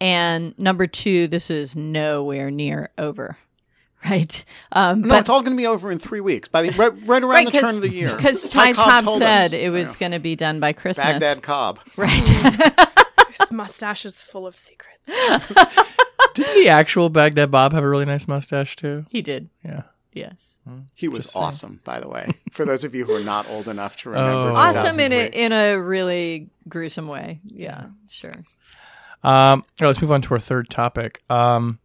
and 0.00 0.58
number 0.58 0.88
two, 0.88 1.28
this 1.28 1.48
is 1.48 1.76
nowhere 1.76 2.50
near 2.50 2.90
over, 2.98 3.36
right? 4.04 4.44
Um, 4.72 5.02
no, 5.02 5.08
but 5.10 5.20
it's 5.20 5.28
all 5.28 5.42
going 5.42 5.56
to 5.56 5.60
be 5.60 5.68
over 5.68 5.92
in 5.92 6.00
three 6.00 6.20
weeks. 6.20 6.48
By 6.48 6.62
the 6.62 6.70
right, 6.70 6.92
right 7.06 7.22
around 7.22 7.44
the 7.44 7.52
turn 7.52 7.76
of 7.76 7.82
the 7.82 7.88
year, 7.88 8.12
because 8.16 8.50
Ty 8.50 8.72
Cobb 8.72 9.04
told 9.04 9.18
said 9.18 9.54
us, 9.54 9.60
it 9.60 9.70
was 9.70 9.86
you 9.86 9.92
know, 9.92 9.98
going 10.00 10.12
to 10.12 10.18
be 10.18 10.34
done 10.34 10.58
by 10.58 10.72
Christmas, 10.72 11.04
Baghdad 11.04 11.42
Cobb. 11.44 11.78
right? 11.96 12.88
His 13.52 13.56
mustache 13.58 14.06
is 14.06 14.16
full 14.22 14.46
of 14.46 14.56
secrets. 14.56 14.98
Didn't 16.34 16.54
the 16.54 16.68
actual 16.70 17.10
Baghdad 17.10 17.50
Bob 17.50 17.74
have 17.74 17.84
a 17.84 17.88
really 17.88 18.06
nice 18.06 18.26
mustache 18.26 18.76
too? 18.76 19.04
he 19.10 19.20
did, 19.20 19.50
Yeah. 19.62 19.82
yes. 20.14 20.32
He 20.94 21.06
was 21.08 21.24
Just 21.24 21.34
saying. 21.34 21.44
awesome, 21.44 21.80
by 21.84 22.00
the 22.00 22.08
way. 22.08 22.30
For 22.52 22.64
those 22.64 22.82
of 22.84 22.94
you 22.94 23.04
who 23.04 23.14
are 23.14 23.20
not 23.22 23.46
old 23.50 23.68
enough 23.68 23.96
to 23.98 24.10
remember, 24.10 24.52
Oh. 24.52 24.54
Awesome 24.54 24.98
in 25.00 25.10
2003. 25.10 25.18
a 25.42 25.44
in 25.46 25.52
a 25.52 25.74
really 25.78 26.48
gruesome 26.68 27.08
way. 27.08 27.40
Yeah, 27.44 27.86
sure. 28.08 28.32
Um, 29.24 29.34
all 29.34 29.54
right, 29.82 29.86
let's 29.88 30.00
move 30.00 30.12
on 30.12 30.22
to 30.22 30.34
our 30.34 30.40
third 30.40 30.70
topic. 30.70 31.22
Um, 31.28 31.78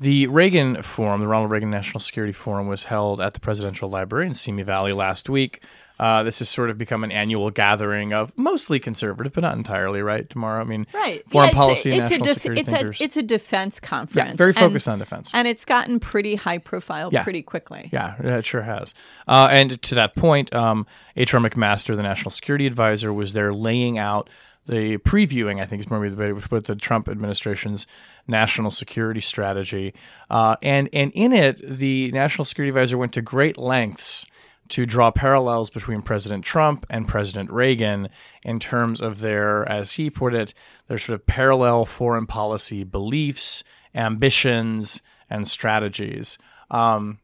the 0.00 0.26
Reagan 0.28 0.82
Forum, 0.82 1.20
the 1.20 1.28
Ronald 1.28 1.50
Reagan 1.50 1.70
National 1.70 2.00
Security 2.00 2.32
Forum, 2.32 2.66
was 2.66 2.84
held 2.84 3.20
at 3.20 3.34
the 3.34 3.40
Presidential 3.40 3.88
Library 3.90 4.26
in 4.26 4.34
Simi 4.34 4.62
Valley 4.62 4.92
last 4.94 5.28
week. 5.28 5.62
Uh, 5.98 6.22
this 6.22 6.38
has 6.38 6.48
sort 6.48 6.70
of 6.70 6.78
become 6.78 7.04
an 7.04 7.12
annual 7.12 7.50
gathering 7.50 8.14
of 8.14 8.32
mostly 8.34 8.78
conservative, 8.80 9.34
but 9.34 9.42
not 9.42 9.54
entirely, 9.54 10.00
right? 10.00 10.30
Tomorrow, 10.30 10.62
I 10.62 10.64
mean, 10.64 10.86
Right. 10.94 11.22
foreign 11.28 11.48
it's 11.50 11.54
policy 11.54 11.90
a, 11.90 11.92
and 11.92 12.00
it's 12.00 12.10
national 12.10 12.22
a 12.22 12.28
def- 12.32 12.36
security 12.38 12.60
it's 12.62 12.70
thinkers. 12.70 13.00
a 13.00 13.04
it's 13.04 13.16
a 13.18 13.22
defense 13.22 13.80
conference. 13.80 14.30
yeah, 14.30 14.34
very 14.34 14.52
and- 14.52 14.58
focused 14.58 14.88
on 14.88 14.98
defense. 14.98 15.30
And 15.34 15.46
it's 15.46 15.66
gotten 15.66 16.00
pretty 16.00 16.36
high 16.36 16.56
profile 16.56 17.10
Yeah. 17.12 17.22
pretty 17.22 17.42
quickly. 17.42 17.90
Yeah, 17.92 18.14
it 18.18 18.46
sure 18.46 18.62
has. 18.62 18.94
Uh, 19.28 19.48
and 19.50 19.82
to 19.82 19.94
that 19.96 20.16
point, 20.16 20.54
um, 20.54 20.86
H.R. 21.18 21.38
McMaster, 21.38 21.94
the 21.94 22.02
national 22.02 22.30
security 22.30 22.66
advisor, 22.66 23.12
was 23.12 23.34
there 23.34 23.52
laying 23.52 23.98
out 23.98 24.30
the 24.66 24.98
previewing, 24.98 25.60
I 25.60 25.66
think 25.66 25.80
is 25.80 25.90
maybe 25.90 26.08
the 26.10 26.16
way 26.16 26.28
to 26.28 26.48
put 26.48 26.66
the 26.66 26.76
Trump 26.76 27.08
administration's 27.08 27.86
national 28.28 28.70
security 28.70 29.20
strategy. 29.20 29.94
Uh, 30.28 30.56
and, 30.62 30.88
and 30.92 31.12
in 31.14 31.32
it, 31.32 31.60
the 31.62 32.10
national 32.12 32.44
security 32.44 32.70
advisor 32.70 32.98
went 32.98 33.14
to 33.14 33.22
great 33.22 33.56
lengths 33.56 34.26
to 34.68 34.86
draw 34.86 35.10
parallels 35.10 35.68
between 35.68 36.00
President 36.00 36.44
Trump 36.44 36.86
and 36.88 37.08
President 37.08 37.50
Reagan 37.50 38.08
in 38.44 38.60
terms 38.60 39.00
of 39.00 39.20
their, 39.20 39.68
as 39.68 39.92
he 39.92 40.08
put 40.10 40.32
it, 40.32 40.54
their 40.86 40.98
sort 40.98 41.18
of 41.18 41.26
parallel 41.26 41.84
foreign 41.84 42.26
policy 42.26 42.84
beliefs, 42.84 43.64
ambitions, 43.94 45.02
and 45.28 45.48
strategies. 45.48 46.38
Um, 46.70 47.18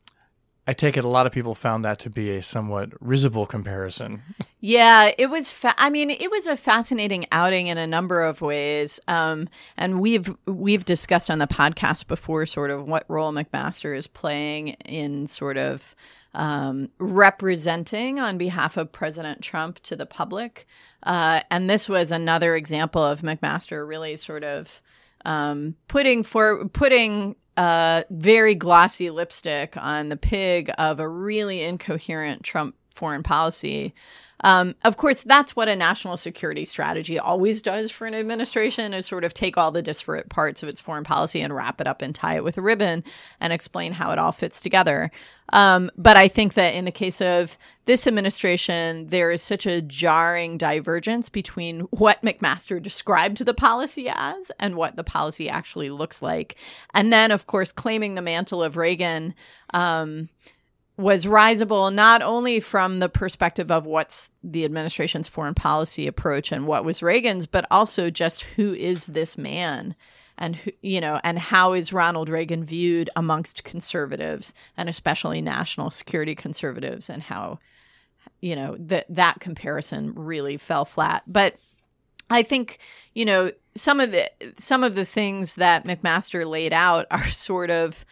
I 0.67 0.73
take 0.73 0.97
it 0.97 1.05
a 1.05 1.09
lot 1.09 1.27
of 1.27 1.33
people 1.33 1.55
found 1.55 1.85
that 1.85 2.01
to 2.01 2.11
be 2.11 2.31
a 2.37 2.43
somewhat 2.43 2.91
risible 3.01 3.47
comparison. 3.47 4.23
Yeah, 4.61 5.13
it 5.17 5.31
was. 5.31 5.49
Fa- 5.49 5.75
I 5.79 5.91
mean, 5.91 6.11
it 6.11 6.29
was 6.29 6.49
a 6.49 6.57
fascinating 6.57 7.27
outing 7.31 7.69
in 7.69 7.79
a 7.79 7.87
number 7.87 8.23
of 8.23 8.41
ways, 8.41 8.99
um, 9.07 9.49
and 9.77 10.01
we've 10.01 10.35
we've 10.47 10.85
discussed 10.85 11.31
on 11.31 11.39
the 11.39 11.47
podcast 11.47 12.09
before, 12.09 12.47
sort 12.47 12.71
of 12.71 12.85
what 12.85 13.05
role 13.09 13.33
McMaster 13.33 13.97
is 13.97 14.09
playing 14.09 14.71
in 14.85 15.29
sort 15.29 15.57
of 15.57 15.95
um, 16.35 16.89
representing 16.99 18.19
on 18.19 18.37
behalf 18.37 18.77
of 18.77 18.91
President 18.91 19.43
Trump 19.43 19.79
to 19.85 19.95
the 19.95 20.07
public, 20.07 20.67
uh, 21.05 21.43
and 21.49 21.71
this 21.71 21.89
was 21.89 22.11
another 22.11 22.57
example 22.57 23.05
of 23.05 23.21
McMaster 23.21 23.87
really 23.87 24.17
sort 24.17 24.43
of 24.43 24.83
um, 25.25 25.77
putting 25.87 26.25
for 26.25 26.67
putting 26.69 27.37
uh, 27.57 28.03
very 28.11 28.55
glossy 28.55 29.11
lipstick 29.11 29.77
on 29.77 30.09
the 30.09 30.17
pig 30.17 30.71
of 30.79 31.01
a 31.01 31.09
really 31.09 31.63
incoherent 31.63 32.43
Trump 32.43 32.75
foreign 32.97 33.23
policy. 33.23 33.95
Um, 34.45 34.75
of 34.85 34.97
course, 34.97 35.23
that's 35.23 35.57
what 35.57 35.69
a 35.69 35.77
national 35.77 36.19
security 36.19 36.67
strategy 36.67 37.19
always 37.19 37.63
does 37.63 37.91
for 37.91 38.07
an 38.07 38.15
administration 38.15 38.93
is 38.93 39.07
sort 39.07 39.25
of 39.25 39.33
take 39.33 39.57
all 39.57 39.71
the 39.73 39.83
disparate 39.83 40.29
parts 40.29 40.63
of 40.63 40.69
its 40.69 40.81
foreign 40.81 41.05
policy 41.05 41.41
and 41.41 41.55
wrap 41.55 41.81
it 41.81 41.87
up 41.87 42.03
and 42.03 42.15
tie 42.15 42.37
it 42.37 42.45
with 42.45 42.59
a 42.59 42.63
ribbon 42.63 43.03
and 43.41 43.53
explain 43.53 43.93
how 43.93 44.11
it 44.11 44.19
all 44.19 44.33
fits 44.33 44.61
together. 44.61 45.11
Um, 45.53 45.91
but 45.97 46.17
I 46.17 46.29
think 46.29 46.55
that 46.55 46.75
in 46.75 46.85
the 46.85 46.91
case 46.91 47.23
of 47.23 47.57
this 47.87 48.07
administration, 48.07 49.07
there 49.07 49.31
is 49.31 49.41
such 49.41 49.65
a 49.65 49.81
jarring 49.81 50.59
divergence 50.59 51.29
between 51.29 51.81
what 51.91 52.21
McMaster 52.23 52.83
described 52.83 53.39
the 53.39 53.55
policy 53.55 54.09
as 54.13 54.51
and 54.59 54.75
what 54.75 54.97
the 54.97 55.05
policy 55.05 55.49
actually 55.49 55.89
looks 55.89 56.21
like. 56.21 56.57
And 56.93 57.13
then, 57.13 57.31
of 57.31 57.47
course, 57.47 57.73
claiming 57.73 58.17
the 58.17 58.23
mantle 58.23 58.63
of 58.63 58.77
Reagan. 58.77 59.35
Um, 59.73 60.29
was 60.97 61.27
risible 61.27 61.91
not 61.91 62.23
only 62.23 62.59
from 62.59 63.01
the 63.01 63.09
perspective 63.09 63.71
of 63.71 63.85
what's 63.85 64.31
the 64.43 64.65
administration's 64.65 65.29
foreign 65.29 65.55
policy 65.55 66.07
approach 66.07 66.51
and 66.51 66.67
what 66.67 66.85
was 66.85 67.03
Reagan's, 67.03 67.47
but 67.47 67.67
also 67.71 68.09
just 68.09 68.43
who 68.43 68.73
is 68.75 69.07
this 69.07 69.37
man 69.37 69.95
and 70.39 70.57
who, 70.57 70.71
you 70.83 71.01
know 71.01 71.21
and 71.23 71.39
how 71.39 71.73
is 71.73 71.93
Ronald 71.93 72.29
Reagan 72.29 72.65
viewed 72.65 73.11
amongst 73.17 73.65
conservatives 73.65 74.55
and 74.77 74.89
especially 74.89 75.41
national 75.41 75.91
security 75.91 76.35
conservatives 76.35 77.11
and 77.11 77.23
how 77.23 77.59
you 78.41 78.57
know 78.57 78.77
that 78.79 79.07
that 79.09 79.41
comparison 79.41 80.15
really 80.15 80.57
fell 80.57 80.85
flat. 80.85 81.23
But 81.27 81.57
I 82.31 82.43
think 82.43 82.79
you 83.15 83.25
know 83.25 83.51
some 83.75 84.01
of 84.01 84.13
the 84.13 84.31
some 84.59 84.83
of 84.83 84.95
the 84.95 85.05
things 85.05 85.57
that 85.57 85.85
McMaster 85.85 86.49
laid 86.49 86.73
out 86.73 87.07
are 87.11 87.29
sort 87.29 87.71
of 87.71 88.05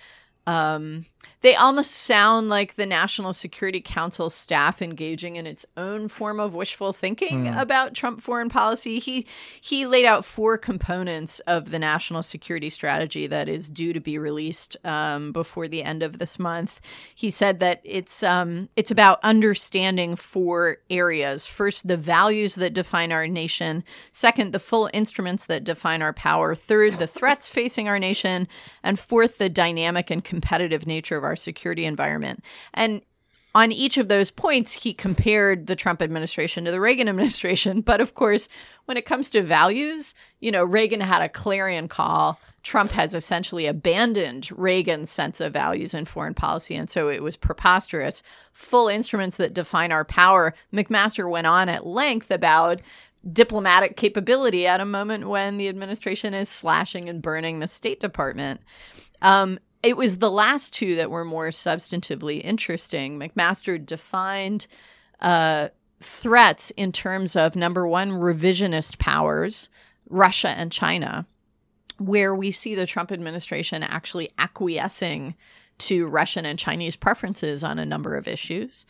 um, 0.47 1.07
they 1.41 1.55
almost 1.55 1.91
sound 1.91 2.49
like 2.49 2.75
the 2.75 2.87
National 2.87 3.35
Security 3.35 3.81
Council 3.81 4.31
staff 4.31 4.81
engaging 4.81 5.37
in 5.37 5.47
its 5.47 5.67
own 5.77 6.09
form 6.09 6.41
of 6.41 6.55
wishful 6.55 6.93
thinking 6.95 7.45
mm. 7.45 7.61
about 7.61 7.93
Trump 7.93 8.23
foreign 8.23 8.49
policy. 8.49 8.99
He 8.99 9.27
he 9.61 9.87
laid 9.87 10.07
out 10.07 10.25
four 10.25 10.57
components 10.57 11.41
of 11.41 11.71
the 11.71 11.79
national 11.79 12.23
security 12.23 12.71
strategy 12.71 13.27
that 13.27 13.49
is 13.49 13.69
due 13.69 13.93
to 13.93 14.01
be 14.01 14.17
released 14.17 14.77
um, 14.85 15.33
before 15.33 15.69
the 15.69 15.83
end 15.83 16.03
of 16.03 16.19
this 16.19 16.39
month. 16.39 16.81
He 17.15 17.29
said 17.29 17.59
that 17.59 17.81
it's 17.85 18.23
um, 18.23 18.71
it's 18.75 18.91
about 18.91 19.21
understanding 19.23 20.17
four 20.17 20.79
areas. 20.89 21.47
First, 21.47 21.89
the 21.89 21.97
values 21.97 22.55
that 22.55 22.73
define 22.73 23.13
our 23.13 23.27
nation. 23.27 23.85
Second, 24.13 24.53
the 24.53 24.59
full 24.59 24.89
instruments 24.93 25.47
that 25.47 25.65
define 25.65 26.01
our 26.01 26.13
power. 26.13 26.55
Third, 26.55 26.95
the 26.95 27.07
threats 27.07 27.49
facing 27.49 27.89
our 27.89 27.99
nation, 27.99 28.49
and 28.83 28.99
fourth, 28.99 29.39
the 29.39 29.49
dynamic 29.49 30.11
and 30.11 30.25
competitive 30.25 30.87
nature 30.87 31.14
of 31.17 31.25
our 31.25 31.37
security 31.37 31.85
environment. 31.85 32.43
And 32.73 33.03
on 33.55 33.71
each 33.71 33.99
of 33.99 34.09
those 34.09 34.33
points, 34.33 34.73
he 34.73 34.93
compared 34.93 35.69
the 35.69 35.77
Trump 35.77 36.03
administration 36.03 36.65
to 36.65 36.73
the 36.73 36.81
Reagan 36.81 37.09
administration. 37.09 37.81
But 37.81 38.01
of 38.01 38.15
course, 38.15 38.49
when 38.87 38.97
it 38.97 39.07
comes 39.07 39.31
to 39.31 39.43
values, 39.43 40.15
you 40.41 40.51
know, 40.51 40.65
Reagan 40.65 41.01
had 41.01 41.23
a 41.23 41.29
clarion 41.29 41.89
call. 41.89 42.41
Trump 42.63 42.93
has 42.93 43.15
essentially 43.15 43.67
abandoned 43.67 44.51
Reagan's 44.51 45.11
sense 45.11 45.41
of 45.41 45.53
values 45.53 45.95
in 45.95 46.07
foreign 46.07 46.35
policy. 46.35 46.75
And 46.75 46.89
so 46.89 47.09
it 47.09 47.23
was 47.23 47.37
preposterous. 47.37 48.23
Full 48.53 48.89
instruments 48.89 49.37
that 49.37 49.55
define 49.55 49.93
our 49.93 50.05
power. 50.05 50.55
McMaster 50.73 51.31
went 51.31 51.47
on 51.47 51.69
at 51.69 51.87
length 51.87 52.31
about 52.31 52.81
diplomatic 53.33 53.97
capability 53.97 54.67
at 54.67 54.81
a 54.81 54.85
moment 54.85 55.29
when 55.29 55.57
the 55.57 55.69
administration 55.69 56.35
is 56.35 56.49
slashing 56.49 57.09
and 57.09 57.23
burning 57.23 57.59
the 57.59 57.67
State 57.67 58.01
Department. 58.01 58.61
Um, 59.23 59.59
it 59.85 59.97
was 59.97 60.19
the 60.19 60.31
last 60.31 60.73
two 60.73 60.97
that 60.97 61.11
were 61.11 61.25
more 61.25 61.49
substantively 61.49 62.43
interesting. 62.43 63.19
McMaster 63.19 63.85
defined 63.85 64.67
uh, 65.21 65.69
threats 66.01 66.71
in 66.73 66.93
terms 66.93 67.37
of 67.37 67.55
number 67.55 67.87
one, 67.87 68.11
revisionist 68.11 68.99
powers, 68.99 69.69
Russia 70.09 70.49
and 70.49 70.73
China, 70.73 71.27
where 71.99 72.35
we 72.35 72.51
see 72.51 72.75
the 72.75 72.87
Trump 72.87 73.13
administration 73.13 73.83
actually 73.83 74.31
acquiescing 74.39 75.35
to 75.77 76.07
Russian 76.07 76.47
and 76.47 76.59
Chinese 76.59 76.97
preferences 76.97 77.65
on 77.65 77.79
a 77.79 77.87
number 77.87 78.17
of 78.17 78.29
issues. 78.29 78.87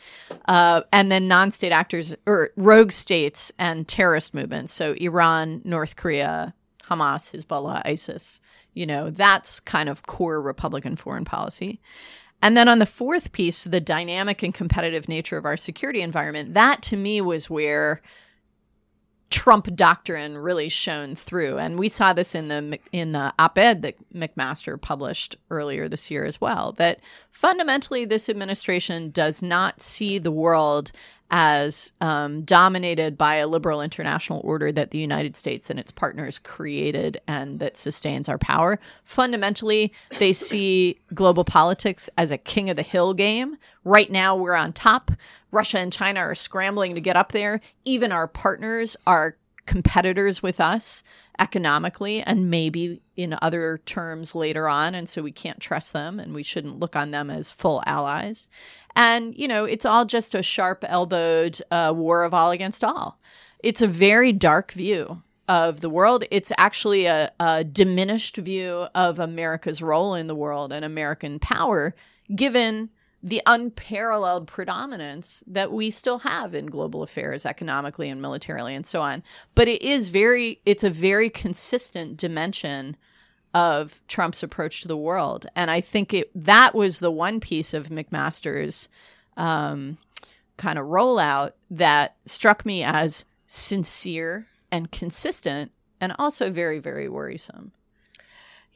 Uh, 0.47 0.81
and 0.93 1.11
then 1.11 1.27
non 1.27 1.51
state 1.51 1.71
actors 1.71 2.15
or 2.25 2.51
rogue 2.55 2.91
states 2.91 3.51
and 3.57 3.87
terrorist 3.87 4.33
movements. 4.33 4.73
So 4.73 4.93
Iran, 4.93 5.61
North 5.63 5.95
Korea, 5.95 6.53
Hamas, 6.83 7.31
Hezbollah, 7.31 7.81
ISIS. 7.85 8.39
You 8.75 8.85
know, 8.85 9.09
that's 9.09 9.59
kind 9.59 9.89
of 9.89 10.05
core 10.05 10.39
Republican 10.39 10.95
foreign 10.95 11.25
policy. 11.25 11.81
And 12.41 12.55
then 12.55 12.67
on 12.67 12.77
the 12.77 12.85
fourth 12.85 13.31
piece, 13.31 13.63
the 13.63 13.79
dynamic 13.79 14.43
and 14.43 14.53
competitive 14.53 15.09
nature 15.09 15.37
of 15.37 15.45
our 15.45 15.57
security 15.57 16.01
environment, 16.01 16.53
that 16.53 16.83
to 16.83 16.97
me 16.97 17.21
was 17.21 17.49
where 17.49 18.01
Trump 19.31 19.75
doctrine 19.75 20.37
really 20.37 20.69
shone 20.69 21.15
through. 21.15 21.57
And 21.57 21.79
we 21.79 21.89
saw 21.89 22.13
this 22.13 22.35
in 22.35 22.47
the 22.49 22.79
in 22.91 23.13
the 23.13 23.33
op-ed 23.39 23.81
that 23.81 23.95
McMaster 24.13 24.79
published 24.79 25.35
earlier 25.49 25.89
this 25.89 26.11
year 26.11 26.25
as 26.25 26.39
well, 26.39 26.73
that 26.73 26.99
fundamentally 27.31 28.05
this 28.05 28.29
administration 28.29 29.09
does 29.09 29.41
not 29.41 29.81
see 29.81 30.19
the 30.19 30.31
world 30.31 30.91
as 31.31 31.91
um, 32.01 32.41
dominated 32.41 33.17
by 33.17 33.35
a 33.35 33.47
liberal 33.47 33.81
international 33.81 34.41
order 34.43 34.71
that 34.71 34.91
the 34.91 34.97
United 34.97 35.35
States 35.35 35.69
and 35.69 35.79
its 35.79 35.91
partners 35.91 36.39
created 36.39 37.19
and 37.27 37.59
that 37.59 37.77
sustains 37.77 38.29
our 38.29 38.37
power. 38.37 38.79
Fundamentally, 39.03 39.91
they 40.19 40.33
see 40.33 40.99
global 41.13 41.43
politics 41.43 42.09
as 42.17 42.31
a 42.31 42.37
king 42.37 42.69
of 42.69 42.75
the 42.75 42.83
hill 42.83 43.13
game. 43.13 43.57
Right 43.83 44.11
now, 44.11 44.35
we're 44.35 44.53
on 44.53 44.73
top. 44.73 45.11
Russia 45.51 45.79
and 45.79 45.91
China 45.91 46.19
are 46.19 46.35
scrambling 46.35 46.95
to 46.95 47.01
get 47.01 47.15
up 47.15 47.31
there. 47.31 47.61
Even 47.85 48.11
our 48.11 48.27
partners 48.27 48.97
are 49.07 49.37
competitors 49.65 50.43
with 50.43 50.59
us 50.59 51.03
economically 51.39 52.21
and 52.21 52.49
maybe 52.49 53.01
in 53.15 53.37
other 53.41 53.81
terms 53.85 54.35
later 54.35 54.67
on. 54.69 54.95
And 54.95 55.09
so 55.09 55.21
we 55.21 55.31
can't 55.31 55.59
trust 55.59 55.93
them 55.93 56.19
and 56.19 56.33
we 56.33 56.43
shouldn't 56.43 56.79
look 56.79 56.95
on 56.95 57.11
them 57.11 57.29
as 57.29 57.51
full 57.51 57.83
allies. 57.85 58.47
And, 58.95 59.35
you 59.37 59.47
know, 59.47 59.65
it's 59.65 59.85
all 59.85 60.05
just 60.05 60.35
a 60.35 60.43
sharp 60.43 60.85
elbowed 60.87 61.61
uh, 61.71 61.93
war 61.95 62.23
of 62.23 62.33
all 62.33 62.51
against 62.51 62.83
all. 62.83 63.19
It's 63.59 63.81
a 63.81 63.87
very 63.87 64.31
dark 64.31 64.71
view 64.71 65.21
of 65.47 65.81
the 65.81 65.89
world. 65.89 66.23
It's 66.31 66.51
actually 66.57 67.05
a, 67.05 67.31
a 67.39 67.63
diminished 67.63 68.37
view 68.37 68.87
of 68.95 69.19
America's 69.19 69.81
role 69.81 70.13
in 70.13 70.27
the 70.27 70.35
world 70.35 70.71
and 70.71 70.85
American 70.85 71.39
power, 71.39 71.95
given 72.33 72.89
the 73.25 73.41
unparalleled 73.47 74.47
predominance 74.47 75.43
that 75.47 75.71
we 75.71 75.89
still 75.89 76.19
have 76.19 76.53
in 76.53 76.67
global 76.67 77.01
affairs 77.01 77.45
economically 77.45 78.07
and 78.07 78.21
militarily 78.21 78.75
and 78.75 78.85
so 78.85 79.01
on 79.01 79.23
but 79.55 79.67
it 79.67 79.81
is 79.81 80.09
very 80.09 80.61
it's 80.65 80.83
a 80.83 80.89
very 80.89 81.29
consistent 81.29 82.15
dimension 82.15 82.95
of 83.55 84.01
Trump's 84.09 84.43
approach 84.43 84.81
to 84.81 84.87
the 84.89 84.97
world. 84.97 85.45
And 85.55 85.71
I 85.71 85.79
think 85.79 86.13
it 86.13 86.29
that 86.35 86.75
was 86.75 86.99
the 86.99 87.09
one 87.09 87.39
piece 87.39 87.73
of 87.73 87.87
McMaster's 87.87 88.89
um, 89.37 89.97
kind 90.57 90.77
of 90.77 90.87
rollout 90.87 91.53
that 91.71 92.17
struck 92.25 92.65
me 92.65 92.83
as 92.83 93.23
sincere 93.45 94.47
and 94.71 94.91
consistent 94.91 95.71
and 96.01 96.13
also 96.19 96.51
very, 96.51 96.79
very 96.79 97.07
worrisome. 97.07 97.71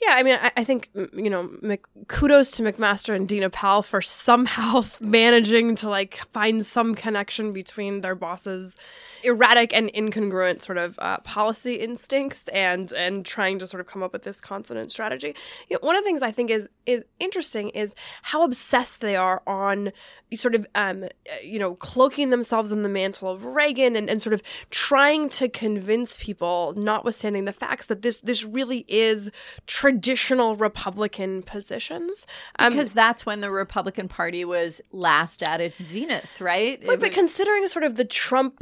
Yeah, 0.02 0.14
I 0.14 0.24
mean, 0.24 0.38
I, 0.42 0.52
I 0.58 0.64
think 0.64 0.90
you 0.94 1.30
know, 1.30 1.50
Mc, 1.62 1.82
kudos 2.08 2.52
to 2.52 2.64
McMaster 2.64 3.16
and 3.16 3.28
Dina 3.28 3.50
Powell 3.50 3.82
for 3.82 4.02
somehow 4.02 4.86
managing 5.00 5.76
to 5.78 5.90
like 5.90 6.16
find 6.32 6.66
some 6.66 6.96
connection 6.96 7.54
between 7.54 8.02
their 8.02 8.16
bosses 8.16 8.78
erratic 9.24 9.74
and 9.74 9.92
incongruent 9.94 10.62
sort 10.62 10.78
of 10.78 10.98
uh, 11.00 11.18
policy 11.20 11.76
instincts 11.76 12.48
and 12.50 12.92
and 12.94 13.26
trying 13.26 13.60
to 13.60 13.68
sort 13.68 13.82
of 13.82 13.88
come 13.88 14.04
up 14.04 14.14
with 14.14 14.24
this 14.24 14.40
consonant 14.40 14.92
strategy. 14.92 15.36
You 15.70 15.76
know, 15.76 15.88
one 15.88 15.96
of 15.96 16.04
the 16.04 16.06
things 16.06 16.22
I 16.22 16.32
think 16.32 16.50
is 16.50 16.68
is 16.86 17.06
interesting 17.20 17.70
is 17.70 17.96
how 18.24 18.44
obsessed 18.44 19.02
they 19.02 19.16
are 19.16 19.42
on 19.46 19.92
sort 20.36 20.56
of 20.56 20.68
um, 20.76 21.06
you 21.44 21.60
know 21.60 21.76
cloaking 21.76 22.30
themselves 22.30 22.72
in 22.72 22.84
the 22.84 22.90
mantle 22.90 23.30
of 23.30 23.46
Reagan 23.46 23.96
and, 23.96 24.10
and 24.10 24.22
sort 24.22 24.34
of 24.34 24.42
trying 24.70 25.30
to 25.30 25.50
convince 25.50 26.18
people, 26.18 26.74
notwithstanding 26.76 27.46
the 27.46 27.54
facts, 27.54 27.88
that 27.88 28.02
this 28.02 28.20
this 28.20 28.44
really 28.44 28.86
is 28.88 29.32
traditional 29.68 30.56
Republican 30.56 31.44
positions. 31.44 32.26
Um, 32.58 32.74
because 32.74 32.94
that's 32.94 33.26
when 33.26 33.42
the 33.42 33.52
Republican 33.52 34.08
Party 34.08 34.46
was 34.46 34.82
last 34.92 35.44
at 35.44 35.62
its 35.62 35.82
zenith, 35.82 36.40
right? 36.40 36.82
But, 36.86 37.00
but 37.00 37.12
considering 37.12 37.68
sort 37.68 37.84
of 37.84 37.96
the 37.96 38.06
Trump 38.06 38.60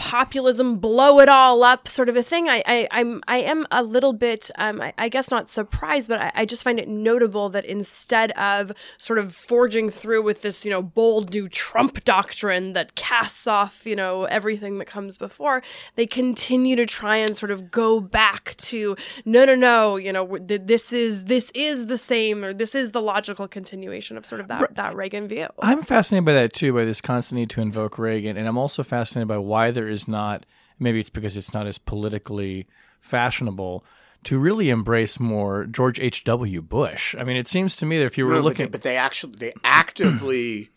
populism 0.47 0.77
blow 0.77 1.19
it 1.19 1.27
all 1.27 1.61
up 1.61 1.87
sort 1.89 2.07
of 2.07 2.15
a 2.15 2.23
thing, 2.23 2.47
I, 2.47 2.63
I 2.65 2.87
I'm 2.91 3.21
I 3.27 3.39
am 3.39 3.65
a 3.69 3.83
little 3.83 4.13
bit 4.13 4.49
um, 4.55 4.81
I, 4.81 4.93
I 4.97 5.09
guess 5.09 5.29
not 5.29 5.49
surprised, 5.49 6.07
but 6.07 6.21
I, 6.21 6.31
I 6.35 6.45
just 6.45 6.63
find 6.63 6.79
it 6.79 6.87
notable 6.87 7.49
that 7.49 7.65
instead 7.65 8.31
of 8.31 8.71
sort 8.97 9.19
of 9.19 9.35
forging 9.35 9.89
through 9.89 10.23
with 10.23 10.43
this 10.43 10.63
you 10.63 10.71
know 10.71 10.81
bold 10.81 11.33
new 11.33 11.49
Trump 11.49 12.03
doctrine 12.05 12.73
that 12.73 12.95
casts 12.95 13.45
off 13.45 13.85
you 13.85 13.95
know 13.95 14.23
everything 14.25 14.77
that 14.77 14.85
comes 14.85 15.17
before, 15.17 15.61
they 15.95 16.07
continue 16.07 16.77
to 16.77 16.85
try 16.85 17.17
and 17.17 17.35
sort 17.35 17.51
of 17.51 17.69
go 17.69 17.99
back 17.99 18.55
to 18.57 18.95
no 19.25 19.43
no 19.43 19.55
no 19.55 19.97
you 19.97 20.13
know 20.13 20.37
this 20.39 20.93
is 20.93 21.25
this 21.25 21.51
is 21.53 21.87
the 21.87 21.97
same 21.97 22.45
or 22.45 22.53
this 22.53 22.73
is 22.73 22.91
the 22.91 23.01
logical 23.01 23.47
continuation 23.49 24.15
of 24.17 24.25
sort 24.25 24.39
of 24.39 24.47
that 24.47 24.75
that 24.75 24.95
Reagan 24.95 25.27
view. 25.27 25.47
I'm 25.59 25.83
fascinated 25.83 26.25
by 26.25 26.33
that 26.33 26.53
too, 26.53 26.71
by 26.73 26.85
this 26.85 27.01
constant 27.01 27.37
need 27.37 27.49
to 27.51 27.61
invoke 27.61 27.97
Reagan, 27.97 28.37
and 28.37 28.47
I'm 28.47 28.57
also 28.57 28.83
fascinated 28.83 29.27
by 29.27 29.37
why 29.37 29.71
there 29.71 29.89
is 29.89 30.07
not. 30.07 30.36
Maybe 30.79 30.99
it's 30.99 31.09
because 31.09 31.37
it's 31.37 31.53
not 31.53 31.67
as 31.67 31.77
politically 31.77 32.67
fashionable 32.99 33.83
to 34.23 34.39
really 34.39 34.69
embrace 34.69 35.19
more 35.19 35.65
George 35.65 35.99
H. 35.99 36.23
W. 36.23 36.61
Bush. 36.61 37.15
I 37.17 37.23
mean, 37.23 37.37
it 37.37 37.47
seems 37.47 37.75
to 37.77 37.85
me 37.85 37.97
that 37.97 38.05
if 38.05 38.17
you 38.17 38.25
were 38.25 38.33
No, 38.33 38.37
but 38.39 38.45
looking, 38.45 38.65
they, 38.65 38.71
but 38.71 38.81
they 38.81 38.97
actually 38.97 39.35
they 39.37 39.53
actively 39.63 40.69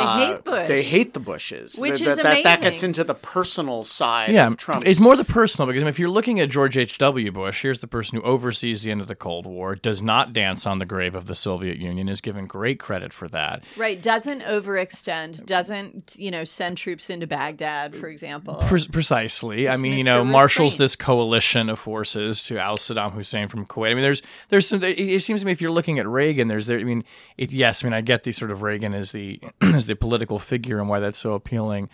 They 0.00 0.06
uh, 0.06 0.16
hate 0.16 0.44
Bush. 0.44 0.68
They 0.68 0.82
hate 0.82 1.14
the 1.14 1.20
Bushes, 1.20 1.76
Which 1.76 1.98
Th- 1.98 2.08
is 2.10 2.16
that, 2.16 2.22
that, 2.22 2.42
that 2.44 2.60
gets 2.60 2.82
into 2.82 3.04
the 3.04 3.14
personal 3.14 3.84
side 3.84 4.30
yeah, 4.30 4.46
of 4.46 4.56
Trump. 4.56 4.86
it's 4.86 5.00
more 5.00 5.16
the 5.16 5.24
personal 5.24 5.66
because 5.66 5.82
I 5.82 5.84
mean, 5.84 5.90
if 5.90 5.98
you're 5.98 6.08
looking 6.08 6.40
at 6.40 6.50
George 6.50 6.76
H. 6.78 6.98
W. 6.98 7.30
Bush, 7.32 7.62
here's 7.62 7.80
the 7.80 7.86
person 7.86 8.18
who 8.18 8.24
oversees 8.24 8.82
the 8.82 8.90
end 8.90 9.00
of 9.00 9.08
the 9.08 9.14
Cold 9.16 9.46
War, 9.46 9.74
does 9.74 10.02
not 10.02 10.32
dance 10.32 10.66
on 10.66 10.78
the 10.78 10.86
grave 10.86 11.14
of 11.14 11.26
the 11.26 11.34
Soviet 11.34 11.78
Union, 11.78 12.08
is 12.08 12.20
given 12.20 12.46
great 12.46 12.78
credit 12.78 13.12
for 13.12 13.28
that. 13.28 13.62
Right, 13.76 14.00
doesn't 14.00 14.42
overextend, 14.42 15.46
doesn't, 15.46 16.16
you 16.18 16.30
know, 16.30 16.44
send 16.44 16.76
troops 16.78 17.10
into 17.10 17.26
Baghdad, 17.26 17.94
for 17.94 18.08
example. 18.08 18.54
Pre- 18.66 18.86
precisely. 18.90 19.68
I 19.68 19.72
It's 19.74 19.82
mean, 19.82 19.94
you 19.94 20.04
Mr. 20.04 20.06
know, 20.06 20.24
marshals 20.24 20.76
this 20.76 20.96
coalition 20.96 21.68
of 21.68 21.78
forces 21.78 22.42
to 22.44 22.58
oust 22.58 22.90
Saddam 22.90 23.12
Hussein 23.12 23.48
from 23.48 23.66
Kuwait. 23.66 23.90
I 23.90 23.94
mean, 23.94 24.02
there's 24.02 24.22
there's 24.48 24.66
some. 24.66 24.82
It, 24.82 24.98
it 24.98 25.22
seems 25.22 25.40
to 25.40 25.46
me 25.46 25.52
if 25.52 25.60
you're 25.60 25.70
looking 25.70 25.98
at 25.98 26.06
Reagan, 26.06 26.48
there's 26.48 26.66
there. 26.66 26.78
I 26.78 26.84
mean, 26.84 27.04
it, 27.36 27.52
yes, 27.52 27.84
I 27.84 27.86
mean, 27.86 27.94
I 27.94 28.00
get 28.00 28.24
the 28.24 28.32
sort 28.32 28.50
of 28.50 28.62
Reagan 28.62 28.94
as 28.94 29.12
the 29.12 29.40
as 29.60 29.86
the 29.86 29.89
political 29.96 30.38
figure 30.38 30.78
and 30.78 30.88
why 30.88 31.00
that's 31.00 31.18
so 31.18 31.34
appealing 31.34 31.88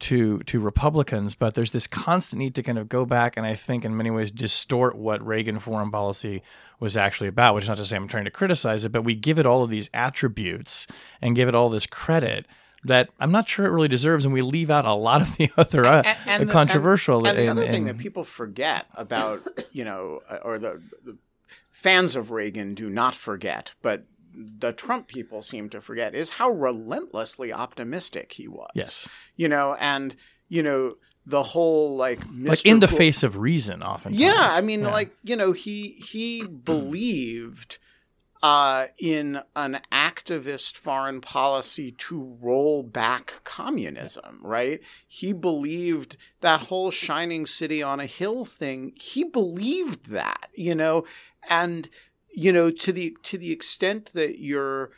to 0.00 0.38
to 0.40 0.60
Republicans, 0.60 1.34
but 1.34 1.54
there's 1.54 1.72
this 1.72 1.86
constant 1.88 2.38
need 2.38 2.54
to 2.54 2.62
kind 2.62 2.78
of 2.78 2.88
go 2.88 3.04
back 3.04 3.36
and 3.36 3.44
I 3.44 3.54
think 3.56 3.84
in 3.84 3.96
many 3.96 4.10
ways 4.10 4.30
distort 4.30 4.96
what 4.96 5.26
Reagan 5.26 5.58
foreign 5.58 5.90
policy 5.90 6.42
was 6.78 6.96
actually 6.96 7.26
about. 7.28 7.54
Which 7.56 7.64
is 7.64 7.68
not 7.68 7.78
to 7.78 7.84
say 7.84 7.96
I'm 7.96 8.06
trying 8.06 8.24
to 8.24 8.30
criticize 8.30 8.84
it, 8.84 8.92
but 8.92 9.02
we 9.02 9.14
give 9.16 9.38
it 9.40 9.46
all 9.46 9.64
of 9.64 9.70
these 9.70 9.90
attributes 9.92 10.86
and 11.20 11.34
give 11.34 11.48
it 11.48 11.54
all 11.54 11.68
this 11.68 11.86
credit. 11.86 12.46
That 12.84 13.08
I'm 13.18 13.32
not 13.32 13.48
sure 13.48 13.66
it 13.66 13.70
really 13.70 13.88
deserves, 13.88 14.24
and 14.24 14.32
we 14.32 14.40
leave 14.40 14.70
out 14.70 14.84
a 14.84 14.92
lot 14.92 15.20
of 15.20 15.36
the 15.36 15.50
other 15.56 15.84
uh, 15.84 16.02
And- 16.04 16.18
and 16.26 16.48
the- 16.48 16.52
controversial. 16.52 17.26
And, 17.26 17.36
and 17.36 17.38
the 17.38 17.50
other 17.50 17.66
thing 17.66 17.86
that 17.86 17.98
people 17.98 18.22
forget 18.22 18.86
about, 18.94 19.42
you 19.72 19.84
know, 19.84 20.20
uh, 20.30 20.36
or 20.44 20.60
the, 20.60 20.80
the 21.04 21.18
fans 21.72 22.14
of 22.14 22.30
Reagan 22.30 22.74
do 22.74 22.88
not 22.88 23.16
forget, 23.16 23.74
but 23.82 24.04
the 24.58 24.72
Trump 24.72 25.08
people 25.08 25.42
seem 25.42 25.68
to 25.70 25.80
forget, 25.80 26.14
is 26.14 26.30
how 26.30 26.50
relentlessly 26.50 27.52
optimistic 27.52 28.32
he 28.32 28.46
was. 28.48 28.70
Yes. 28.74 29.08
You 29.36 29.48
know, 29.48 29.76
and 29.80 30.14
you 30.48 30.62
know 30.62 30.96
the 31.26 31.42
whole 31.42 31.96
like 31.96 32.20
like 32.36 32.64
in 32.64 32.80
the 32.80 32.88
face 32.88 33.22
of 33.22 33.38
reason, 33.38 33.82
often. 33.82 34.14
Yeah, 34.14 34.50
I 34.52 34.60
mean, 34.60 34.82
like 34.82 35.10
you 35.22 35.36
know, 35.36 35.52
he 35.52 36.00
he 36.00 36.46
believed 36.46 37.78
uh, 38.42 38.86
in 38.98 39.40
an 39.56 39.80
activist 39.92 40.76
foreign 40.76 41.20
policy 41.20 41.92
to 41.92 42.36
roll 42.40 42.82
back 42.82 43.40
communism, 43.44 44.38
right? 44.42 44.80
He 45.06 45.32
believed 45.32 46.16
that 46.40 46.62
whole 46.62 46.90
shining 46.90 47.46
city 47.46 47.82
on 47.82 48.00
a 48.00 48.06
hill 48.06 48.44
thing. 48.44 48.92
He 48.96 49.24
believed 49.24 50.06
that, 50.10 50.48
you 50.54 50.74
know, 50.74 51.04
and 51.48 51.88
you 52.38 52.52
know 52.52 52.70
to 52.70 52.92
the 52.92 53.16
to 53.24 53.36
the 53.36 53.50
extent 53.50 54.12
that 54.14 54.38
you're 54.38 54.90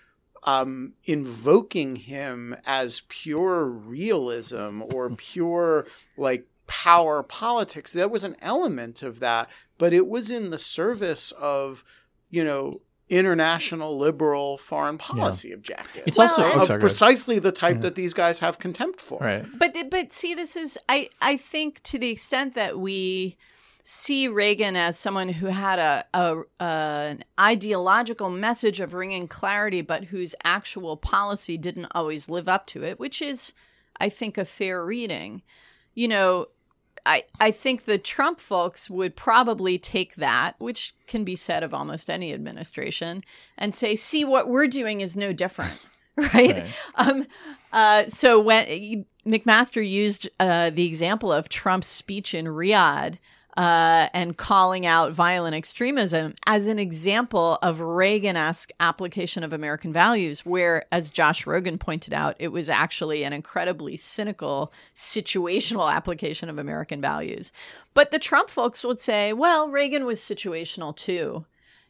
um, 0.45 0.95
invoking 1.05 1.97
him 1.97 2.57
as 2.67 3.03
pure 3.09 3.65
realism 3.65 4.83
or 4.95 5.11
pure 5.17 5.87
like 6.17 6.47
power 6.67 7.23
politics. 7.23 7.93
There 7.93 8.09
was 8.09 8.25
an 8.25 8.37
element 8.41 9.03
of 9.03 9.21
that, 9.21 9.49
but 9.79 9.93
it 9.93 10.07
was 10.07 10.31
in 10.31 10.51
the 10.51 10.59
service 10.59 11.33
of, 11.33 11.85
you 12.31 12.45
know, 12.45 12.81
international 13.09 13.99
liberal 13.99 14.57
foreign 14.57 14.97
policy 14.97 15.51
objectives. 15.53 16.05
It's 16.07 16.19
also- 16.19 16.61
of 16.61 16.69
sorry, 16.69 16.81
precisely 16.81 17.39
the 17.39 17.53
type 17.53 17.81
that 17.81 17.97
these 17.97 18.15
guys 18.15 18.39
have 18.39 18.59
contempt 18.59 19.01
for. 19.01 19.19
right. 19.19 19.45
But 19.59 19.75
but 19.91 20.13
see, 20.13 20.35
this 20.35 20.57
is 20.57 20.79
I 20.89 21.09
I 21.21 21.37
think 21.37 21.83
to 21.85 21.99
the 21.99 22.11
extent 22.11 22.55
that 22.55 22.79
we 22.79 23.37
see 23.85 24.29
Reagan 24.29 24.77
as 24.77 24.99
someone 24.99 25.29
who 25.29 25.47
had 25.47 25.79
a, 25.79 26.05
a, 26.15 26.43
an 26.61 27.25
ideological 27.39 28.31
message 28.31 28.81
of 28.81 28.91
bringing 28.91 29.29
clarity, 29.29 29.81
but 29.81 30.05
whose 30.05 30.35
actual 30.45 30.97
policy 30.97 31.57
didn't 31.57 31.93
always 31.93 32.29
live 32.29 32.49
up 32.49 32.67
to 32.69 32.83
it, 32.85 32.99
which 33.01 33.21
is, 33.21 33.55
I 33.99 34.09
think, 34.09 34.39
a 34.39 34.45
fair 34.45 34.85
reading. 34.85 35.43
You 35.95 36.09
know, 36.09 36.47
I 37.07 37.25
I 37.39 37.51
think 37.51 37.85
the 37.85 37.99
Trump 37.99 38.41
folks 38.41 38.91
would 38.91 39.17
probably 39.17 39.79
take 39.79 40.17
that, 40.17 40.55
which 40.59 40.95
can 41.07 41.25
be 41.25 41.37
said 41.37 41.63
of 41.63 41.75
almost 41.75 42.11
any 42.11 42.33
administration, 42.33 43.23
and 43.57 43.75
say, 43.75 43.97
"See, 43.97 44.25
what 44.25 44.49
we're 44.49 44.69
doing 44.69 45.01
is 45.01 45.17
no 45.17 45.33
different." 45.33 45.79
Right. 46.17 46.57
Right. 46.57 46.67
Um, 46.97 47.27
uh, 47.73 48.05
so 48.09 48.39
when 48.41 49.07
McMaster 49.25 49.89
used 49.89 50.29
uh, 50.39 50.69
the 50.69 50.87
example 50.87 51.33
of 51.33 51.49
Trump's 51.49 51.87
speech 51.87 52.35
in 52.35 52.47
Riyadh 52.47 53.17
uh, 53.57 54.09
and 54.13 54.37
calling 54.37 54.87
out 54.87 55.13
violent 55.13 55.55
extremism 55.55 56.35
as 56.47 56.67
an 56.67 56.79
example 56.79 57.59
of 57.63 57.81
Reagan-esque 57.81 58.71
application 58.81 59.43
of 59.43 59.53
American 59.53 59.93
values, 59.93 60.47
where, 60.47 60.85
as 60.93 61.11
Josh 61.11 61.45
Rogin 61.45 61.79
pointed 61.79 62.13
out, 62.13 62.37
it 62.39 62.49
was 62.49 62.69
actually 62.69 63.25
an 63.25 63.33
incredibly 63.33 63.97
cynical 63.97 64.73
situational 64.95 65.93
application 65.93 66.49
of 66.49 66.59
American 66.59 67.01
values. 67.01 67.53
But 67.95 68.11
the 68.11 68.19
Trump 68.19 68.51
folks 68.51 68.85
would 68.85 69.01
say, 69.01 69.33
well, 69.33 69.69
Reagan 69.69 70.07
was 70.07 70.21
situational 70.21 70.95
too 70.95 71.45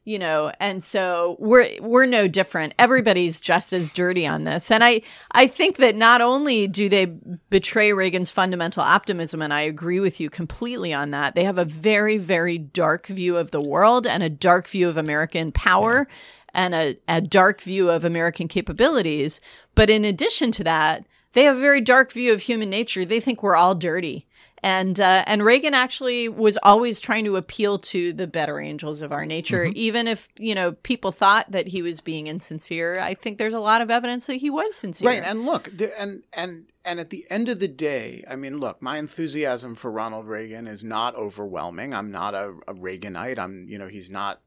you 0.04 0.18
know 0.18 0.50
and 0.60 0.82
so 0.82 1.36
we're 1.38 1.68
we're 1.80 2.06
no 2.06 2.26
different. 2.26 2.74
Everybody's 2.78 3.40
just 3.40 3.72
as 3.72 3.92
dirty 3.92 4.26
on 4.26 4.44
this. 4.44 4.70
And 4.70 4.82
i 4.82 5.02
i 5.32 5.46
think 5.46 5.76
that 5.76 5.94
not 5.94 6.20
only 6.20 6.66
do 6.66 6.88
they 6.88 7.06
betray 7.50 7.92
reagan's 7.92 8.30
fundamental 8.30 8.82
optimism 8.82 9.42
and 9.42 9.52
i 9.52 9.60
agree 9.60 10.00
with 10.00 10.20
you 10.20 10.30
completely 10.30 10.92
on 10.92 11.10
that 11.10 11.34
they 11.34 11.44
have 11.44 11.58
a 11.58 11.64
very 11.64 12.18
very 12.18 12.58
dark 12.58 13.06
view 13.06 13.36
of 13.36 13.50
the 13.50 13.60
world 13.60 14.06
and 14.06 14.22
a 14.22 14.28
dark 14.28 14.68
view 14.68 14.88
of 14.88 14.96
american 14.96 15.52
power 15.52 16.08
and 16.52 16.74
a, 16.74 16.98
a 17.06 17.20
dark 17.20 17.60
view 17.60 17.90
of 17.90 18.04
american 18.04 18.48
capabilities. 18.48 19.40
But 19.74 19.90
in 19.90 20.04
addition 20.04 20.50
to 20.52 20.64
that 20.64 21.04
they 21.32 21.44
have 21.44 21.56
a 21.56 21.60
very 21.60 21.80
dark 21.80 22.10
view 22.12 22.32
of 22.32 22.42
human 22.42 22.70
nature. 22.70 23.04
They 23.04 23.20
think 23.20 23.42
we're 23.42 23.56
all 23.56 23.74
dirty 23.74 24.26
and 24.62 25.00
uh, 25.00 25.24
and 25.26 25.44
Reagan 25.44 25.74
actually 25.74 26.28
was 26.28 26.58
always 26.62 27.00
trying 27.00 27.24
to 27.24 27.36
appeal 27.36 27.78
to 27.78 28.12
the 28.12 28.26
better 28.26 28.60
angels 28.60 29.00
of 29.00 29.12
our 29.12 29.24
nature, 29.24 29.64
Mm-hmm. 29.64 29.72
even 29.76 30.08
if 30.08 30.28
you 30.36 30.54
know 30.54 30.72
people 30.72 31.12
thought 31.12 31.50
that 31.50 31.68
he 31.68 31.82
was 31.82 32.00
being 32.00 32.26
insincere. 32.26 32.98
I 33.00 33.14
think 33.14 33.38
there's 33.38 33.54
a 33.54 33.60
lot 33.60 33.80
of 33.80 33.90
evidence 33.90 34.26
that 34.26 34.36
he 34.36 34.50
was 34.50 34.74
sincere. 34.74 35.08
Right, 35.08 35.22
and 35.24 35.46
look, 35.46 35.68
and 35.98 36.22
and 36.32 36.66
and 36.84 37.00
at 37.00 37.10
the 37.10 37.26
end 37.30 37.48
of 37.48 37.58
the 37.58 37.68
day, 37.68 38.24
I 38.28 38.36
mean, 38.36 38.58
look, 38.58 38.80
my 38.80 38.98
enthusiasm 38.98 39.74
for 39.74 39.90
Ronald 39.90 40.26
Reagan 40.26 40.66
is 40.66 40.82
not 40.82 41.14
overwhelming. 41.14 41.92
I'm 41.92 42.10
not 42.10 42.34
a, 42.34 42.54
a 42.66 42.74
Reaganite. 42.74 43.38
I'm, 43.38 43.66
you 43.68 43.78
know, 43.78 43.88
he's 43.88 44.10
not. 44.10 44.40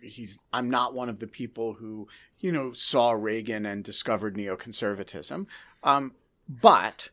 He's. 0.00 0.38
I'm 0.52 0.70
not 0.70 0.94
one 0.94 1.08
of 1.08 1.18
the 1.18 1.26
people 1.26 1.74
who, 1.74 2.08
you 2.40 2.52
know, 2.52 2.72
saw 2.72 3.12
Reagan 3.12 3.66
and 3.66 3.84
discovered 3.84 4.36
neoconservatism. 4.36 5.46
Um, 5.82 6.12
but. 6.48 7.10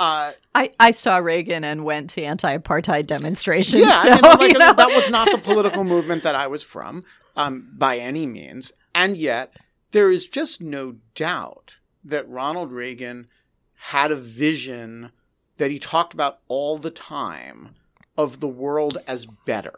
Uh, 0.00 0.32
I, 0.54 0.70
I 0.80 0.90
saw 0.90 1.18
Reagan 1.18 1.64
and 1.64 1.84
went 1.84 2.10
to 2.10 2.22
anti-apartheid 2.22 3.06
demonstrations. 3.06 3.84
yeah, 3.84 4.02
so, 4.02 4.10
I 4.10 4.14
mean, 4.14 4.22
like, 4.22 4.52
you 4.52 4.58
know. 4.58 4.72
that 4.72 4.88
was 4.88 5.10
not 5.10 5.30
the 5.30 5.38
political 5.38 5.84
movement 5.84 6.22
that 6.22 6.34
I 6.34 6.46
was 6.46 6.62
from, 6.62 7.04
um, 7.36 7.68
by 7.74 7.98
any 7.98 8.26
means. 8.26 8.72
And 8.94 9.16
yet, 9.16 9.54
there 9.92 10.10
is 10.10 10.26
just 10.26 10.60
no 10.60 10.96
doubt 11.14 11.76
that 12.04 12.28
Ronald 12.28 12.72
Reagan 12.72 13.28
had 13.76 14.10
a 14.10 14.16
vision 14.16 15.12
that 15.58 15.70
he 15.70 15.78
talked 15.78 16.14
about 16.14 16.40
all 16.48 16.78
the 16.78 16.90
time 16.90 17.70
of 18.16 18.40
the 18.40 18.48
world 18.48 18.98
as 19.06 19.26
better. 19.46 19.76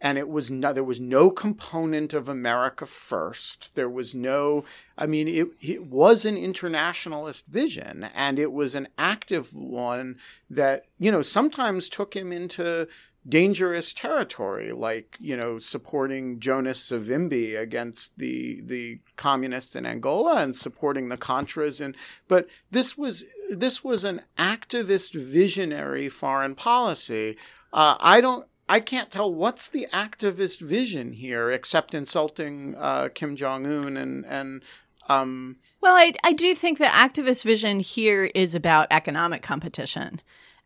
And 0.00 0.16
it 0.16 0.28
was 0.28 0.50
no, 0.50 0.72
there 0.72 0.84
was 0.84 1.00
no 1.00 1.30
component 1.30 2.14
of 2.14 2.28
America 2.28 2.86
first. 2.86 3.74
There 3.74 3.88
was 3.88 4.14
no, 4.14 4.64
I 4.96 5.06
mean, 5.06 5.28
it, 5.28 5.48
it 5.60 5.86
was 5.86 6.24
an 6.24 6.36
internationalist 6.36 7.46
vision 7.46 8.08
and 8.14 8.38
it 8.38 8.52
was 8.52 8.74
an 8.74 8.88
active 8.96 9.52
one 9.52 10.16
that, 10.48 10.86
you 10.98 11.12
know, 11.12 11.22
sometimes 11.22 11.88
took 11.88 12.14
him 12.14 12.32
into 12.32 12.88
dangerous 13.28 13.92
territory, 13.92 14.72
like 14.72 15.16
you 15.20 15.36
know 15.36 15.58
supporting 15.58 16.40
Jonas 16.40 16.90
Savimbi 16.90 17.58
against 17.58 18.18
the 18.18 18.60
the 18.64 19.00
communists 19.16 19.76
in 19.76 19.86
Angola 19.86 20.42
and 20.42 20.56
supporting 20.56 21.08
the 21.08 21.16
Contras. 21.16 21.80
And 21.80 21.96
but 22.28 22.48
this 22.70 22.96
was 22.96 23.24
this 23.50 23.84
was 23.84 24.04
an 24.04 24.22
activist, 24.38 25.14
visionary 25.14 26.08
foreign 26.08 26.54
policy. 26.54 27.36
Uh, 27.72 27.96
I 28.00 28.20
don't. 28.20 28.46
I 28.70 28.80
can't 28.80 29.10
tell 29.10 29.32
what's 29.34 29.68
the 29.68 29.86
activist 29.92 30.60
vision 30.60 31.12
here, 31.12 31.50
except 31.50 31.94
insulting 31.94 32.74
uh, 32.76 33.08
Kim 33.12 33.36
Jong 33.36 33.66
Un 33.66 33.96
and 33.96 34.24
and 34.24 34.62
um, 35.08 35.56
well, 35.80 35.94
I, 35.94 36.12
I 36.22 36.32
do 36.32 36.54
think 36.54 36.78
the 36.78 36.84
activist 36.84 37.42
vision 37.42 37.80
here 37.80 38.30
is 38.34 38.54
about 38.54 38.86
economic 38.90 39.42
competition 39.42 40.20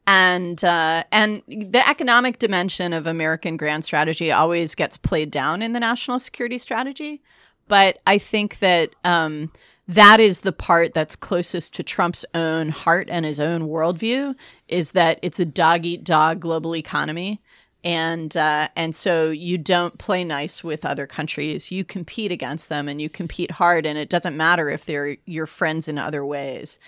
and 0.07 0.63
uh, 0.63 1.05
and 1.11 1.43
the 1.49 1.83
economic 1.89 2.39
dimension 2.39 2.93
of 2.93 3.07
American 3.07 3.57
grand 3.57 3.85
strategy 3.85 4.31
always 4.31 4.75
gets 4.75 4.97
played 4.97 5.31
down 5.31 5.63
in 5.63 5.73
the 5.73 5.81
national 5.81 6.19
security 6.19 6.59
strategy. 6.59 7.23
But 7.69 7.99
I 8.07 8.19
think 8.19 8.59
that 8.59 8.95
um, 9.05 9.51
that 9.89 10.21
is 10.21 10.41
the 10.41 10.53
part 10.53 10.93
that's 10.93 11.17
closest 11.17 11.75
to 11.75 11.83
Trump's 11.83 12.27
own 12.35 12.69
heart 12.69 13.09
and 13.11 13.25
his 13.25 13.41
own 13.41 13.63
worldview 13.69 14.35
is 14.69 14.93
that 14.93 15.19
it's 15.23 15.41
a 15.41 15.47
dog 15.47 15.87
eat 15.87 16.05
dog 16.05 16.41
global 16.41 16.77
economy. 16.77 17.41
And 17.85 18.35
uh, 18.35 18.69
and 18.75 18.97
so 18.97 19.31
you 19.31 19.59
don't 19.59 19.99
play 19.99 20.25
nice 20.25 20.65
with 20.65 20.87
other 20.87 21.07
countries. 21.07 21.71
You 21.71 21.85
compete 21.85 22.33
against 22.33 22.71
them, 22.71 22.89
and 22.89 22.99
you 23.01 23.11
compete 23.11 23.53
hard. 23.53 23.85
And 23.85 23.99
it 23.99 24.09
doesn't 24.09 24.37
matter 24.37 24.71
if 24.71 24.87
they're 24.87 25.19
your 25.27 25.47
friends 25.47 25.87
in 25.87 25.99
other 25.99 26.25
ways. 26.25 26.79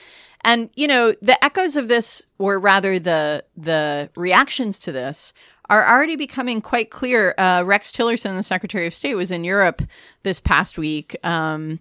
And 0.40 0.70
you 0.74 0.88
know, 0.88 1.12
the 1.20 1.42
echoes 1.44 1.76
of 1.76 1.88
this, 1.88 2.26
or 2.38 2.58
rather 2.58 2.98
the 2.98 3.44
the 3.56 4.08
reactions 4.16 4.78
to 4.80 4.92
this, 4.92 5.34
are 5.68 5.86
already 5.86 6.16
becoming 6.16 6.60
quite 6.62 6.90
clear. 6.90 7.34
Uh, 7.36 7.62
Rex 7.66 7.92
Tillerson, 7.92 8.36
the 8.36 8.42
Secretary 8.42 8.86
of 8.86 8.94
State, 8.94 9.16
was 9.16 9.30
in 9.30 9.44
Europe 9.44 9.82
this 10.22 10.40
past 10.40 10.78
week. 10.78 11.16
Um, 11.22 11.80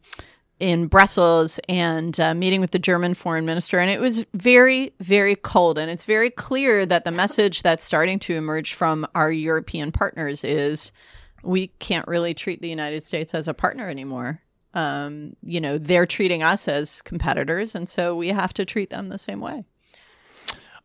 in 0.59 0.87
Brussels 0.87 1.59
and 1.67 2.19
uh, 2.19 2.33
meeting 2.33 2.61
with 2.61 2.71
the 2.71 2.79
German 2.79 3.13
foreign 3.13 3.45
minister. 3.45 3.79
And 3.79 3.91
it 3.91 3.99
was 3.99 4.25
very, 4.33 4.93
very 4.99 5.35
cold. 5.35 5.77
And 5.77 5.91
it's 5.91 6.05
very 6.05 6.29
clear 6.29 6.85
that 6.85 7.03
the 7.03 7.11
message 7.11 7.61
that's 7.61 7.83
starting 7.83 8.19
to 8.19 8.35
emerge 8.35 8.73
from 8.73 9.05
our 9.13 9.31
European 9.31 9.91
partners 9.91 10.43
is 10.43 10.91
we 11.43 11.67
can't 11.67 12.07
really 12.07 12.33
treat 12.33 12.61
the 12.61 12.69
United 12.69 13.03
States 13.03 13.33
as 13.33 13.47
a 13.47 13.53
partner 13.53 13.89
anymore 13.89 14.41
um, 14.75 15.37
you 15.41 15.61
know, 15.61 15.77
they're 15.77 16.05
treating 16.05 16.43
us 16.43 16.67
as 16.67 17.01
competitors, 17.01 17.73
and 17.73 17.87
so 17.87 18.15
we 18.15 18.27
have 18.27 18.53
to 18.55 18.65
treat 18.65 18.89
them 18.89 19.07
the 19.07 19.17
same 19.17 19.39
way. 19.39 19.63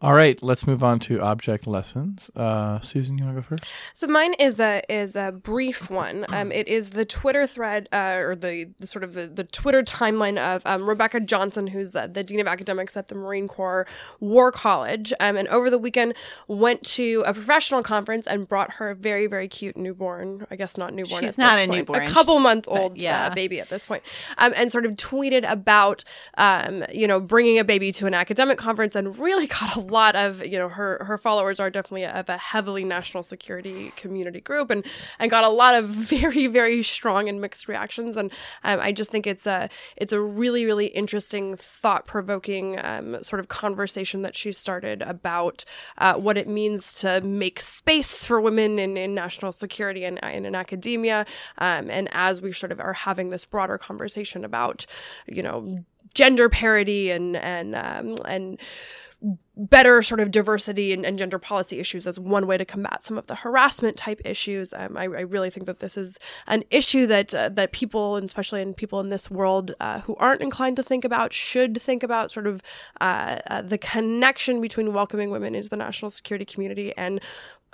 All 0.03 0.15
right, 0.15 0.43
let's 0.43 0.67
move 0.67 0.83
on 0.83 0.99
to 1.01 1.21
object 1.21 1.67
lessons. 1.67 2.31
Uh, 2.35 2.81
Susan, 2.81 3.19
you 3.19 3.25
want 3.25 3.37
to 3.37 3.43
go 3.43 3.47
first? 3.47 3.65
So 3.93 4.07
mine 4.07 4.33
is 4.39 4.59
a 4.59 4.83
is 4.89 5.15
a 5.15 5.31
brief 5.31 5.91
one. 5.91 6.25
Um, 6.41 6.53
it 6.53 6.69
is 6.69 6.91
the 6.91 7.05
Twitter 7.05 7.47
thread 7.47 7.89
uh, 7.93 8.15
or 8.17 8.37
the, 8.37 8.71
the, 8.79 8.87
sort 8.87 9.03
of 9.03 9.15
the, 9.15 9.27
the 9.27 9.45
Twitter 9.45 9.83
timeline 9.83 10.39
of 10.39 10.63
um, 10.65 10.89
Rebecca 10.89 11.21
Johnson, 11.21 11.67
who's 11.67 11.91
the, 11.91 12.07
the 12.07 12.23
dean 12.23 12.41
of 12.41 12.47
academics 12.47 12.97
at 12.97 13.09
the 13.09 13.17
Marine 13.17 13.49
Corps 13.49 13.87
War 14.21 14.53
College, 14.53 15.13
um, 15.19 15.37
and 15.37 15.49
over 15.49 15.69
the 15.69 15.77
weekend 15.77 16.15
went 16.47 16.83
to 16.85 17.25
a 17.27 17.35
professional 17.35 17.83
conference 17.83 18.27
and 18.29 18.49
brought 18.49 18.75
her 18.75 18.91
a 18.91 18.95
very 18.95 19.27
very 19.27 19.49
cute 19.49 19.77
newborn. 19.77 20.47
I 20.51 20.57
guess 20.57 20.79
not 20.79 20.95
newborn. 20.95 21.25
She's 21.25 21.37
not 21.37 21.59
a 21.59 21.67
point, 21.67 21.73
newborn. 21.73 22.03
A 22.05 22.11
couple 22.11 22.39
month 22.39 22.67
old 22.69 22.97
yeah. 22.97 23.27
uh, 23.27 23.35
baby 23.35 23.61
at 23.61 23.69
this 23.69 23.85
point, 23.85 24.05
um, 24.39 24.53
and 24.57 24.71
sort 24.71 24.87
of 24.87 24.93
tweeted 24.93 25.51
about 25.51 26.05
um, 26.39 26.85
you 26.93 27.09
know 27.09 27.19
bringing 27.19 27.59
a 27.59 27.65
baby 27.65 27.93
to 27.93 28.07
an 28.07 28.15
academic 28.15 28.57
conference 28.57 28.95
and 28.95 29.19
really 29.19 29.47
got 29.61 29.77
a 29.77 29.90
lot 29.91 30.17
of 30.17 30.45
you 30.45 30.59
know 30.59 30.69
her 30.69 31.05
her 31.05 31.19
followers 31.19 31.61
are 31.61 31.71
definitely 31.71 32.07
of 32.07 32.29
a 32.29 32.37
heavily 32.37 32.85
national 32.85 33.23
security 33.23 33.93
community 33.97 34.41
group 34.41 34.71
and 34.71 34.85
and 35.19 35.31
got 35.31 35.45
a 35.45 35.49
lot 35.49 35.75
of 35.75 35.85
very 35.87 36.47
very 36.47 36.83
strong 36.83 37.29
and 37.29 37.41
mixed 37.41 37.69
reactions. 37.69 38.17
And 38.17 38.33
um, 38.65 38.81
I 38.81 38.93
just 38.93 39.11
think 39.11 39.27
it's 39.27 39.47
a 39.47 39.69
it's 39.97 40.13
a 40.13 40.21
really 40.21 40.65
really 40.65 40.87
interesting 40.87 41.57
thought 41.57 42.07
provoking 42.07 42.79
um, 42.85 43.23
sort 43.23 43.41
of 43.41 43.49
conversation 43.49 44.23
that 44.23 44.37
she 44.37 44.53
started 44.53 45.03
about 45.03 45.65
uh, 45.99 46.15
what 46.15 46.37
it 46.37 46.49
means 46.49 46.93
to 47.01 47.21
make 47.21 47.61
space 47.61 48.25
for 48.25 48.41
women 48.41 48.79
in, 48.79 48.97
in 48.97 49.15
national 49.15 49.53
security 49.53 50.05
and, 50.05 50.23
and 50.25 50.47
in 50.47 50.55
academia 50.55 51.27
um, 51.59 51.91
and 51.91 52.09
as 52.13 52.41
we 52.41 52.53
sort 52.53 52.73
of 52.73 52.81
are 52.81 52.93
having 52.93 53.31
this 53.31 53.45
broader 53.45 53.79
conversation 53.79 54.45
about 54.45 54.87
you 55.27 55.43
know 55.43 55.85
gender 56.15 56.49
parity 56.49 57.11
and 57.11 57.37
and 57.37 57.75
um, 57.75 58.17
and 58.27 58.59
better 59.57 60.01
sort 60.01 60.21
of 60.21 60.31
diversity 60.31 60.93
and, 60.93 61.05
and, 61.05 61.19
gender 61.19 61.39
policy 61.39 61.79
issues 61.79 62.07
as 62.07 62.19
one 62.19 62.47
way 62.47 62.57
to 62.57 62.65
combat 62.65 63.05
some 63.05 63.19
of 63.19 63.27
the 63.27 63.35
harassment 63.35 63.97
type 63.97 64.21
issues. 64.25 64.73
Um, 64.73 64.97
I, 64.97 65.03
I, 65.03 65.21
really 65.21 65.51
think 65.51 65.67
that 65.67 65.81
this 65.81 65.99
is 65.99 66.17
an 66.47 66.65
issue 66.71 67.07
that 67.09 67.35
uh, 67.35 67.51
that 67.51 67.73
people, 67.73 68.17
especially 68.17 68.63
in 68.63 68.73
people 68.73 69.01
in 69.01 69.11
this 69.11 69.31
world 69.31 69.75
uh, 69.79 70.01
who 70.01 70.17
aren't 70.17 70.41
inclined 70.41 70.77
to 70.77 70.83
think 70.83 71.05
about, 71.05 71.35
should 71.35 71.81
think 71.81 72.03
about 72.03 72.31
sort 72.31 72.47
of 72.47 72.63
uh, 73.01 73.39
uh 73.49 73.63
the 73.63 73.77
connection 73.77 74.63
between 74.63 74.95
welcoming 74.95 75.31
women 75.31 75.55
into 75.55 75.69
the 75.69 75.77
national 75.77 76.11
security 76.11 76.47
community 76.47 76.95
and 76.97 77.21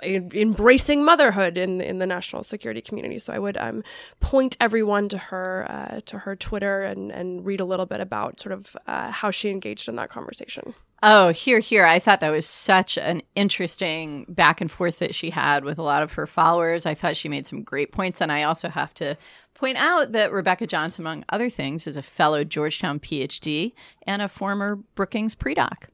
embracing 0.03 1.03
motherhood 1.03 1.57
in 1.57 1.79
in 1.79 1.99
the 1.99 2.05
national 2.05 2.43
security 2.43 2.81
community. 2.81 3.19
So 3.19 3.31
I 3.31 3.39
would 3.39 3.55
um, 3.57 3.83
point 4.19 4.57
everyone 4.59 5.07
to 5.09 5.17
her 5.17 5.65
uh, 5.69 6.01
to 6.05 6.19
her 6.19 6.35
Twitter 6.35 6.83
and 6.83 7.11
and 7.11 7.45
read 7.45 7.61
a 7.61 7.65
little 7.65 7.85
bit 7.85 8.01
about 8.01 8.41
sort 8.41 8.51
of 8.51 8.75
uh, 8.87 9.11
how 9.11 9.31
she 9.31 9.49
engaged 9.49 9.87
in 9.87 9.95
that 9.95 10.09
conversation. 10.09 10.73
Oh, 11.03 11.31
here, 11.31 11.59
here. 11.59 11.85
I 11.85 11.99
thought 11.99 12.21
that 12.21 12.31
was 12.31 12.47
such 12.47 12.97
an 12.97 13.21
interesting 13.35 14.25
back 14.27 14.61
and 14.61 14.71
forth 14.71 14.99
that 14.99 15.13
she 15.13 15.29
had 15.29 15.63
with 15.63 15.77
a 15.77 15.83
lot 15.83 16.01
of 16.01 16.13
her 16.13 16.25
followers. 16.25 16.85
I 16.85 16.95
thought 16.95 17.15
she 17.15 17.29
made 17.29 17.45
some 17.45 17.61
great 17.61 17.91
points. 17.91 18.19
And 18.19 18.31
I 18.31 18.43
also 18.43 18.69
have 18.69 18.93
to 18.95 19.15
point 19.53 19.77
out 19.77 20.11
that 20.13 20.31
Rebecca 20.31 20.65
Johnson, 20.65 21.03
among 21.03 21.23
other 21.29 21.49
things, 21.49 21.85
is 21.85 21.97
a 21.97 22.01
fellow 22.01 22.43
Georgetown 22.43 22.99
PhD 22.99 23.73
and 24.07 24.21
a 24.21 24.27
former 24.27 24.77
Brookings 24.95 25.35
pre-doc. 25.35 25.89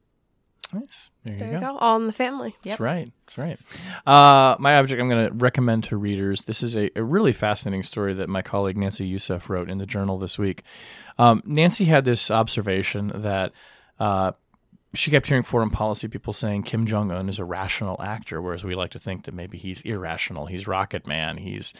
Nice. 0.72 1.10
There, 1.22 1.36
there 1.36 1.48
you, 1.48 1.54
you 1.54 1.60
go. 1.60 1.72
go. 1.74 1.78
All 1.78 1.96
in 1.96 2.06
the 2.06 2.12
family. 2.12 2.56
Yep. 2.62 2.72
That's 2.72 2.80
right. 2.80 3.12
That's 3.26 3.38
right. 3.38 3.58
Uh, 4.06 4.56
my 4.58 4.76
object 4.78 5.00
I'm 5.00 5.08
going 5.08 5.28
to 5.28 5.34
recommend 5.34 5.84
to 5.84 5.96
readers. 5.96 6.42
This 6.42 6.62
is 6.62 6.76
a, 6.76 6.90
a, 6.98 7.04
really 7.04 7.32
fascinating 7.32 7.82
story 7.82 8.14
that 8.14 8.28
my 8.28 8.42
colleague 8.42 8.76
Nancy 8.76 9.06
Youssef 9.06 9.48
wrote 9.48 9.70
in 9.70 9.78
the 9.78 9.86
journal 9.86 10.18
this 10.18 10.38
week. 10.38 10.62
Um, 11.18 11.42
Nancy 11.46 11.84
had 11.84 12.04
this 12.04 12.30
observation 12.30 13.12
that 13.14 13.52
uh, 14.00 14.32
she 14.94 15.10
kept 15.10 15.26
hearing 15.26 15.42
foreign 15.42 15.70
policy 15.70 16.08
people 16.08 16.32
saying 16.32 16.62
Kim 16.62 16.86
Jong 16.86 17.10
Un 17.10 17.28
is 17.28 17.38
a 17.38 17.44
rational 17.44 18.00
actor, 18.02 18.40
whereas 18.40 18.64
we 18.64 18.74
like 18.74 18.90
to 18.92 18.98
think 18.98 19.24
that 19.24 19.34
maybe 19.34 19.58
he's 19.58 19.80
irrational. 19.82 20.46
He's 20.46 20.66
Rocket 20.66 21.06
Man. 21.06 21.36
He's 21.38 21.74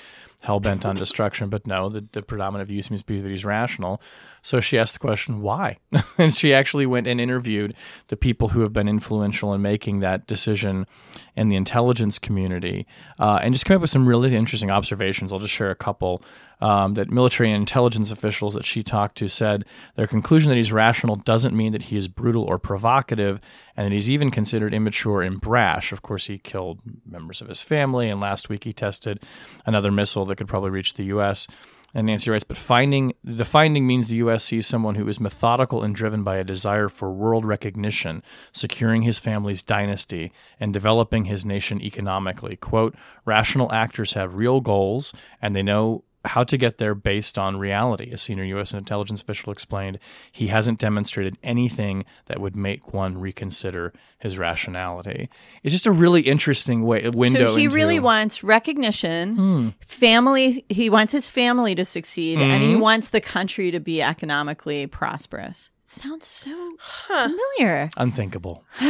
hell 0.44 0.60
bent 0.60 0.84
on 0.84 0.94
destruction. 0.94 1.48
But 1.48 1.66
no, 1.66 1.88
the, 1.88 2.04
the 2.12 2.22
predominant 2.22 2.68
view 2.68 2.82
seems 2.82 3.02
to 3.02 3.06
be 3.06 3.20
that 3.20 3.28
he's 3.28 3.44
rational. 3.44 4.00
So 4.42 4.60
she 4.60 4.78
asked 4.78 4.92
the 4.92 4.98
question, 4.98 5.40
why? 5.40 5.78
and 6.18 6.34
she 6.34 6.52
actually 6.52 6.84
went 6.84 7.06
and 7.06 7.18
interviewed 7.18 7.74
the 8.08 8.16
people 8.16 8.48
who 8.48 8.60
have 8.60 8.72
been 8.72 8.88
influential 8.88 9.54
in 9.54 9.62
making 9.62 10.00
that 10.00 10.26
decision 10.26 10.86
in 11.34 11.48
the 11.48 11.56
intelligence 11.56 12.18
community 12.18 12.86
uh, 13.18 13.40
and 13.42 13.54
just 13.54 13.64
came 13.64 13.76
up 13.76 13.80
with 13.80 13.90
some 13.90 14.06
really 14.06 14.36
interesting 14.36 14.70
observations. 14.70 15.32
I'll 15.32 15.38
just 15.38 15.54
share 15.54 15.70
a 15.70 15.76
couple. 15.76 16.22
Um, 16.60 16.94
that 16.94 17.10
military 17.10 17.50
and 17.50 17.60
intelligence 17.60 18.10
officials 18.12 18.54
that 18.54 18.64
she 18.64 18.82
talked 18.82 19.18
to 19.18 19.28
said 19.28 19.64
their 19.96 20.06
conclusion 20.06 20.48
that 20.50 20.56
he's 20.56 20.72
rational 20.72 21.16
doesn't 21.16 21.54
mean 21.54 21.72
that 21.72 21.82
he 21.82 21.96
is 21.96 22.06
brutal 22.06 22.44
or 22.44 22.58
provocative, 22.58 23.40
and 23.76 23.84
that 23.84 23.92
he's 23.92 24.08
even 24.08 24.30
considered 24.30 24.72
immature 24.72 25.20
and 25.20 25.40
brash. 25.40 25.92
Of 25.92 26.02
course, 26.02 26.26
he 26.26 26.38
killed 26.38 26.78
members 27.04 27.42
of 27.42 27.48
his 27.48 27.60
family, 27.60 28.08
and 28.08 28.20
last 28.20 28.48
week 28.48 28.64
he 28.64 28.72
tested 28.72 29.20
another 29.66 29.90
missile 29.90 30.24
that 30.34 30.38
could 30.38 30.48
probably 30.48 30.70
reach 30.70 30.94
the 30.94 31.04
U.S. 31.04 31.46
And 31.94 32.08
Nancy 32.08 32.28
writes, 32.28 32.42
but 32.42 32.56
finding 32.56 33.14
the 33.22 33.44
finding 33.44 33.86
means 33.86 34.08
the 34.08 34.16
U.S. 34.16 34.42
sees 34.42 34.66
someone 34.66 34.96
who 34.96 35.06
is 35.06 35.20
methodical 35.20 35.84
and 35.84 35.94
driven 35.94 36.24
by 36.24 36.38
a 36.38 36.44
desire 36.44 36.88
for 36.88 37.12
world 37.12 37.44
recognition, 37.44 38.20
securing 38.52 39.02
his 39.02 39.20
family's 39.20 39.62
dynasty, 39.62 40.32
and 40.58 40.74
developing 40.74 41.26
his 41.26 41.46
nation 41.46 41.80
economically. 41.80 42.56
"Quote: 42.56 42.96
Rational 43.24 43.72
actors 43.72 44.14
have 44.14 44.34
real 44.34 44.60
goals, 44.60 45.14
and 45.40 45.54
they 45.54 45.62
know 45.62 46.02
how 46.24 46.42
to 46.44 46.56
get 46.56 46.78
there 46.78 46.94
based 46.94 47.38
on 47.38 47.58
reality. 47.58 48.10
A 48.12 48.18
senior 48.18 48.44
U.S. 48.44 48.72
intelligence 48.72 49.20
official 49.20 49.52
explained 49.52 49.98
he 50.32 50.46
hasn't 50.46 50.78
demonstrated 50.78 51.36
anything 51.42 52.04
that 52.26 52.40
would 52.40 52.56
make 52.56 52.92
one 52.94 53.18
reconsider 53.20 53.92
his 54.18 54.38
rationality. 54.38 55.28
It's 55.62 55.72
just 55.72 55.86
a 55.86 55.92
really 55.92 56.22
interesting 56.22 56.82
way 56.84 57.08
window. 57.10 57.48
So 57.52 57.56
he 57.56 57.64
into- 57.64 57.74
really 57.76 58.00
wants 58.00 58.42
recognition, 58.42 59.36
Hmm. 59.36 59.68
family. 59.86 60.64
He 60.68 60.88
wants 60.88 61.12
his 61.12 61.26
family 61.26 61.74
to 61.74 61.84
succeed, 61.84 62.40
and 62.40 62.50
Mm-hmm. 62.50 62.68
he 62.70 62.76
wants 62.76 63.10
the 63.10 63.20
country 63.20 63.70
to 63.70 63.80
be 63.80 64.00
economically 64.00 64.86
prosperous. 64.86 65.70
It 65.82 65.88
sounds 65.88 66.26
so 66.26 66.70
familiar. 67.08 67.90
unthinkable. 67.96 68.64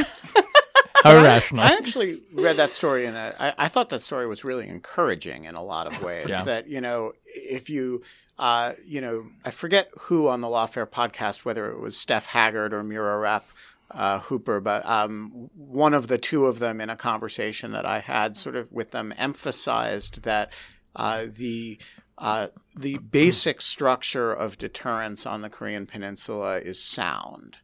how 1.05 1.18
irrational. 1.18 1.62
I 1.62 1.74
actually 1.74 2.22
read 2.32 2.57
that 2.57 2.72
story 2.72 3.05
and 3.05 3.16
I, 3.16 3.52
I 3.59 3.68
thought 3.68 3.90
that 3.90 4.00
story 4.00 4.26
was 4.26 4.42
really 4.42 4.66
encouraging 4.66 5.44
in 5.44 5.55
a 5.55 5.62
lot 5.62 5.86
of 5.86 6.02
ways. 6.02 6.26
Yeah. 6.28 6.42
That 6.42 6.68
you 6.68 6.80
know, 6.80 7.12
if 7.26 7.68
you, 7.68 8.02
uh, 8.38 8.72
you 8.84 9.00
know, 9.00 9.26
I 9.44 9.50
forget 9.50 9.90
who 10.02 10.28
on 10.28 10.40
the 10.40 10.48
Lawfare 10.48 10.88
podcast, 10.88 11.44
whether 11.44 11.70
it 11.70 11.78
was 11.78 11.96
Steph 11.96 12.26
Haggard 12.26 12.72
or 12.72 12.82
Mira 12.82 13.18
Rapp. 13.18 13.46
Uh, 13.90 14.18
Hooper, 14.18 14.61
but 14.61 14.84
um, 14.86 15.50
one 15.55 15.94
of 15.94 16.09
the 16.09 16.18
two 16.18 16.46
of 16.46 16.59
them 16.59 16.80
in 16.80 16.90
a 16.90 16.96
conversation 16.96 17.70
that 17.72 17.86
I 17.86 18.00
had 18.00 18.36
sort 18.36 18.57
of 18.57 18.72
with 18.72 18.90
them 18.90 19.14
emphasized 19.16 20.24
that 20.24 20.52
uh, 20.96 21.26
the 21.30 21.78
uh, 22.16 22.48
the 22.74 22.98
basic 22.98 23.61
structure 23.61 24.32
of 24.32 24.59
deterrence 24.59 25.26
on 25.26 25.42
the 25.42 25.50
Korean 25.50 25.84
Peninsula 25.86 26.59
is 26.59 26.82
sound, 26.82 27.59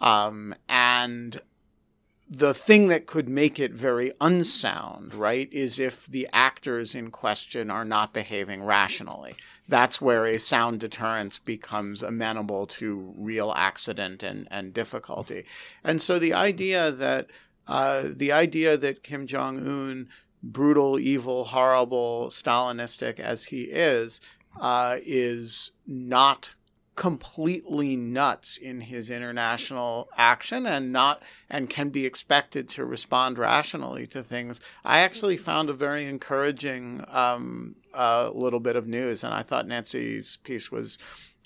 um, 0.00 0.54
and 0.68 1.40
the 2.34 2.54
thing 2.54 2.88
that 2.88 3.04
could 3.06 3.28
make 3.28 3.60
it 3.60 3.74
very 3.74 4.10
unsound, 4.18 5.12
right, 5.12 5.52
is 5.52 5.78
if 5.78 6.06
the 6.06 6.26
actors 6.32 6.94
in 6.94 7.10
question 7.10 7.70
are 7.70 7.84
not 7.84 8.14
behaving 8.14 8.64
rationally. 8.64 9.34
That's 9.68 10.00
where 10.00 10.24
a 10.24 10.38
sound 10.38 10.80
deterrence 10.80 11.38
becomes 11.38 12.02
amenable 12.02 12.66
to 12.68 13.12
real 13.18 13.52
accident 13.54 14.22
and, 14.22 14.48
and 14.50 14.72
difficulty. 14.72 15.44
And 15.84 16.00
so 16.00 16.18
the 16.18 16.32
idea 16.32 16.90
that 16.90 17.26
uh, 17.68 18.04
the 18.08 18.32
idea 18.32 18.78
that 18.78 19.02
Kim 19.02 19.26
Jong 19.26 19.58
Un, 19.58 20.08
brutal, 20.42 20.98
evil, 20.98 21.44
horrible, 21.44 22.28
Stalinistic 22.28 23.20
as 23.20 23.44
he 23.44 23.64
is, 23.64 24.22
uh, 24.58 24.96
is 25.04 25.72
not 25.86 26.54
completely 26.94 27.96
nuts 27.96 28.56
in 28.56 28.82
his 28.82 29.10
international 29.10 30.08
action 30.16 30.66
and 30.66 30.92
not 30.92 31.22
and 31.48 31.70
can 31.70 31.88
be 31.88 32.04
expected 32.04 32.68
to 32.68 32.84
respond 32.84 33.38
rationally 33.38 34.06
to 34.06 34.22
things. 34.22 34.60
I 34.84 35.00
actually 35.00 35.36
found 35.36 35.70
a 35.70 35.74
very 35.74 36.04
encouraging 36.04 37.04
um, 37.08 37.76
uh, 37.94 38.30
little 38.34 38.60
bit 38.60 38.76
of 38.76 38.86
news, 38.86 39.24
and 39.24 39.32
I 39.32 39.42
thought 39.42 39.66
Nancy's 39.66 40.36
piece 40.38 40.70
was 40.70 40.98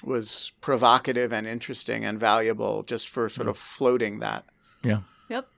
was 0.04 0.52
provocative 0.60 1.32
and 1.32 1.46
interesting 1.46 2.04
and 2.04 2.20
valuable 2.20 2.82
just 2.82 3.08
for 3.08 3.28
sort 3.28 3.48
of 3.48 3.56
floating 3.56 4.18
that. 4.18 4.44
yeah. 4.82 5.00
Yep. 5.28 5.48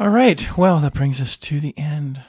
All 0.00 0.08
right. 0.08 0.58
Well, 0.58 0.80
that 0.80 0.94
brings 0.94 1.20
us 1.20 1.36
to 1.36 1.60
the 1.60 1.74
end. 1.78 2.22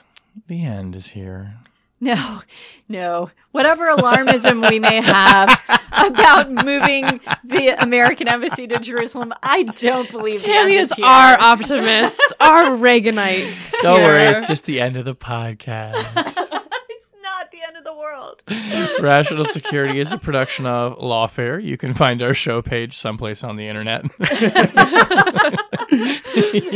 The 0.48 0.64
end 0.64 0.96
is 0.96 1.08
here. 1.08 1.56
No, 2.02 2.42
no. 2.90 3.30
Whatever 3.52 3.86
alarmism 3.96 4.70
we 4.70 4.80
may 4.80 5.02
have 5.02 5.50
about 5.94 6.52
moving 6.52 7.22
the 7.44 7.70
American 7.82 8.28
embassy 8.28 8.68
to 8.68 8.80
Jerusalem, 8.80 9.34
I 9.42 9.64
don't 9.64 10.12
believe 10.12 10.42
the 10.42 10.48
Tammy 10.48 10.74
end 10.78 10.92
is 10.92 10.94
here. 10.94 11.06
our 11.06 11.40
optimist, 11.40 12.22
our 12.40 12.66
Reaganites. 12.72 13.72
Don't 13.82 14.02
worry, 14.02 14.24
it's 14.24 14.46
just 14.48 14.66
the 14.66 14.82
end 14.82 14.98
of 14.98 15.06
the 15.06 15.16
podcast. 15.16 16.06
It's 16.90 17.14
not 17.24 17.50
the 17.52 17.60
end 17.66 17.78
of 17.78 17.84
the 17.86 17.94
world. 18.06 18.44
Rational 19.02 19.46
Security 19.46 20.00
is 20.00 20.12
a 20.12 20.18
production 20.18 20.66
of 20.66 20.98
Lawfare. 20.98 21.64
You 21.64 21.78
can 21.78 21.94
find 21.94 22.22
our 22.22 22.34
show 22.34 22.62
page 22.62 22.98
someplace 22.98 23.44
on 23.44 23.56
the 23.56 23.68
internet. 23.68 24.04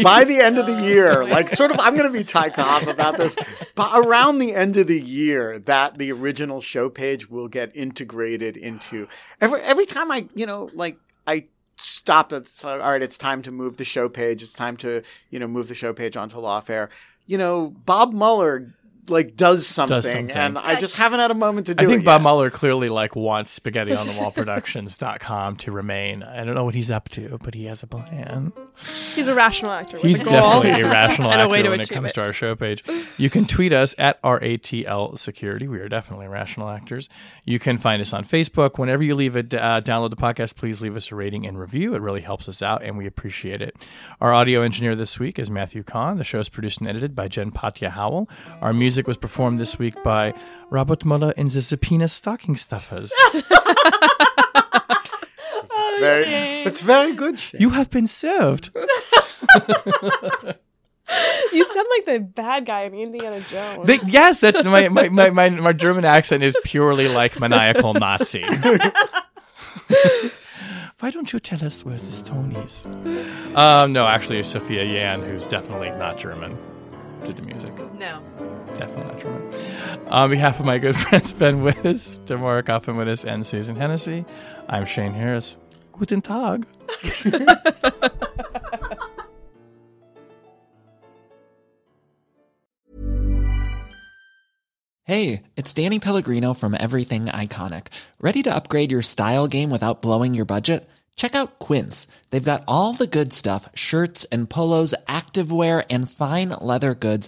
By 0.03 0.23
the 0.23 0.39
end 0.41 0.57
of 0.57 0.65
the 0.65 0.81
year, 0.83 1.25
like 1.25 1.49
sort 1.49 1.71
of, 1.71 1.79
I'm 1.79 1.95
going 1.95 2.11
to 2.11 2.17
be 2.17 2.23
Ty 2.23 2.49
Cobb 2.51 2.87
about 2.87 3.17
this. 3.17 3.35
But 3.75 3.91
around 3.93 4.39
the 4.39 4.53
end 4.53 4.77
of 4.77 4.87
the 4.87 4.99
year, 4.99 5.59
that 5.59 5.97
the 5.97 6.11
original 6.11 6.61
show 6.61 6.89
page 6.89 7.29
will 7.29 7.47
get 7.47 7.75
integrated 7.75 8.57
into 8.57 9.07
every 9.41 9.61
every 9.61 9.85
time 9.85 10.11
I, 10.11 10.27
you 10.35 10.45
know, 10.45 10.69
like 10.73 10.97
I 11.27 11.45
stop 11.77 12.31
at 12.33 12.47
so, 12.47 12.79
all 12.81 12.91
right, 12.91 13.01
it's 13.01 13.17
time 13.17 13.41
to 13.43 13.51
move 13.51 13.77
the 13.77 13.83
show 13.83 14.09
page. 14.09 14.43
It's 14.43 14.53
time 14.53 14.77
to 14.77 15.01
you 15.29 15.39
know 15.39 15.47
move 15.47 15.67
the 15.67 15.75
show 15.75 15.93
page 15.93 16.15
onto 16.17 16.37
Lawfare. 16.37 16.89
You 17.25 17.37
know, 17.37 17.69
Bob 17.85 18.13
Mueller 18.13 18.73
like 19.09 19.35
does 19.35 19.67
something, 19.67 20.01
something. 20.01 20.31
and 20.31 20.57
I 20.57 20.79
just 20.79 20.95
haven't 20.95 21.19
had 21.19 21.31
a 21.31 21.35
moment 21.35 21.67
to 21.67 21.75
do 21.75 21.83
it. 21.83 21.87
I 21.87 21.89
think 21.89 22.03
it 22.03 22.05
Bob 22.05 22.21
yet. 22.21 22.23
Mueller 22.23 22.49
clearly 22.49 22.89
like 22.89 23.15
wants 23.15 23.51
spaghetti 23.51 23.93
on 23.95 24.07
the 24.07 24.13
wall 24.13 24.31
productions.com 24.79 25.57
to 25.57 25.71
remain. 25.71 26.23
I 26.23 26.43
don't 26.43 26.55
know 26.55 26.65
what 26.65 26.75
he's 26.75 26.91
up 26.91 27.09
to, 27.09 27.37
but 27.43 27.53
he 27.53 27.65
has 27.65 27.83
a 27.83 27.87
plan. 27.87 28.53
He's 29.15 29.27
a 29.27 29.35
rational 29.35 29.71
actor. 29.71 29.97
With 29.97 30.05
He's 30.05 30.19
a 30.21 30.23
goal 30.23 30.61
definitely 30.61 30.81
a 30.81 30.91
rational 30.91 31.31
and 31.31 31.41
a 31.41 31.43
actor 31.43 31.51
way 31.51 31.61
to 31.63 31.69
when 31.69 31.79
it 31.79 31.85
achieve 31.85 31.95
comes 31.95 32.13
to 32.13 32.23
our 32.23 32.33
show 32.33 32.55
page. 32.55 32.83
You 33.17 33.29
can 33.29 33.45
tweet 33.45 33.73
us 33.73 33.95
at 33.97 34.21
RATL 34.21 35.17
Security. 35.17 35.67
We 35.67 35.79
are 35.79 35.89
definitely 35.89 36.27
rational 36.27 36.69
actors. 36.69 37.09
You 37.45 37.59
can 37.59 37.77
find 37.77 38.01
us 38.01 38.13
on 38.13 38.23
Facebook. 38.23 38.77
Whenever 38.77 39.03
you 39.03 39.15
leave 39.15 39.35
a 39.35 39.39
uh, 39.39 39.81
download 39.81 40.11
the 40.11 40.15
podcast, 40.15 40.55
please 40.55 40.81
leave 40.81 40.95
us 40.95 41.11
a 41.11 41.15
rating 41.15 41.45
and 41.45 41.59
review. 41.59 41.95
It 41.95 42.01
really 42.01 42.21
helps 42.21 42.47
us 42.47 42.61
out, 42.61 42.83
and 42.83 42.97
we 42.97 43.05
appreciate 43.05 43.61
it. 43.61 43.75
Our 44.21 44.33
audio 44.33 44.61
engineer 44.61 44.95
this 44.95 45.19
week 45.19 45.39
is 45.39 45.49
Matthew 45.49 45.83
Kahn. 45.83 46.17
The 46.17 46.23
show 46.23 46.39
is 46.39 46.49
produced 46.49 46.79
and 46.79 46.87
edited 46.89 47.15
by 47.15 47.27
Jen 47.27 47.51
Patja 47.51 47.89
Howell. 47.89 48.29
Our 48.61 48.73
music 48.73 48.98
was 49.07 49.17
performed 49.17 49.59
this 49.59 49.77
week 49.79 50.01
by 50.03 50.33
Robert 50.69 51.05
Mueller 51.05 51.33
and 51.37 51.49
the 51.49 51.61
Subpoena 51.61 52.07
Stocking 52.07 52.55
Stuffers. 52.55 53.13
It's 56.01 56.01
very, 56.01 56.61
it's 56.63 56.81
very 56.81 57.13
good. 57.13 57.37
Shane. 57.39 57.59
you 57.59 57.71
have 57.71 57.89
been 57.89 58.07
served. 58.07 58.71
You 61.51 61.65
sound 61.65 61.87
like 61.89 62.05
the 62.05 62.19
bad 62.19 62.67
guy 62.67 62.81
in 62.81 62.93
Indiana 62.93 63.41
Jones. 63.41 63.87
They, 63.87 63.99
yes, 64.05 64.39
that's 64.39 64.63
my, 64.65 64.87
my, 64.89 65.09
my, 65.09 65.31
my, 65.31 65.49
my 65.49 65.73
German 65.73 66.05
accent 66.05 66.43
is 66.43 66.55
purely 66.63 67.07
like 67.07 67.39
maniacal 67.39 67.95
Nazi. 67.95 68.43
Why 70.99 71.09
don't 71.09 71.33
you 71.33 71.39
tell 71.39 71.63
us 71.65 71.83
where 71.83 71.97
the 71.97 72.11
stone 72.11 72.51
is? 72.57 72.85
Um, 73.55 73.93
no, 73.93 74.05
actually, 74.05 74.37
it's 74.39 74.49
Sophia 74.49 74.83
Yan, 74.83 75.23
who's 75.23 75.47
definitely 75.47 75.89
not 75.91 76.19
German, 76.19 76.55
did 77.25 77.37
the 77.37 77.41
music. 77.41 77.73
No. 77.93 78.21
Definitely 78.79 79.11
not 79.11 79.19
German. 79.19 80.07
On 80.07 80.29
behalf 80.29 80.57
of 80.61 80.65
my 80.65 80.77
good 80.77 80.95
friends 81.03 81.33
Ben 81.33 81.61
Wittes, 81.61 82.25
Tamara 82.25 82.63
Cofman 82.63 82.95
Wittes, 82.95 83.25
and 83.29 83.45
Susan 83.45 83.75
Hennessey, 83.75 84.23
I'm 84.69 84.85
Shane 84.85 85.11
Harris. 85.11 85.57
Guten 85.91 86.21
Tag. 86.21 86.65
Hey, 95.05 95.41
it's 95.55 95.73
Danny 95.73 95.97
Pellegrino 95.97 96.53
from 96.53 96.77
Everything 96.79 97.25
Iconic. 97.25 97.87
Ready 98.21 98.43
to 98.43 98.53
upgrade 98.53 98.91
your 98.91 99.01
style 99.01 99.47
game 99.47 99.71
without 99.71 100.03
blowing 100.03 100.35
your 100.35 100.45
budget? 100.45 100.87
Check 101.19 101.35
out 101.35 101.59
Quince. 101.59 102.07
They've 102.29 102.41
got 102.41 102.63
all 102.65 102.93
the 102.93 103.05
good 103.05 103.33
stuff 103.33 103.67
shirts 103.73 104.23
and 104.31 104.49
polos, 104.49 104.93
activewear, 105.07 105.83
and 105.89 106.09
fine 106.09 106.49
leather 106.61 106.93
goods, 106.93 107.27